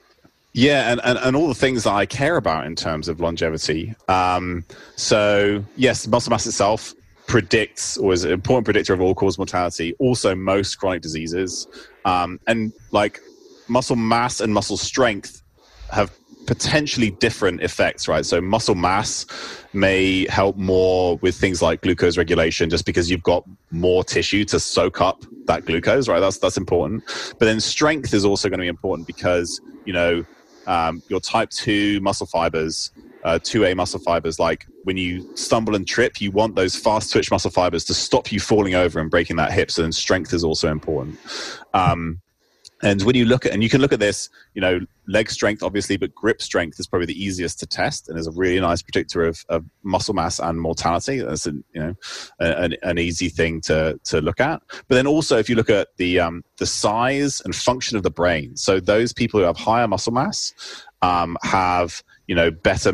Yeah, 0.54 0.92
and, 0.92 1.00
and, 1.04 1.20
and 1.20 1.36
all 1.36 1.48
the 1.48 1.54
things 1.54 1.84
that 1.84 1.94
I 1.94 2.08
care 2.08 2.36
about 2.36 2.66
in 2.66 2.76
terms 2.76 3.08
of 3.08 3.20
longevity. 3.20 3.94
Um, 4.08 4.66
so, 4.96 5.64
yes, 5.76 6.08
muscle 6.08 6.32
mass 6.32 6.48
itself, 6.48 6.96
predicts 7.28 7.98
or 7.98 8.14
is 8.14 8.24
an 8.24 8.32
important 8.32 8.66
predictor 8.66 8.94
of 8.94 9.02
all 9.02 9.14
cause 9.14 9.38
mortality, 9.38 9.94
also 10.00 10.34
most 10.34 10.76
chronic 10.76 11.02
diseases. 11.02 11.68
Um, 12.06 12.40
and 12.48 12.74
like 12.92 13.20
muscle 13.68 13.98
mass 13.98 14.40
and 14.40 14.54
muscle 14.54 14.78
strength 14.78 15.44
have 15.92 16.12
potentially 16.48 17.12
different 17.12 17.62
effects, 17.62 18.08
right? 18.08 18.26
So 18.26 18.40
muscle 18.40 18.76
mass 18.76 19.26
may 19.74 20.26
help 20.30 20.56
more 20.56 21.18
with 21.18 21.36
things 21.36 21.62
like 21.62 21.82
glucose 21.82 22.18
regulation, 22.18 22.70
just 22.70 22.86
because 22.86 23.12
you've 23.12 23.24
got 23.24 23.44
more 23.70 24.04
tissue 24.04 24.46
to 24.46 24.60
soak 24.60 25.02
up 25.02 25.26
that 25.46 25.66
glucose, 25.66 26.08
right? 26.08 26.22
That's 26.22 26.40
that's 26.40 26.58
important. 26.58 27.04
But 27.38 27.46
then 27.46 27.60
strength 27.60 28.14
is 28.14 28.24
also 28.26 28.50
going 28.50 28.60
to 28.60 28.64
be 28.64 28.70
important 28.70 29.06
because 29.06 29.62
you 29.86 29.94
know 29.94 30.26
um, 30.66 31.04
your 31.10 31.20
type 31.20 31.50
two 31.50 32.00
muscle 32.00 32.28
fibers 32.28 32.92
uh, 33.28 33.38
2A 33.40 33.76
muscle 33.76 34.00
fibers. 34.00 34.40
Like 34.40 34.66
when 34.86 34.96
you 34.96 35.36
stumble 35.36 35.76
and 35.76 35.86
trip, 35.86 36.22
you 36.22 36.32
want 36.32 36.56
those 36.56 36.78
fast 36.78 37.12
twitch 37.12 37.30
muscle 37.30 37.52
fibers 37.52 37.84
to 37.86 37.94
stop 37.94 38.32
you 38.32 38.40
falling 38.40 38.74
over 38.74 39.00
and 39.00 39.12
breaking 39.12 39.36
that 39.36 39.52
hip. 39.52 39.70
So 39.70 39.82
then 39.82 39.92
strength 39.92 40.34
is 40.34 40.46
also 40.46 40.72
important. 40.72 41.20
Um, 41.74 42.22
and 42.84 43.02
when 43.02 43.16
you 43.16 43.26
look 43.26 43.46
at, 43.46 43.52
and 43.52 43.64
you 43.64 43.70
can 43.70 43.82
look 43.82 43.92
at 43.92 44.00
this, 44.00 44.30
you 44.54 44.62
know, 44.62 44.80
leg 45.08 45.30
strength, 45.30 45.64
obviously, 45.64 45.98
but 45.98 46.14
grip 46.14 46.42
strength 46.42 46.80
is 46.80 46.88
probably 46.88 47.08
the 47.08 47.22
easiest 47.22 47.60
to 47.60 47.66
test 47.66 48.08
and 48.08 48.18
is 48.18 48.28
a 48.28 48.32
really 48.32 48.60
nice 48.62 48.82
predictor 48.82 49.26
of, 49.26 49.44
of 49.50 49.66
muscle 49.84 50.14
mass 50.14 50.40
and 50.40 50.62
mortality. 50.62 51.20
That's, 51.20 51.48
a, 51.48 51.52
you 51.52 51.64
know, 51.74 51.96
an, 52.40 52.76
an, 52.84 53.00
easy 53.00 53.30
thing 53.30 53.62
to, 53.62 54.00
to 54.06 54.22
look 54.22 54.40
at. 54.40 54.62
But 54.88 54.96
then 54.96 55.08
also, 55.08 55.38
if 55.38 55.50
you 55.50 55.56
look 55.56 55.72
at 55.72 55.90
the, 55.98 56.20
um, 56.20 56.44
the 56.58 56.68
size 56.68 57.42
and 57.44 57.56
function 57.56 57.98
of 57.98 58.04
the 58.04 58.12
brain, 58.12 58.56
so 58.56 58.80
those 58.80 59.12
people 59.12 59.40
who 59.40 59.46
have 59.48 59.58
higher 59.58 59.88
muscle 59.88 60.14
mass 60.14 60.54
um, 61.02 61.36
have 61.42 62.04
you 62.28 62.36
know 62.36 62.52
better 62.52 62.94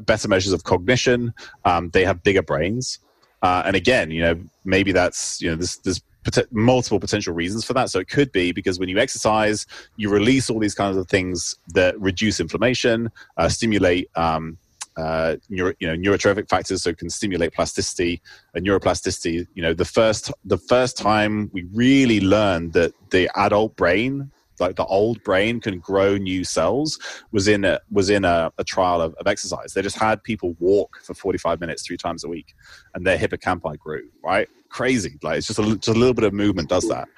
better 0.00 0.28
measures 0.28 0.52
of 0.52 0.64
cognition. 0.64 1.32
Um, 1.64 1.90
they 1.90 2.04
have 2.04 2.22
bigger 2.22 2.42
brains. 2.42 2.98
Uh, 3.42 3.62
and 3.64 3.74
again, 3.74 4.10
you 4.10 4.20
know, 4.20 4.38
maybe 4.64 4.92
that's 4.92 5.40
you 5.40 5.50
know, 5.50 5.56
there's 5.56 6.02
pot- 6.24 6.52
multiple 6.52 7.00
potential 7.00 7.34
reasons 7.34 7.64
for 7.64 7.72
that. 7.74 7.90
So 7.90 7.98
it 7.98 8.08
could 8.08 8.32
be 8.32 8.52
because 8.52 8.78
when 8.78 8.88
you 8.88 8.98
exercise, 8.98 9.66
you 9.96 10.10
release 10.10 10.50
all 10.50 10.58
these 10.58 10.74
kinds 10.74 10.96
of 10.96 11.08
things 11.08 11.56
that 11.68 11.98
reduce 12.00 12.40
inflammation, 12.40 13.10
uh, 13.36 13.48
stimulate. 13.48 14.08
Um, 14.16 14.58
uh, 14.96 15.36
neuro, 15.48 15.72
you 15.78 15.86
know 15.86 15.94
neurotrophic 15.94 16.48
factors 16.48 16.82
so 16.82 16.92
can 16.92 17.08
stimulate 17.08 17.54
plasticity 17.54 18.20
and 18.54 18.66
neuroplasticity 18.66 19.46
you 19.54 19.62
know 19.62 19.72
the 19.72 19.84
first 19.84 20.32
the 20.44 20.58
first 20.58 20.98
time 20.98 21.48
we 21.54 21.64
really 21.72 22.20
learned 22.20 22.72
that 22.72 22.92
the 23.10 23.30
adult 23.36 23.74
brain 23.76 24.30
like 24.60 24.76
the 24.76 24.84
old 24.86 25.22
brain 25.22 25.60
can 25.60 25.78
grow 25.78 26.16
new 26.16 26.44
cells 26.44 26.98
was 27.32 27.48
in 27.48 27.64
a 27.64 27.80
was 27.90 28.10
in 28.10 28.24
a, 28.24 28.52
a 28.58 28.64
trial 28.64 29.00
of, 29.00 29.14
of, 29.14 29.26
exercise. 29.26 29.72
They 29.72 29.82
just 29.82 29.96
had 29.96 30.22
people 30.22 30.56
walk 30.58 31.00
for 31.02 31.14
45 31.14 31.60
minutes 31.60 31.82
three 31.86 31.96
times 31.96 32.24
a 32.24 32.28
week 32.28 32.54
and 32.94 33.06
their 33.06 33.18
hippocampi 33.18 33.78
grew 33.78 34.08
right? 34.22 34.48
Crazy. 34.68 35.18
Like 35.22 35.38
it's 35.38 35.46
just 35.46 35.58
a, 35.58 35.76
just 35.76 35.88
a 35.88 35.92
little 35.92 36.14
bit 36.14 36.24
of 36.24 36.32
movement 36.32 36.68
does 36.68 36.88
that. 36.88 37.08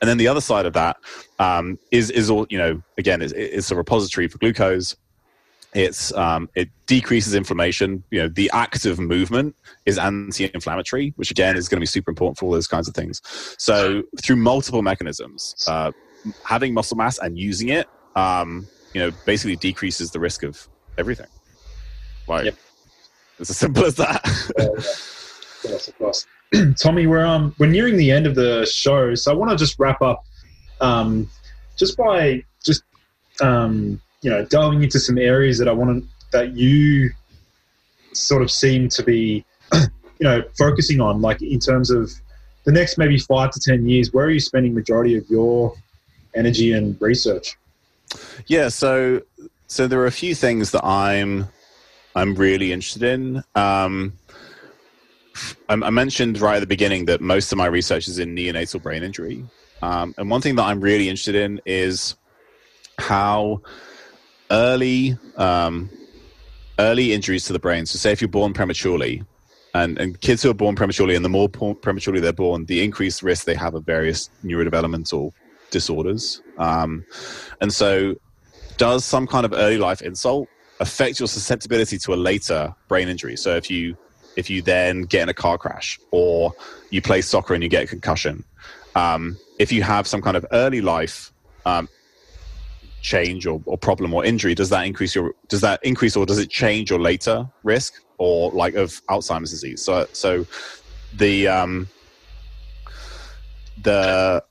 And 0.00 0.08
then 0.08 0.16
the 0.16 0.28
other 0.28 0.40
side 0.40 0.66
of 0.66 0.72
that 0.74 0.96
um, 1.38 1.78
is 1.90 2.10
is 2.10 2.30
all 2.30 2.46
you 2.50 2.58
know 2.58 2.82
again 2.98 3.20
it's, 3.22 3.32
it's 3.32 3.70
a 3.70 3.76
repository 3.76 4.28
for 4.28 4.38
glucose. 4.38 4.96
It's 5.72 6.12
um, 6.14 6.48
it 6.54 6.68
decreases 6.86 7.34
inflammation. 7.34 8.02
You 8.10 8.22
know, 8.22 8.28
the 8.28 8.50
act 8.52 8.86
of 8.86 8.98
movement 8.98 9.54
is 9.86 9.98
anti-inflammatory, 9.98 11.12
which 11.16 11.30
again 11.30 11.56
is 11.56 11.68
going 11.68 11.76
to 11.76 11.82
be 11.82 11.86
super 11.86 12.10
important 12.10 12.38
for 12.38 12.46
all 12.46 12.52
those 12.52 12.66
kinds 12.66 12.88
of 12.88 12.94
things. 12.94 13.20
So 13.58 14.02
through 14.20 14.36
multiple 14.36 14.82
mechanisms, 14.82 15.54
uh, 15.68 15.92
having 16.44 16.74
muscle 16.74 16.96
mass 16.96 17.18
and 17.18 17.38
using 17.38 17.68
it, 17.68 17.88
um, 18.16 18.66
you 18.92 19.00
know, 19.00 19.10
basically 19.24 19.56
decreases 19.56 20.10
the 20.10 20.20
risk 20.20 20.42
of 20.42 20.68
everything. 20.98 21.26
Like, 22.26 22.46
yep. 22.46 22.54
it's 23.38 23.50
as 23.50 23.56
simple 23.56 23.84
as 23.84 23.96
that. 23.96 24.20
yes, 25.64 25.88
of 25.88 25.98
course. 25.98 26.26
Tommy, 26.78 27.06
we're 27.06 27.24
um 27.24 27.54
we're 27.58 27.66
nearing 27.66 27.96
the 27.96 28.10
end 28.10 28.26
of 28.26 28.34
the 28.34 28.66
show, 28.66 29.14
so 29.14 29.30
I 29.30 29.34
want 29.34 29.50
to 29.50 29.56
just 29.56 29.78
wrap 29.78 30.02
up, 30.02 30.24
um, 30.80 31.28
just 31.76 31.96
by 31.96 32.44
just 32.64 32.82
um 33.40 34.00
you 34.22 34.30
know 34.30 34.44
delving 34.46 34.82
into 34.82 34.98
some 34.98 35.16
areas 35.18 35.58
that 35.58 35.68
I 35.68 35.72
want 35.72 36.02
to 36.02 36.08
that 36.32 36.56
you 36.56 37.10
sort 38.12 38.42
of 38.42 38.50
seem 38.50 38.88
to 38.88 39.02
be 39.02 39.44
you 39.74 39.80
know 40.20 40.42
focusing 40.58 41.00
on, 41.00 41.20
like 41.20 41.40
in 41.40 41.60
terms 41.60 41.90
of 41.90 42.10
the 42.64 42.72
next 42.72 42.98
maybe 42.98 43.18
five 43.18 43.50
to 43.52 43.60
ten 43.60 43.88
years. 43.88 44.12
Where 44.12 44.26
are 44.26 44.30
you 44.30 44.40
spending 44.40 44.74
majority 44.74 45.16
of 45.16 45.28
your 45.28 45.74
energy 46.34 46.72
and 46.72 47.00
research? 47.00 47.56
Yeah, 48.46 48.68
so 48.68 49.22
so 49.66 49.86
there 49.86 50.00
are 50.00 50.06
a 50.06 50.12
few 50.12 50.34
things 50.34 50.72
that 50.72 50.84
I'm 50.84 51.48
I'm 52.14 52.34
really 52.34 52.72
interested 52.72 53.02
in. 53.02 53.42
Um, 53.54 54.14
I, 55.68 55.90
mentioned 55.90 56.40
right 56.40 56.56
at 56.56 56.60
the 56.60 56.66
beginning 56.66 57.04
that 57.06 57.20
most 57.20 57.52
of 57.52 57.58
my 57.58 57.66
research 57.66 58.08
is 58.08 58.18
in 58.18 58.34
neonatal 58.34 58.82
brain 58.82 59.02
injury, 59.02 59.44
um, 59.80 60.14
and 60.18 60.28
one 60.28 60.40
thing 60.40 60.56
that 60.56 60.64
I'm 60.64 60.80
really 60.80 61.08
interested 61.08 61.36
in 61.36 61.60
is 61.64 62.16
how 62.98 63.62
early 64.50 65.16
um, 65.36 65.88
early 66.78 67.12
injuries 67.12 67.44
to 67.44 67.52
the 67.52 67.58
brain. 67.58 67.86
So, 67.86 67.96
say 67.96 68.12
if 68.12 68.20
you're 68.20 68.28
born 68.28 68.52
prematurely, 68.52 69.22
and, 69.74 69.98
and 69.98 70.20
kids 70.20 70.42
who 70.42 70.50
are 70.50 70.54
born 70.54 70.74
prematurely, 70.74 71.14
and 71.14 71.24
the 71.24 71.28
more 71.28 71.48
prematurely 71.48 72.20
they're 72.20 72.32
born, 72.32 72.66
the 72.66 72.82
increased 72.82 73.22
risk 73.22 73.44
they 73.44 73.54
have 73.54 73.74
of 73.74 73.84
various 73.84 74.30
neurodevelopmental 74.44 75.32
disorders. 75.70 76.42
Um, 76.58 77.04
and 77.60 77.72
so, 77.72 78.16
does 78.76 79.04
some 79.04 79.26
kind 79.26 79.44
of 79.44 79.52
early 79.52 79.78
life 79.78 80.02
insult 80.02 80.48
affect 80.80 81.18
your 81.18 81.28
susceptibility 81.28 81.98
to 81.98 82.14
a 82.14 82.16
later 82.16 82.74
brain 82.88 83.08
injury? 83.08 83.36
So, 83.36 83.56
if 83.56 83.70
you 83.70 83.96
if 84.36 84.48
you 84.48 84.62
then 84.62 85.02
get 85.02 85.22
in 85.24 85.28
a 85.28 85.34
car 85.34 85.58
crash 85.58 85.98
or 86.10 86.52
you 86.90 87.02
play 87.02 87.20
soccer 87.20 87.54
and 87.54 87.62
you 87.62 87.68
get 87.68 87.84
a 87.84 87.86
concussion, 87.86 88.44
um, 88.94 89.36
if 89.58 89.72
you 89.72 89.82
have 89.82 90.06
some 90.06 90.22
kind 90.22 90.36
of 90.36 90.46
early 90.52 90.80
life 90.80 91.32
um, 91.66 91.88
change 93.02 93.46
or, 93.46 93.60
or 93.66 93.76
problem 93.78 94.14
or 94.14 94.24
injury, 94.24 94.54
does 94.54 94.70
that 94.70 94.86
increase 94.86 95.14
your 95.14 95.34
does 95.48 95.60
that 95.60 95.80
increase 95.82 96.16
or 96.16 96.26
does 96.26 96.38
it 96.38 96.50
change 96.50 96.90
your 96.90 97.00
later 97.00 97.48
risk 97.62 97.94
or 98.18 98.50
like 98.52 98.74
of 98.74 99.04
Alzheimer's 99.06 99.50
disease? 99.50 99.82
So 99.82 100.06
so 100.12 100.46
the 101.16 101.48
um 101.48 101.88
the 103.82 104.44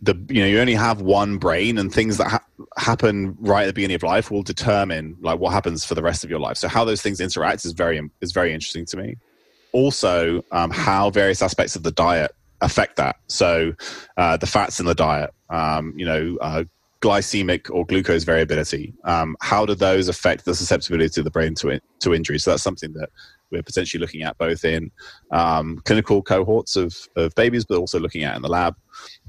the 0.00 0.14
you 0.28 0.40
know 0.40 0.46
you 0.46 0.60
only 0.60 0.74
have 0.74 1.00
one 1.00 1.38
brain 1.38 1.78
and 1.78 1.92
things 1.92 2.18
that 2.18 2.28
ha- 2.28 2.44
happen 2.76 3.36
right 3.40 3.64
at 3.64 3.66
the 3.66 3.72
beginning 3.72 3.96
of 3.96 4.02
life 4.02 4.30
will 4.30 4.42
determine 4.42 5.16
like 5.20 5.40
what 5.40 5.52
happens 5.52 5.84
for 5.84 5.94
the 5.94 6.02
rest 6.02 6.22
of 6.22 6.30
your 6.30 6.38
life 6.38 6.56
so 6.56 6.68
how 6.68 6.84
those 6.84 7.02
things 7.02 7.20
interact 7.20 7.64
is 7.64 7.72
very 7.72 8.00
is 8.20 8.32
very 8.32 8.52
interesting 8.52 8.86
to 8.86 8.96
me 8.96 9.16
also 9.72 10.42
um, 10.52 10.70
how 10.70 11.10
various 11.10 11.42
aspects 11.42 11.74
of 11.74 11.82
the 11.82 11.90
diet 11.90 12.30
affect 12.60 12.96
that 12.96 13.16
so 13.26 13.72
uh, 14.16 14.36
the 14.36 14.46
fats 14.46 14.78
in 14.78 14.86
the 14.86 14.94
diet 14.94 15.30
um, 15.50 15.92
you 15.96 16.06
know 16.06 16.36
uh, 16.40 16.62
glycemic 17.00 17.70
or 17.70 17.86
glucose 17.86 18.24
variability. 18.24 18.92
Um, 19.04 19.36
how 19.40 19.64
do 19.64 19.74
those 19.74 20.08
affect 20.08 20.44
the 20.44 20.54
susceptibility 20.54 21.20
of 21.20 21.24
the 21.24 21.30
brain 21.30 21.54
to, 21.56 21.80
to 22.00 22.14
injury? 22.14 22.38
So 22.38 22.50
that's 22.50 22.62
something 22.62 22.92
that 22.94 23.10
we're 23.50 23.62
potentially 23.62 24.00
looking 24.00 24.22
at 24.22 24.36
both 24.38 24.64
in 24.64 24.90
um, 25.30 25.80
clinical 25.84 26.22
cohorts 26.22 26.76
of, 26.76 26.94
of 27.16 27.34
babies, 27.34 27.64
but 27.64 27.78
also 27.78 27.98
looking 27.98 28.24
at 28.24 28.36
in 28.36 28.42
the 28.42 28.48
lab. 28.48 28.74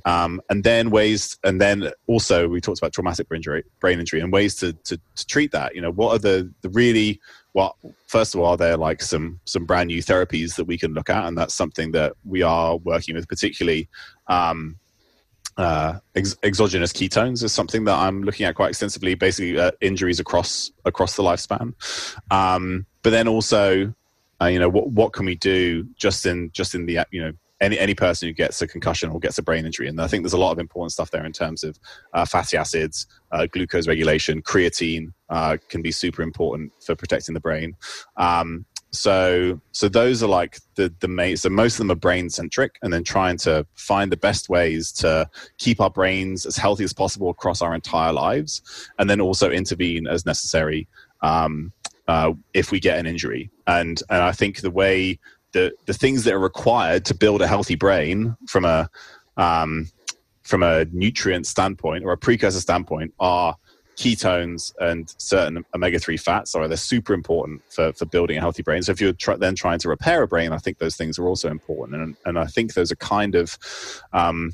Um, 0.10 0.42
and 0.50 0.64
then 0.64 0.90
ways, 0.90 1.38
and 1.44 1.62
then 1.62 1.92
also 2.08 2.48
we 2.48 2.60
talked 2.62 2.80
about 2.80 2.94
traumatic 2.94 3.28
brain 3.28 3.40
injury, 3.40 3.64
brain 3.80 4.00
injury 4.00 4.22
and 4.22 4.34
ways 4.34 4.56
to, 4.56 4.74
to, 4.74 4.98
to 5.16 5.28
treat 5.28 5.52
that. 5.52 5.76
You 5.76 5.82
know, 5.82 5.92
what 5.92 6.16
are 6.16 6.20
the, 6.20 6.52
the 6.62 6.70
really, 6.70 7.20
well, 7.54 7.78
first 8.08 8.34
of 8.34 8.40
all, 8.40 8.48
are 8.48 8.58
there 8.58 8.78
like 8.78 9.02
some, 9.04 9.40
some 9.46 9.66
brand 9.66 9.88
new 9.88 10.02
therapies 10.02 10.56
that 10.56 10.66
we 10.66 10.78
can 10.80 10.94
look 10.94 11.10
at? 11.10 11.26
And 11.26 11.38
that's 11.38 11.54
something 11.54 11.92
that 11.92 12.14
we 12.26 12.42
are 12.42 12.78
working 12.78 13.14
with, 13.16 13.28
particularly 13.28 13.88
um, 14.28 14.78
uh, 15.58 16.00
ex- 16.16 16.38
exogenous 16.42 16.94
ketones 16.94 17.44
is 17.44 17.52
something 17.52 17.84
that 17.84 17.96
I'm 17.96 18.24
looking 18.24 18.46
at 18.46 18.56
quite 18.56 18.70
extensively. 18.70 19.14
Basically, 19.14 19.60
uh, 19.60 19.72
injuries 19.82 20.20
across 20.20 20.72
across 20.86 21.18
the 21.18 21.24
lifespan, 21.24 21.74
um, 22.32 22.86
but 23.04 23.10
then 23.10 23.28
also, 23.28 23.94
uh, 24.42 24.46
you 24.46 24.58
know, 24.58 24.70
what 24.70 24.88
what 24.92 25.12
can 25.12 25.26
we 25.26 25.36
do 25.36 25.84
just 25.98 26.26
in 26.26 26.50
just 26.54 26.76
in 26.76 26.86
the 26.86 27.00
you 27.12 27.22
know 27.22 27.34
any 27.62 27.78
any 27.78 27.96
person 27.96 28.28
who 28.28 28.34
gets 28.34 28.62
a 28.62 28.68
concussion 28.68 29.10
or 29.10 29.20
gets 29.20 29.38
a 29.38 29.44
brain 29.44 29.66
injury, 29.66 29.88
and 29.88 30.00
I 30.02 30.08
think 30.08 30.24
there's 30.24 30.34
a 30.34 30.38
lot 30.38 30.52
of 30.52 30.60
important 30.60 30.92
stuff 30.92 31.12
there 31.12 31.26
in 31.26 31.34
terms 31.34 31.64
of 31.64 31.80
uh, 32.14 32.26
fatty 32.26 32.58
acids, 32.58 33.08
uh, 33.32 33.48
glucose 33.48 33.88
regulation, 33.88 34.42
creatine 34.42 35.14
uh, 35.30 35.58
can 35.68 35.82
be 35.82 35.92
super 35.92 36.22
important 36.22 36.72
for 36.84 36.96
protecting 36.96 37.34
the 37.34 37.40
brain. 37.40 37.76
Um, 38.18 38.66
so 38.92 39.60
so 39.72 39.88
those 39.88 40.24
are 40.24 40.28
like 40.28 40.60
the 40.76 40.94
the 41.00 41.08
main 41.08 41.38
so 41.38 41.50
most 41.50 41.74
of 41.74 41.80
them 41.80 41.92
are 41.92 41.96
brain 41.96 42.30
centric 42.30 42.76
and 42.82 42.92
then 42.92 43.04
trying 43.04 43.38
to 43.38 43.66
find 43.76 44.12
the 44.12 44.18
best 44.18 44.50
ways 44.50 44.92
to 44.92 45.30
keep 45.58 45.80
our 45.80 45.92
brains 45.92 46.46
as 46.46 46.58
healthy 46.58 46.84
as 46.84 46.94
possible 46.94 47.30
across 47.30 47.62
our 47.62 47.76
entire 47.76 48.12
lives 48.12 48.90
and 48.98 49.10
then 49.10 49.22
also 49.22 49.52
intervene 49.52 50.08
as 50.08 50.26
necessary 50.26 50.88
um, 51.22 51.72
uh, 52.08 52.34
if 52.56 52.72
we 52.72 52.80
get 52.80 52.98
an 52.98 53.06
injury 53.06 53.52
and 53.68 54.02
and 54.10 54.24
i 54.24 54.32
think 54.32 54.62
the 54.62 54.72
way 54.72 55.20
the 55.52 55.72
the 55.86 55.94
things 55.94 56.24
that 56.24 56.34
are 56.34 56.40
required 56.40 57.06
to 57.06 57.14
build 57.14 57.42
a 57.42 57.48
healthy 57.48 57.76
brain 57.76 58.36
from 58.48 58.66
a 58.66 58.90
um, 59.38 59.90
from 60.44 60.64
a 60.64 60.86
nutrient 60.86 61.46
standpoint 61.46 62.04
or 62.04 62.12
a 62.12 62.18
precursor 62.18 62.60
standpoint 62.60 63.14
are 63.20 63.56
ketones 63.98 64.74
and 64.80 65.14
certain 65.18 65.64
omega-3 65.76 66.20
fats 66.20 66.56
are 66.56 66.70
they're 66.70 66.78
super 66.78 67.14
important 67.14 67.62
for, 67.70 67.92
for 67.92 68.06
building 68.06 68.38
a 68.38 68.40
healthy 68.40 68.64
brain. 68.64 68.82
So 68.82 68.94
if 68.94 69.02
you're 69.02 69.12
tr- 69.12 69.34
then 69.34 69.56
trying 69.56 69.78
to 69.80 69.90
repair 69.90 70.24
a 70.24 70.28
brain 70.28 70.54
i 70.54 70.58
think 70.58 70.78
those 70.78 70.96
things 70.96 71.20
are 71.20 71.28
also 71.28 71.50
important. 71.50 72.02
And, 72.02 72.16
and 72.26 72.40
i 72.40 72.46
think 72.46 72.74
those 72.74 72.92
are 72.92 72.98
kind 72.98 73.36
of 73.36 73.58
um, 74.14 74.54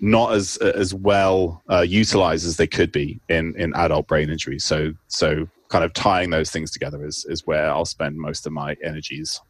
not 0.00 0.32
as 0.32 0.56
as 0.58 0.94
well 0.94 1.62
uh, 1.70 1.82
utilized 1.82 2.46
as 2.46 2.56
they 2.56 2.66
could 2.66 2.90
be 2.90 3.20
in 3.28 3.54
in 3.56 3.74
adult 3.74 4.08
brain 4.08 4.30
injuries. 4.30 4.64
So 4.64 4.92
so 5.08 5.46
kind 5.68 5.84
of 5.84 5.92
tying 5.92 6.30
those 6.30 6.50
things 6.50 6.70
together 6.70 7.06
is 7.06 7.24
is 7.28 7.46
where 7.46 7.70
i'll 7.70 7.84
spend 7.84 8.16
most 8.16 8.44
of 8.46 8.52
my 8.52 8.76
energies 8.82 9.40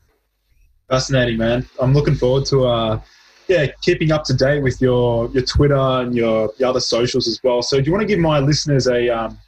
fascinating 0.90 1.38
man 1.38 1.66
i'm 1.80 1.94
looking 1.94 2.14
forward 2.14 2.44
to 2.44 2.66
uh 2.66 3.00
yeah, 3.50 3.66
keeping 3.82 4.12
up 4.12 4.22
to 4.24 4.34
date 4.34 4.62
with 4.62 4.80
your 4.80 5.28
your 5.30 5.42
Twitter 5.42 5.74
and 5.74 6.14
your, 6.14 6.52
your 6.58 6.68
other 6.68 6.80
socials 6.80 7.26
as 7.26 7.40
well. 7.42 7.62
So, 7.62 7.78
do 7.78 7.86
you 7.86 7.92
want 7.92 8.02
to 8.02 8.06
give 8.06 8.20
my 8.20 8.38
listeners 8.38 8.86
a 8.86 9.08
um, 9.08 9.38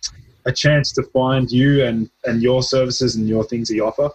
a 0.44 0.52
chance 0.52 0.92
to 0.92 1.04
find 1.04 1.50
you 1.50 1.84
and 1.84 2.10
and 2.24 2.42
your 2.42 2.64
services 2.64 3.14
and 3.14 3.28
your 3.28 3.44
things 3.44 3.68
that 3.68 3.76
you 3.76 3.86
offer? 3.86 4.10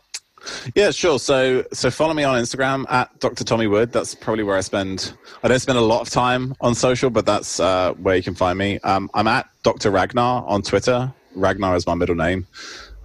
Yeah, 0.76 0.92
sure. 0.92 1.20
So, 1.20 1.66
so 1.74 1.90
follow 1.90 2.14
me 2.14 2.24
on 2.24 2.42
Instagram 2.42 2.86
at 2.90 3.18
Dr. 3.20 3.44
Tommy 3.44 3.68
Wood. 3.68 3.92
That's 3.92 4.14
probably 4.14 4.44
where 4.44 4.58
I 4.58 4.62
spend. 4.62 5.14
I 5.44 5.48
don't 5.48 5.60
spend 5.60 5.78
a 5.78 5.82
lot 5.82 6.02
of 6.02 6.10
time 6.10 6.54
on 6.62 6.76
social, 6.76 7.10
but 7.10 7.26
that's 7.26 7.60
uh, 7.60 7.94
where 7.94 8.16
you 8.16 8.24
can 8.24 8.36
find 8.36 8.58
me. 8.58 8.80
Um, 8.80 9.10
I'm 9.14 9.28
at 9.28 9.50
Dr. 9.64 9.90
Ragnar 9.90 10.46
on 10.46 10.62
Twitter. 10.62 11.14
Ragnar 11.34 11.76
is 11.76 11.88
my 11.88 11.96
middle 11.96 12.16
name, 12.16 12.46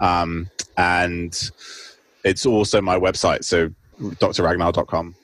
um, 0.00 0.50
and 0.76 1.50
it's 2.24 2.44
also 2.44 2.80
my 2.80 2.98
website. 2.98 3.44
So, 3.44 3.70
drragnar.com. 4.02 5.14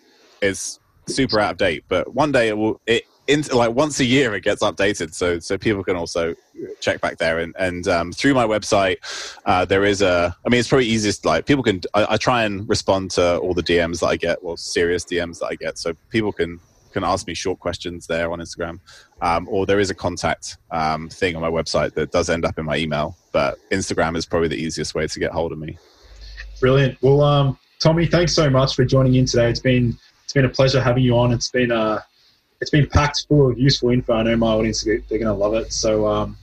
is 0.43 0.79
super 1.07 1.41
out 1.41 1.53
of 1.53 1.57
date, 1.59 1.85
but 1.89 2.15
one 2.15 2.33
day 2.33 2.49
it 2.49 2.57
will. 2.57 2.81
It 2.87 3.05
like 3.53 3.75
once 3.75 4.01
a 4.01 4.05
year 4.05 4.35
it 4.35 4.43
gets 4.43 4.63
updated, 4.63 5.13
so 5.13 5.39
so 5.39 5.59
people 5.59 5.85
can 5.85 5.97
also 5.97 6.35
check 6.81 7.01
back 7.01 7.19
there. 7.19 7.39
And 7.39 7.55
and 7.59 7.87
um, 7.89 8.13
through 8.13 8.35
my 8.35 8.47
website, 8.47 8.97
uh, 9.45 9.65
there 9.65 9.85
is 9.85 10.03
a. 10.03 10.35
I 10.45 10.49
mean, 10.49 10.61
it's 10.61 10.69
probably 10.69 10.87
easiest. 10.87 11.25
Like 11.25 11.47
people 11.47 11.63
can. 11.63 11.81
I, 11.95 12.15
I 12.15 12.17
try 12.17 12.45
and 12.45 12.69
respond 12.69 13.11
to 13.13 13.39
all 13.39 13.55
the 13.55 13.63
DMs 13.63 14.01
that 14.01 14.07
I 14.07 14.17
get, 14.17 14.43
well, 14.43 14.57
serious 14.57 15.05
DMs 15.05 15.41
that 15.41 15.47
I 15.47 15.55
get, 15.57 15.79
so 15.79 15.93
people 16.11 16.33
can 16.33 16.59
can 16.93 17.05
ask 17.05 17.27
me 17.27 17.35
short 17.35 17.59
questions 17.59 18.07
there 18.07 18.33
on 18.33 18.39
Instagram, 18.39 18.81
um, 19.21 19.47
or 19.51 19.67
there 19.67 19.79
is 19.79 19.91
a 19.91 19.95
contact 19.95 20.57
um, 20.71 21.09
thing 21.11 21.37
on 21.37 21.43
my 21.43 21.51
website 21.51 21.93
that 21.95 22.11
does 22.11 22.31
end 22.31 22.47
up 22.47 22.59
in 22.59 22.65
my 22.65 22.77
email. 22.77 23.17
But 23.33 23.59
Instagram 23.71 24.17
is 24.17 24.25
probably 24.25 24.49
the 24.49 24.57
easiest 24.57 24.95
way 24.95 25.07
to 25.07 25.21
get 25.21 25.33
hold 25.33 25.53
of 25.53 25.59
me. 25.59 25.79
Brilliant. 26.61 27.01
Well, 27.03 27.21
um, 27.23 27.59
Tommy, 27.81 28.07
thanks 28.07 28.35
so 28.35 28.51
much 28.51 28.75
for 28.75 28.85
joining 28.85 29.15
in 29.15 29.25
today. 29.25 29.49
It's 29.49 29.61
been 29.61 29.97
it's 30.25 30.33
been 30.33 30.45
a 30.45 30.49
pleasure 30.49 30.81
having 30.81 31.05
you 31.05 31.17
on. 31.17 31.33
It's 31.33 31.51
been 31.51 31.71
uh, 31.71 32.01
it's 32.61 32.71
been 32.71 32.89
packed 32.89 33.27
full 33.29 33.51
of 33.51 33.59
useful 33.59 33.91
info. 33.91 34.15
I 34.15 34.23
know 34.25 34.37
my 34.37 34.49
audience 34.49 34.83
they're 34.83 34.99
going 35.09 35.23
to 35.23 35.33
love 35.33 35.55
it. 35.55 35.73
So 35.73 36.07
um, 36.07 36.37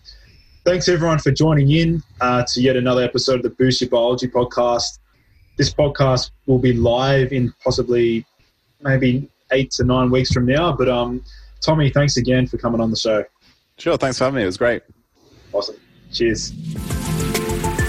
thanks 0.63 0.87
everyone 0.87 1.19
for 1.19 1.31
joining 1.31 1.71
in 1.71 2.01
uh, 2.21 2.43
to 2.47 2.61
yet 2.61 2.77
another 2.77 3.03
episode 3.03 3.35
of 3.35 3.43
the 3.43 3.49
Boost 3.49 3.81
Your 3.81 3.89
Biology 3.89 4.27
podcast. 4.27 4.99
This 5.57 5.73
podcast 5.73 6.31
will 6.47 6.59
be 6.59 6.73
live 6.73 7.31
in 7.33 7.53
possibly 7.63 8.25
maybe 8.81 9.29
eight 9.51 9.71
to 9.71 9.83
nine 9.83 10.09
weeks 10.09 10.31
from 10.31 10.45
now. 10.45 10.71
But 10.75 10.89
um, 10.89 11.23
Tommy, 11.61 11.89
thanks 11.89 12.17
again 12.17 12.47
for 12.47 12.57
coming 12.57 12.79
on 12.79 12.91
the 12.91 12.97
show. 12.97 13.25
Sure, 13.77 13.97
thanks 13.97 14.17
for 14.17 14.23
having 14.23 14.37
me. 14.37 14.43
It 14.43 14.47
was 14.47 14.57
great. 14.57 14.83
Awesome. 15.51 15.75
Cheers. 16.13 16.53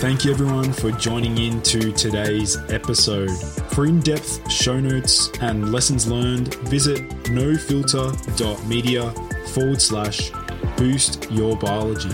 Thank 0.07 0.25
you 0.25 0.31
everyone 0.31 0.73
for 0.73 0.93
joining 0.93 1.37
in 1.37 1.61
to 1.63 1.91
today's 1.91 2.57
episode. 2.71 3.29
For 3.73 3.87
in 3.87 3.99
depth 3.99 4.49
show 4.49 4.79
notes 4.79 5.31
and 5.41 5.73
lessons 5.73 6.07
learned, 6.07 6.55
visit 6.69 7.09
nofilter.media 7.25 9.11
forward 9.49 9.83
slash 9.83 10.31
boost 10.77 11.29
your 11.33 11.57
biology. 11.59 12.11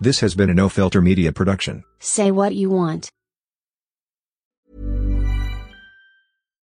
This 0.00 0.20
has 0.20 0.36
been 0.36 0.50
a 0.50 0.54
No 0.54 0.68
Filter 0.68 1.02
Media 1.02 1.32
production. 1.32 1.82
Say 1.98 2.30
what 2.30 2.54
you 2.54 2.70
want. 2.70 3.10